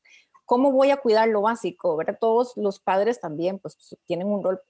¿Cómo 0.46 0.70
voy 0.70 0.90
a 0.90 0.96
cuidar 0.98 1.28
lo 1.28 1.42
básico? 1.42 1.96
¿verdad? 1.96 2.16
Todos 2.20 2.52
los 2.56 2.78
padres 2.78 3.20
también 3.20 3.58
pues, 3.58 3.76
tienen 4.04 4.28
un 4.28 4.44
rol, 4.44 4.60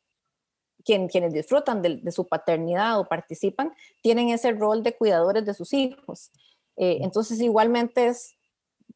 quien, 0.84 1.06
quienes 1.06 1.34
disfrutan 1.34 1.82
de, 1.82 2.10
su 2.10 2.26
paternidad 2.26 2.98
o 2.98 3.06
participan, 3.06 3.74
tienen 4.02 4.30
ese 4.30 4.52
rol 4.52 4.82
de 4.82 4.96
cuidadores 4.96 5.44
de 5.44 5.52
sus 5.52 5.74
hijos. 5.74 6.30
Eh, 6.76 6.98
entonces, 7.02 7.40
igualmente 7.40 8.06
es 8.06 8.35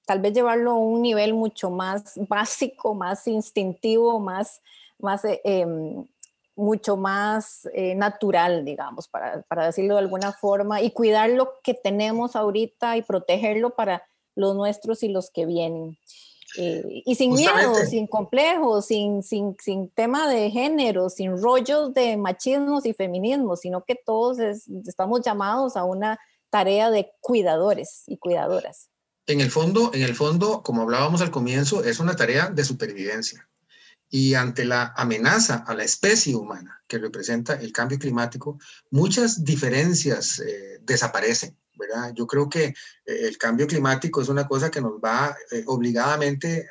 tal 0.07 0.21
vez 0.21 0.33
llevarlo 0.33 0.73
a 0.73 0.79
un 0.79 1.03
nivel 1.03 1.35
mucho 1.35 1.71
más 1.71 2.15
básico, 2.29 2.95
más 2.95 3.27
instintivo, 3.27 4.19
más, 4.21 4.61
más 4.99 5.25
eh, 5.25 5.41
em, 5.45 6.05
mucho 6.57 6.97
más 6.97 7.69
eh, 7.73 7.95
natural, 7.95 8.65
digamos, 8.65 9.09
para, 9.09 9.43
para, 9.43 9.67
decirlo 9.67 9.95
de 9.95 10.01
alguna 10.01 10.33
forma, 10.33 10.83
y 10.83 10.91
cuidar 10.91 11.31
lo 11.31 11.61
que 11.63 11.75
tenemos 11.75 12.37
ahorita 12.37 12.97
y 12.97 13.03
protegerlo 13.03 13.71
para 13.71 14.03
los 14.35 14.55
nuestros 14.55 15.03
y 15.03 15.09
los 15.09 15.31
que 15.31 15.47
vienen. 15.47 15.97
Eh, 16.59 17.03
y 17.07 17.15
sin 17.15 17.33
miedo, 17.33 17.75
sin 17.89 18.09
complejos, 18.09 18.87
sin, 18.87 19.23
sin, 19.23 19.57
sin, 19.63 19.89
tema 19.91 20.29
de 20.29 20.51
género, 20.51 21.09
sin 21.09 21.41
rollos 21.41 21.95
de 21.95 22.17
machismos 22.17 22.85
y 22.85 22.93
feminismos, 22.93 23.61
sino 23.61 23.85
que 23.85 23.95
todos 23.95 24.39
estamos 24.41 25.21
llamados 25.23 25.77
a 25.77 25.85
una 25.85 26.19
tarea 26.51 26.91
de 26.91 27.13
cuidadores 27.21 28.03
y 28.09 28.17
cuidadoras 28.17 28.90
en 29.31 29.41
el 29.41 29.51
fondo, 29.51 29.93
en 29.95 30.03
el 30.03 30.15
fondo, 30.15 30.63
como 30.63 30.83
hablábamos 30.83 31.21
al 31.21 31.31
comienzo, 31.31 31.85
es 31.85 32.01
una 32.01 32.17
tarea 32.17 32.51
de 32.51 32.65
supervivencia. 32.65 33.49
Y 34.09 34.35
ante 34.35 34.65
la 34.65 34.93
amenaza 34.97 35.65
a 35.67 35.75
la 35.75 35.85
especie 35.85 36.35
humana 36.35 36.83
que 36.89 36.99
representa 36.99 37.55
el 37.55 37.73
cambio 37.73 37.99
climático, 37.99 38.59
muchas 38.91 39.45
diferencias 39.45 40.41
eh, 40.41 40.81
desaparecen, 40.83 41.57
¿verdad? 41.77 42.13
Yo 42.17 42.27
creo 42.27 42.49
que 42.49 42.65
eh, 42.65 42.75
el 43.07 43.39
cambio 43.39 43.69
climático 43.69 44.21
es 44.21 44.29
una 44.29 44.49
cosa 44.49 44.69
que 44.69 44.81
nos 44.81 44.95
va 44.95 45.37
eh, 45.53 45.63
obligadamente 45.67 46.69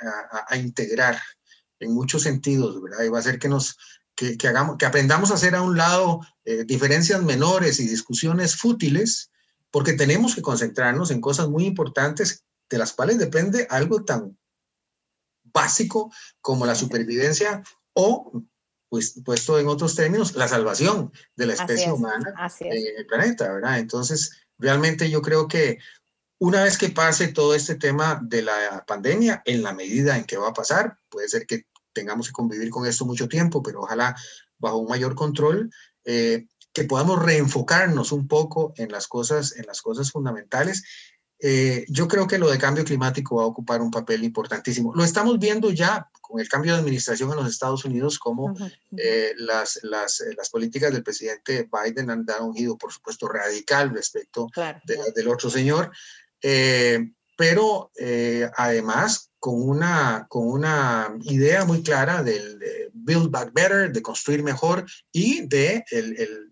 a, 0.49 0.57
integrar 0.57 1.17
en 1.79 1.93
muchos 1.93 2.23
sentidos, 2.23 2.81
¿verdad? 2.81 3.05
Y 3.05 3.09
va 3.09 3.19
a 3.19 3.21
hacer 3.21 3.39
que 3.39 3.47
nos 3.47 3.77
que, 4.15 4.35
hagamos, 4.49 4.75
que 4.75 4.85
aprendamos 4.85 5.31
a 5.31 5.35
hacer 5.35 5.55
a 5.55 5.61
un 5.61 5.77
lado 5.77 6.19
diferencias 6.65 7.23
menores 7.23 7.79
y 7.79 7.87
discusiones 7.87 8.57
fútiles, 8.57 9.31
porque 9.71 9.93
tenemos 9.93 10.35
que 10.35 10.41
concentrarnos 10.41 11.09
en 11.11 11.21
cosas 11.21 11.47
muy 11.47 11.65
importantes 11.65 12.43
de 12.69 12.77
las 12.77 12.93
cuales 12.93 13.17
depende 13.17 13.67
algo 13.69 14.03
tan 14.03 14.37
básico 15.51 16.11
como 16.41 16.65
la 16.65 16.75
supervivencia 16.75 17.63
o, 17.93 18.43
pues, 18.89 19.19
puesto 19.25 19.59
en 19.59 19.67
otros 19.67 19.95
términos, 19.95 20.35
la 20.35 20.47
salvación 20.47 21.11
de 21.35 21.45
la 21.47 21.53
especie 21.53 21.91
humana 21.91 22.33
en 22.59 22.97
el 22.97 23.05
planeta, 23.05 23.51
¿verdad? 23.51 23.79
Entonces, 23.79 24.31
realmente 24.57 25.09
yo 25.09 25.21
creo 25.21 25.47
que 25.47 25.79
una 26.39 26.63
vez 26.63 26.77
que 26.77 26.89
pase 26.89 27.29
todo 27.29 27.53
este 27.53 27.75
tema 27.75 28.21
de 28.23 28.43
la 28.43 28.85
pandemia, 28.87 29.41
en 29.45 29.61
la 29.61 29.73
medida 29.73 30.17
en 30.17 30.23
que 30.23 30.37
va 30.37 30.49
a 30.49 30.53
pasar, 30.53 30.97
puede 31.09 31.27
ser 31.27 31.45
que 31.45 31.65
tengamos 31.91 32.27
que 32.27 32.33
convivir 32.33 32.69
con 32.69 32.85
esto 32.85 33.05
mucho 33.05 33.27
tiempo, 33.27 33.61
pero 33.61 33.81
ojalá 33.81 34.15
bajo 34.57 34.77
un 34.77 34.87
mayor 34.87 35.15
control, 35.15 35.69
eh, 36.05 36.47
que 36.71 36.83
podamos 36.85 37.21
reenfocarnos 37.21 38.11
un 38.11 38.27
poco 38.27 38.73
en 38.77 38.91
las 38.91 39.07
cosas, 39.07 39.55
en 39.57 39.65
las 39.65 39.81
cosas 39.81 40.11
fundamentales 40.11 40.83
eh, 41.41 41.85
yo 41.87 42.07
creo 42.07 42.27
que 42.27 42.37
lo 42.37 42.49
de 42.49 42.57
cambio 42.57 42.83
climático 42.83 43.37
va 43.37 43.43
a 43.43 43.47
ocupar 43.47 43.81
un 43.81 43.91
papel 43.91 44.23
importantísimo. 44.23 44.93
Lo 44.93 45.05
estamos 45.05 45.39
viendo 45.39 45.71
ya 45.71 46.09
con 46.21 46.41
el 46.41 46.49
cambio 46.49 46.73
de 46.73 46.79
administración 46.79 47.31
en 47.31 47.37
los 47.37 47.49
Estados 47.49 47.85
Unidos, 47.85 48.19
como 48.19 48.53
eh, 48.97 49.33
las, 49.37 49.79
las, 49.83 50.19
eh, 50.19 50.33
las, 50.37 50.49
políticas 50.49 50.91
del 50.91 51.03
presidente 51.03 51.69
Biden 51.71 52.09
han 52.09 52.25
dado 52.25 52.45
un 52.45 52.53
giro, 52.53 52.77
por 52.77 52.91
supuesto, 52.91 53.27
radical 53.27 53.91
respecto 53.91 54.47
del 55.15 55.27
otro 55.29 55.49
señor, 55.49 55.91
pero 57.37 57.91
además 58.57 59.31
con 59.39 59.61
una, 59.61 60.27
con 60.29 60.45
una 60.45 61.15
idea 61.21 61.63
muy 61.63 61.81
clara 61.81 62.21
del 62.21 62.59
Build 62.93 63.31
Back 63.31 63.53
Better, 63.53 63.91
de 63.93 64.01
construir 64.01 64.43
mejor 64.43 64.85
y 65.11 65.47
de 65.47 65.85
el, 65.89 66.19
el 66.19 66.49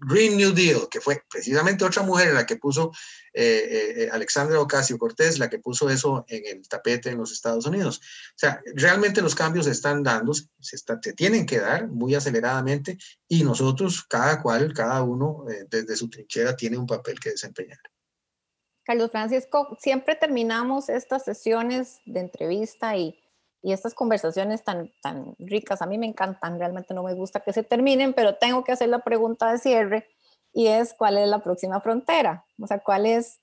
Green 0.00 0.36
New 0.36 0.52
Deal, 0.52 0.88
que 0.90 1.00
fue 1.00 1.22
precisamente 1.28 1.84
otra 1.84 2.02
mujer 2.02 2.32
la 2.32 2.46
que 2.46 2.56
puso, 2.56 2.90
eh, 3.32 3.94
eh, 3.96 4.08
Alexandra 4.10 4.60
Ocasio 4.60 4.98
Cortés, 4.98 5.38
la 5.38 5.50
que 5.50 5.58
puso 5.58 5.90
eso 5.90 6.24
en 6.28 6.46
el 6.46 6.68
tapete 6.68 7.10
en 7.10 7.18
los 7.18 7.32
Estados 7.32 7.66
Unidos. 7.66 7.98
O 7.98 8.38
sea, 8.38 8.62
realmente 8.74 9.22
los 9.22 9.34
cambios 9.34 9.66
se 9.66 9.72
están 9.72 10.02
dando, 10.02 10.32
se, 10.34 10.48
se 10.78 11.12
tienen 11.12 11.46
que 11.46 11.60
dar 11.60 11.88
muy 11.88 12.14
aceleradamente 12.14 12.98
y 13.28 13.44
nosotros, 13.44 14.04
cada 14.08 14.42
cual, 14.42 14.72
cada 14.72 15.02
uno, 15.02 15.44
eh, 15.50 15.66
desde 15.68 15.96
su 15.96 16.08
trinchera, 16.08 16.56
tiene 16.56 16.78
un 16.78 16.86
papel 16.86 17.20
que 17.20 17.30
desempeñar. 17.30 17.78
Carlos 18.84 19.10
Francisco, 19.10 19.76
siempre 19.78 20.16
terminamos 20.16 20.88
estas 20.88 21.24
sesiones 21.24 22.00
de 22.06 22.20
entrevista 22.20 22.96
y 22.96 23.19
y 23.62 23.72
estas 23.72 23.94
conversaciones 23.94 24.64
tan, 24.64 24.92
tan 25.02 25.34
ricas, 25.38 25.82
a 25.82 25.86
mí 25.86 25.98
me 25.98 26.06
encantan, 26.06 26.58
realmente 26.58 26.94
no 26.94 27.02
me 27.02 27.14
gusta 27.14 27.40
que 27.40 27.52
se 27.52 27.62
terminen, 27.62 28.14
pero 28.14 28.36
tengo 28.36 28.64
que 28.64 28.72
hacer 28.72 28.88
la 28.88 29.00
pregunta 29.00 29.50
de 29.52 29.58
cierre 29.58 30.08
y 30.52 30.66
es 30.66 30.94
cuál 30.94 31.18
es 31.18 31.28
la 31.28 31.40
próxima 31.40 31.80
frontera, 31.80 32.44
o 32.58 32.66
sea, 32.66 32.78
cuál 32.80 33.06
es 33.06 33.40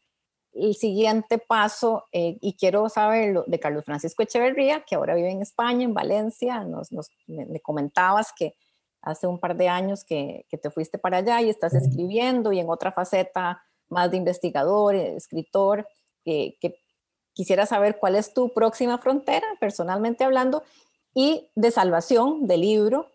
el 0.53 0.75
siguiente 0.75 1.37
paso 1.37 2.05
eh, 2.11 2.37
y 2.41 2.55
quiero 2.57 2.89
saberlo 2.89 3.43
de 3.47 3.59
Carlos 3.59 3.85
Francisco 3.85 4.23
Echeverría, 4.23 4.83
que 4.87 4.95
ahora 4.95 5.13
vive 5.13 5.29
en 5.29 5.41
España, 5.41 5.83
en 5.83 5.93
Valencia, 5.93 6.63
nos, 6.63 6.91
nos 6.91 7.09
me, 7.27 7.59
comentabas 7.61 8.33
que 8.35 8.55
hace 9.01 9.27
un 9.27 9.39
par 9.39 9.55
de 9.55 9.69
años 9.69 10.03
que, 10.03 10.45
que, 10.49 10.57
te 10.57 10.71
fuiste 10.71 10.97
para 10.97 11.17
allá 11.17 11.41
y 11.41 11.49
estás 11.49 11.75
escribiendo 11.75 12.51
y 12.51 12.59
en 12.59 12.69
otra 12.69 12.91
faceta 12.91 13.61
más 13.87 14.09
de 14.09 14.17
investigador, 14.17 14.95
escritor, 14.95 15.87
que, 16.23 16.57
que 16.59 16.79
Quisiera 17.37 17.67
saber 17.67 17.99
cuál 17.99 18.15
es 18.15 18.33
tu 18.33 18.51
próxima 18.51 18.97
frontera, 18.97 19.45
personalmente 19.59 20.23
hablando, 20.23 20.63
y 21.13 21.51
de 21.53 21.69
salvación 21.69 22.47
del 22.47 22.61
libro, 22.61 23.11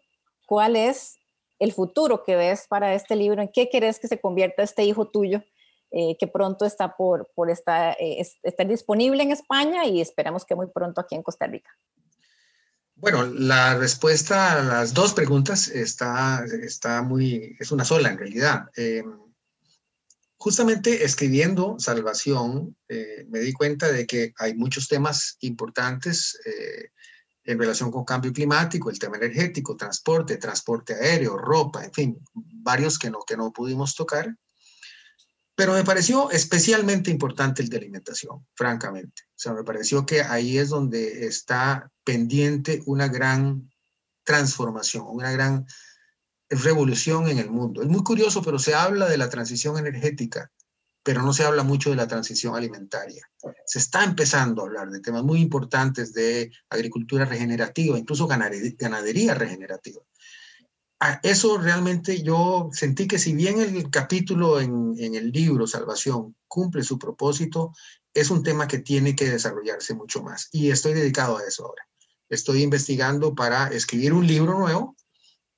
cuál 0.46 0.76
es 0.76 1.16
el 1.58 1.72
futuro 1.72 2.22
que 2.22 2.36
ves 2.36 2.66
para 2.68 2.94
este 2.94 3.16
libro, 3.16 3.42
en 3.42 3.50
qué 3.52 3.68
querés 3.68 3.98
que 3.98 4.06
se 4.06 4.20
convierta 4.20 4.62
este 4.62 4.84
hijo 4.84 5.08
tuyo, 5.08 5.42
eh, 5.90 6.16
que 6.20 6.28
pronto 6.28 6.64
está 6.64 6.96
por, 6.96 7.32
por 7.34 7.50
estar, 7.50 7.96
eh, 7.98 8.24
estar 8.44 8.68
disponible 8.68 9.24
en 9.24 9.32
España 9.32 9.86
y 9.86 10.00
esperamos 10.00 10.44
que 10.44 10.54
muy 10.54 10.68
pronto 10.68 11.00
aquí 11.00 11.16
en 11.16 11.24
Costa 11.24 11.48
Rica. 11.48 11.70
Bueno, 12.94 13.24
la 13.24 13.74
respuesta 13.74 14.52
a 14.52 14.62
las 14.62 14.94
dos 14.94 15.14
preguntas 15.14 15.66
está, 15.66 16.44
está 16.62 17.02
muy, 17.02 17.56
es 17.58 17.72
una 17.72 17.84
sola 17.84 18.10
en 18.10 18.18
realidad. 18.18 18.70
Eh, 18.76 19.02
justamente 20.42 21.04
escribiendo 21.04 21.76
Salvación, 21.78 22.76
eh, 22.88 23.24
me 23.28 23.38
di 23.38 23.52
cuenta 23.52 23.92
de 23.92 24.08
que 24.08 24.34
hay 24.38 24.54
muchos 24.54 24.88
temas 24.88 25.36
importantes 25.38 26.36
eh, 26.44 26.90
en 27.44 27.60
relación 27.60 27.92
con 27.92 28.04
cambio 28.04 28.32
climático, 28.32 28.90
el 28.90 28.98
tema 28.98 29.18
energético, 29.18 29.76
transporte, 29.76 30.38
transporte 30.38 30.94
aéreo, 30.94 31.38
ropa, 31.38 31.84
en 31.84 31.92
fin, 31.92 32.18
varios 32.34 32.98
que 32.98 33.08
no, 33.08 33.20
que 33.24 33.36
no 33.36 33.52
pudimos 33.52 33.94
tocar. 33.94 34.36
Pero 35.54 35.74
me 35.74 35.84
pareció 35.84 36.28
especialmente 36.32 37.12
importante 37.12 37.62
el 37.62 37.68
de 37.68 37.76
alimentación, 37.76 38.44
francamente. 38.56 39.22
O 39.28 39.38
sea, 39.38 39.52
me 39.52 39.62
pareció 39.62 40.04
que 40.04 40.22
ahí 40.22 40.58
es 40.58 40.70
donde 40.70 41.24
está 41.24 41.88
pendiente 42.02 42.82
una 42.86 43.06
gran 43.06 43.70
transformación, 44.24 45.04
una 45.06 45.30
gran 45.30 45.66
revolución 46.52 47.28
en 47.28 47.38
el 47.38 47.50
mundo. 47.50 47.82
Es 47.82 47.88
muy 47.88 48.02
curioso, 48.02 48.42
pero 48.42 48.58
se 48.58 48.74
habla 48.74 49.08
de 49.08 49.16
la 49.16 49.28
transición 49.28 49.78
energética, 49.78 50.50
pero 51.02 51.22
no 51.22 51.32
se 51.32 51.44
habla 51.44 51.62
mucho 51.62 51.90
de 51.90 51.96
la 51.96 52.06
transición 52.06 52.54
alimentaria. 52.54 53.28
Se 53.66 53.78
está 53.78 54.04
empezando 54.04 54.62
a 54.62 54.66
hablar 54.66 54.90
de 54.90 55.00
temas 55.00 55.24
muy 55.24 55.40
importantes 55.40 56.12
de 56.12 56.52
agricultura 56.68 57.24
regenerativa, 57.24 57.98
incluso 57.98 58.26
ganadería 58.26 59.34
regenerativa. 59.34 60.02
Eso 61.24 61.58
realmente 61.58 62.22
yo 62.22 62.68
sentí 62.72 63.08
que 63.08 63.18
si 63.18 63.34
bien 63.34 63.60
el 63.60 63.90
capítulo 63.90 64.60
en, 64.60 64.94
en 64.98 65.16
el 65.16 65.32
libro 65.32 65.66
Salvación 65.66 66.36
cumple 66.46 66.84
su 66.84 66.96
propósito, 66.96 67.72
es 68.14 68.30
un 68.30 68.42
tema 68.44 68.68
que 68.68 68.78
tiene 68.78 69.16
que 69.16 69.28
desarrollarse 69.28 69.94
mucho 69.94 70.22
más. 70.22 70.48
Y 70.52 70.70
estoy 70.70 70.94
dedicado 70.94 71.38
a 71.38 71.44
eso 71.44 71.66
ahora. 71.66 71.82
Estoy 72.28 72.62
investigando 72.62 73.34
para 73.34 73.68
escribir 73.68 74.12
un 74.12 74.26
libro 74.26 74.58
nuevo. 74.58 74.96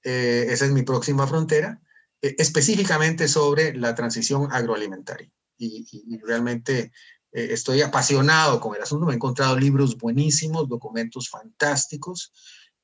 Eh, 0.05 0.47
esa 0.51 0.67
es 0.67 0.73
mi 0.73 0.83
próxima 0.83 1.27
frontera, 1.27 1.81
eh, 2.21 2.37
específicamente 2.39 3.27
sobre 3.27 3.75
la 3.75 3.95
transición 3.95 4.53
agroalimentaria. 4.53 5.31
Y, 5.57 6.19
realmente 6.19 6.93
eh, 7.33 7.49
estoy 7.51 7.81
apasionado 7.81 8.61
con 8.61 8.77
el 8.77 8.83
asunto. 8.83 9.07
Me 9.07 9.13
he 9.13 9.17
encontrado 9.17 9.57
libros 9.57 9.97
buenísimos, 9.97 10.69
documentos 10.69 11.31
fantásticos 11.31 12.33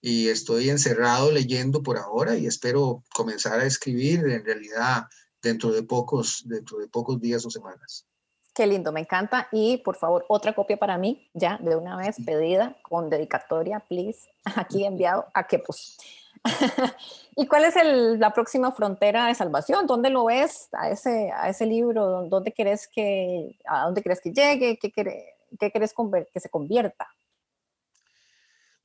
y 0.01 0.29
estoy 0.29 0.71
encerrado 0.71 1.31
leyendo 1.31 1.83
por 1.83 1.99
ahora 1.99 2.37
y 2.37 2.47
espero 2.47 3.05
comenzar 3.15 3.61
a 3.61 3.67
escribir 3.67 4.21
en 4.21 4.45
realidad 4.45 5.05
dentro 5.43 5.73
de 5.73 5.83
pocos, 5.83 6.43
dentro 6.47 6.79
de 6.79 6.89
pocos 6.89 7.21
días 7.21 7.45
o 7.45 7.51
semanas. 7.51 8.07
Qué 8.55 8.67
lindo, 8.67 8.93
me 8.93 9.01
encanta. 9.01 9.49
Y 9.53 9.79
por 9.79 9.97
favor, 9.97 10.25
otra 10.29 10.55
copia 10.55 10.79
para 10.79 10.99
mí, 10.99 11.31
ya 11.35 11.59
de 11.59 11.77
una 11.77 11.97
vez 11.97 12.17
pedida, 12.25 12.77
con 12.83 13.11
dedicatoria, 13.11 13.81
please, 13.81 14.29
aquí 14.57 14.85
enviado 14.85 15.27
a 15.35 15.47
Kepos. 15.47 15.99
¿Y 17.37 17.47
cuál 17.47 17.65
es 17.65 17.75
la 18.19 18.33
próxima 18.33 18.73
frontera 18.73 19.27
de 19.27 19.35
salvación? 19.35 19.87
¿Dónde 19.87 20.11
lo 20.11 20.27
ves 20.27 20.69
a 20.73 20.91
ese, 20.91 21.31
a 21.33 21.49
ese 21.49 21.67
libro? 21.67 22.27
¿Dónde 22.29 22.53
crees 22.53 22.89
que, 22.89 23.59
¿A 23.67 23.85
dónde 23.85 24.03
crees 24.03 24.21
que 24.21 24.33
llegue? 24.33 24.79
¿Qué, 24.79 24.91
qué 24.91 25.73
crees 25.73 25.95
que 26.33 26.41
se 26.41 26.49
convierta? 26.49 27.09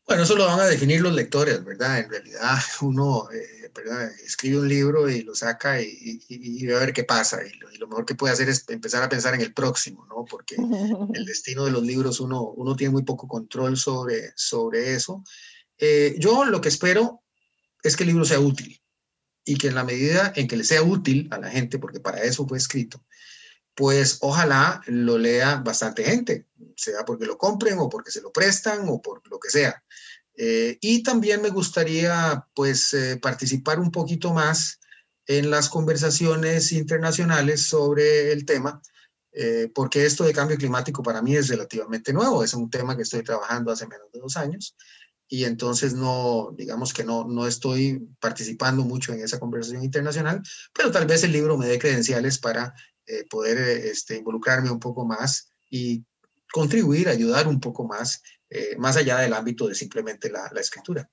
Bueno, 0.08 0.22
eso 0.22 0.36
lo 0.36 0.46
van 0.46 0.60
a 0.60 0.66
definir 0.66 1.02
los 1.02 1.14
lectores, 1.14 1.64
¿verdad? 1.64 1.98
En 1.98 2.10
realidad 2.12 2.60
uno 2.82 3.28
eh, 3.32 3.72
escribe 4.24 4.60
un 4.60 4.68
libro 4.68 5.10
y 5.10 5.24
lo 5.24 5.34
saca 5.34 5.82
y, 5.82 6.22
y, 6.30 6.72
a 6.72 6.78
ver 6.78 6.94
qué 6.94 7.04
pasa. 7.04 7.40
Y 7.44 7.78
lo, 7.80 7.88
mejor 7.88 8.06
que 8.06 8.14
puede 8.14 8.34
hacer 8.34 8.48
es 8.48 8.70
empezar 8.70 9.02
a 9.02 9.10
pensar 9.10 9.34
en 9.34 9.42
el 9.42 9.54
próximo, 9.54 10.06
¿no? 10.06 10.24
Porque 10.24 10.56
el 11.14 11.26
destino 11.26 11.66
de 11.66 11.72
los 11.72 11.82
libros 11.82 12.20
uno, 12.20 12.44
uno 12.44 12.76
tiene 12.76 12.92
muy 12.92 13.04
poco 13.04 13.28
control 13.28 13.78
sobre, 13.78 14.32
sobre 14.36 14.94
eso. 14.94 15.24
Eh, 15.80 16.16
yo 16.20 16.46
lo 16.46 16.62
que 16.62 16.70
espero 16.70 17.24
es 17.88 17.96
que 17.96 18.04
el 18.04 18.10
libro 18.10 18.26
sea 18.26 18.40
útil 18.40 18.82
y 19.46 19.58
que 19.58 19.68
en 19.68 19.76
la 19.76 19.84
medida 19.84 20.34
en 20.36 20.48
que 20.48 20.58
le 20.58 20.64
sea 20.64 20.82
útil 20.82 21.28
a 21.32 21.38
la 21.38 21.50
gente, 21.50 21.78
porque 21.78 22.00
para 22.00 22.24
eso 22.24 22.48
fue 22.48 22.58
escrito, 22.58 23.04
pues 23.76 24.18
ojalá 24.22 24.82
lo 24.88 25.18
lea 25.18 25.58
bastante 25.58 26.04
gente, 26.04 26.48
sea 26.76 27.06
porque 27.06 27.26
lo 27.26 27.38
compren 27.38 27.78
o 27.78 27.90
porque 27.90 28.12
se 28.12 28.22
lo 28.22 28.32
prestan 28.32 28.88
o 28.88 29.02
por 29.02 29.22
lo 29.30 29.40
que 29.40 29.50
sea. 29.50 29.84
Eh, 30.38 30.78
y 30.82 31.04
también 31.04 31.42
me 31.42 31.50
gustaría 31.50 32.46
pues 32.54 32.94
eh, 32.94 33.18
participar 33.18 33.80
un 33.80 33.92
poquito 33.92 34.34
más 34.34 34.80
en 35.28 35.50
las 35.50 35.70
conversaciones 35.70 36.72
internacionales 36.72 37.62
sobre 37.62 38.32
el 38.32 38.46
tema, 38.46 38.82
eh, 39.32 39.70
porque 39.74 40.06
esto 40.06 40.24
de 40.24 40.34
cambio 40.34 40.58
climático 40.58 41.04
para 41.04 41.22
mí 41.22 41.36
es 41.36 41.50
relativamente 41.50 42.14
nuevo, 42.14 42.44
es 42.44 42.54
un 42.54 42.70
tema 42.70 42.96
que 42.96 43.04
estoy 43.04 43.24
trabajando 43.24 43.72
hace 43.72 43.88
menos 43.88 44.12
de 44.12 44.20
dos 44.20 44.38
años 44.38 44.76
y 45.28 45.46
entonces 45.46 45.94
no, 45.94 46.54
digamos 46.58 46.94
que 46.94 47.04
no, 47.04 47.26
no 47.26 47.48
estoy 47.48 48.08
participando 48.20 48.84
mucho 48.84 49.14
en 49.14 49.22
esa 49.22 49.40
conversación 49.40 49.84
internacional, 49.84 50.42
pero 50.74 50.92
tal 50.92 51.06
vez 51.06 51.24
el 51.24 51.32
libro 51.32 51.58
me 51.58 51.68
dé 51.68 51.80
credenciales 51.80 52.38
para 52.38 52.74
poder 53.30 53.60
este, 53.86 54.18
involucrarme 54.18 54.72
un 54.72 54.80
poco 54.80 55.06
más 55.06 55.52
y 55.70 56.04
contribuir, 56.56 57.10
ayudar 57.10 57.50
un 57.50 57.60
poco 57.60 57.84
más, 57.84 58.24
eh, 58.50 58.78
más 58.78 58.96
allá 58.96 59.18
del 59.18 59.34
ámbito 59.34 59.68
de 59.68 59.76
simplemente 59.76 60.32
la, 60.32 60.48
escritura. 60.58 61.10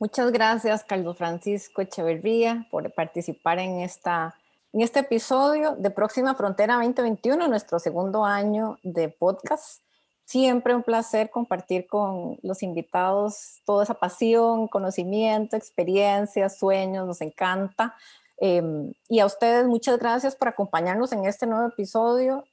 Muchas 0.00 0.32
gracias, 0.32 0.82
Carlos 0.82 1.16
Francisco 1.16 1.80
Echeverría, 1.80 2.66
por 2.72 2.92
participar 2.92 3.60
en, 3.60 3.80
esta, 3.80 4.34
en 4.72 4.80
este 4.80 4.98
episodio 4.98 5.76
de 5.76 5.92
Próxima 5.92 6.34
Frontera 6.34 6.74
2021, 6.74 7.46
nuestro 7.46 7.78
segundo 7.78 8.24
año 8.24 8.80
de 8.82 9.08
podcast. 9.10 9.85
Siempre 10.26 10.74
un 10.74 10.82
placer 10.82 11.30
compartir 11.30 11.86
con 11.86 12.38
los 12.42 12.62
invitados 12.62 13.62
toda 13.64 13.84
esa 13.84 13.94
pasión, 13.94 14.68
conocimiento, 14.68 15.56
experiencias, 15.56 16.58
sueños, 16.58 17.06
nos 17.06 17.22
encanta. 17.22 17.94
Em, 18.36 18.92
y 19.08 19.20
a 19.20 19.26
ustedes 19.26 19.66
muchas 19.66 19.98
gracias 19.98 20.36
por 20.36 20.48
acompañarnos 20.48 21.12
en 21.12 21.24
este 21.24 21.46
nuevo 21.46 21.66
episodio 21.68 22.44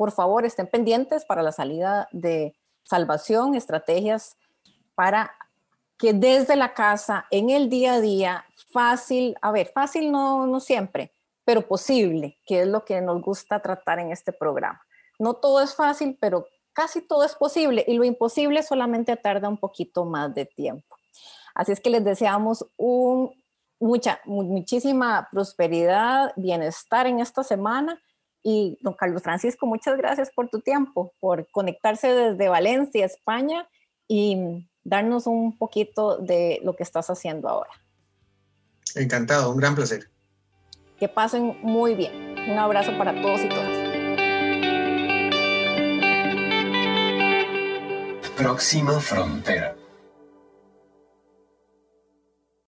por 0.00 0.12
favor, 0.12 0.46
estén 0.46 0.66
pendientes 0.66 1.26
para 1.26 1.42
la 1.42 1.52
salida 1.52 2.08
de 2.10 2.56
salvación, 2.84 3.54
estrategias 3.54 4.38
para 4.94 5.30
que 5.98 6.14
desde 6.14 6.56
la 6.56 6.72
casa, 6.72 7.26
en 7.30 7.50
el 7.50 7.68
día 7.68 7.92
a 7.92 8.00
día, 8.00 8.46
fácil, 8.72 9.36
a 9.42 9.52
ver, 9.52 9.70
fácil 9.74 10.10
no, 10.10 10.46
no 10.46 10.58
siempre, 10.58 11.12
pero 11.44 11.68
posible, 11.68 12.38
que 12.46 12.62
es 12.62 12.66
lo 12.66 12.82
que 12.86 13.02
nos 13.02 13.20
gusta 13.20 13.60
tratar 13.60 13.98
en 13.98 14.10
este 14.10 14.32
programa. 14.32 14.80
No 15.18 15.34
todo 15.34 15.60
es 15.60 15.74
fácil, 15.74 16.16
pero 16.18 16.46
casi 16.80 17.02
todo 17.02 17.24
es 17.24 17.34
posible 17.34 17.84
y 17.86 17.92
lo 17.92 18.04
imposible 18.04 18.62
solamente 18.62 19.14
tarda 19.14 19.50
un 19.50 19.58
poquito 19.58 20.06
más 20.06 20.34
de 20.34 20.46
tiempo. 20.46 20.96
Así 21.54 21.72
es 21.72 21.80
que 21.80 21.90
les 21.90 22.02
deseamos 22.02 22.64
un, 22.78 23.30
mucha, 23.78 24.18
muchísima 24.24 25.28
prosperidad, 25.30 26.32
bienestar 26.36 27.06
en 27.06 27.20
esta 27.20 27.44
semana 27.44 28.00
y 28.42 28.78
don 28.80 28.94
Carlos 28.94 29.22
Francisco, 29.22 29.66
muchas 29.66 29.98
gracias 29.98 30.30
por 30.34 30.48
tu 30.48 30.60
tiempo, 30.60 31.12
por 31.20 31.50
conectarse 31.50 32.14
desde 32.14 32.48
Valencia, 32.48 33.04
España, 33.04 33.68
y 34.08 34.66
darnos 34.82 35.26
un 35.26 35.58
poquito 35.58 36.16
de 36.16 36.60
lo 36.64 36.74
que 36.76 36.82
estás 36.82 37.10
haciendo 37.10 37.50
ahora. 37.50 37.72
Encantado, 38.94 39.52
un 39.52 39.58
gran 39.58 39.74
placer. 39.74 40.08
Que 40.98 41.08
pasen 41.08 41.58
muy 41.60 41.94
bien. 41.94 42.36
Un 42.48 42.58
abrazo 42.58 42.96
para 42.96 43.20
todos 43.20 43.42
y 43.42 43.50
todas. 43.50 43.69
Próxima 48.40 48.98
frontera. 49.02 49.79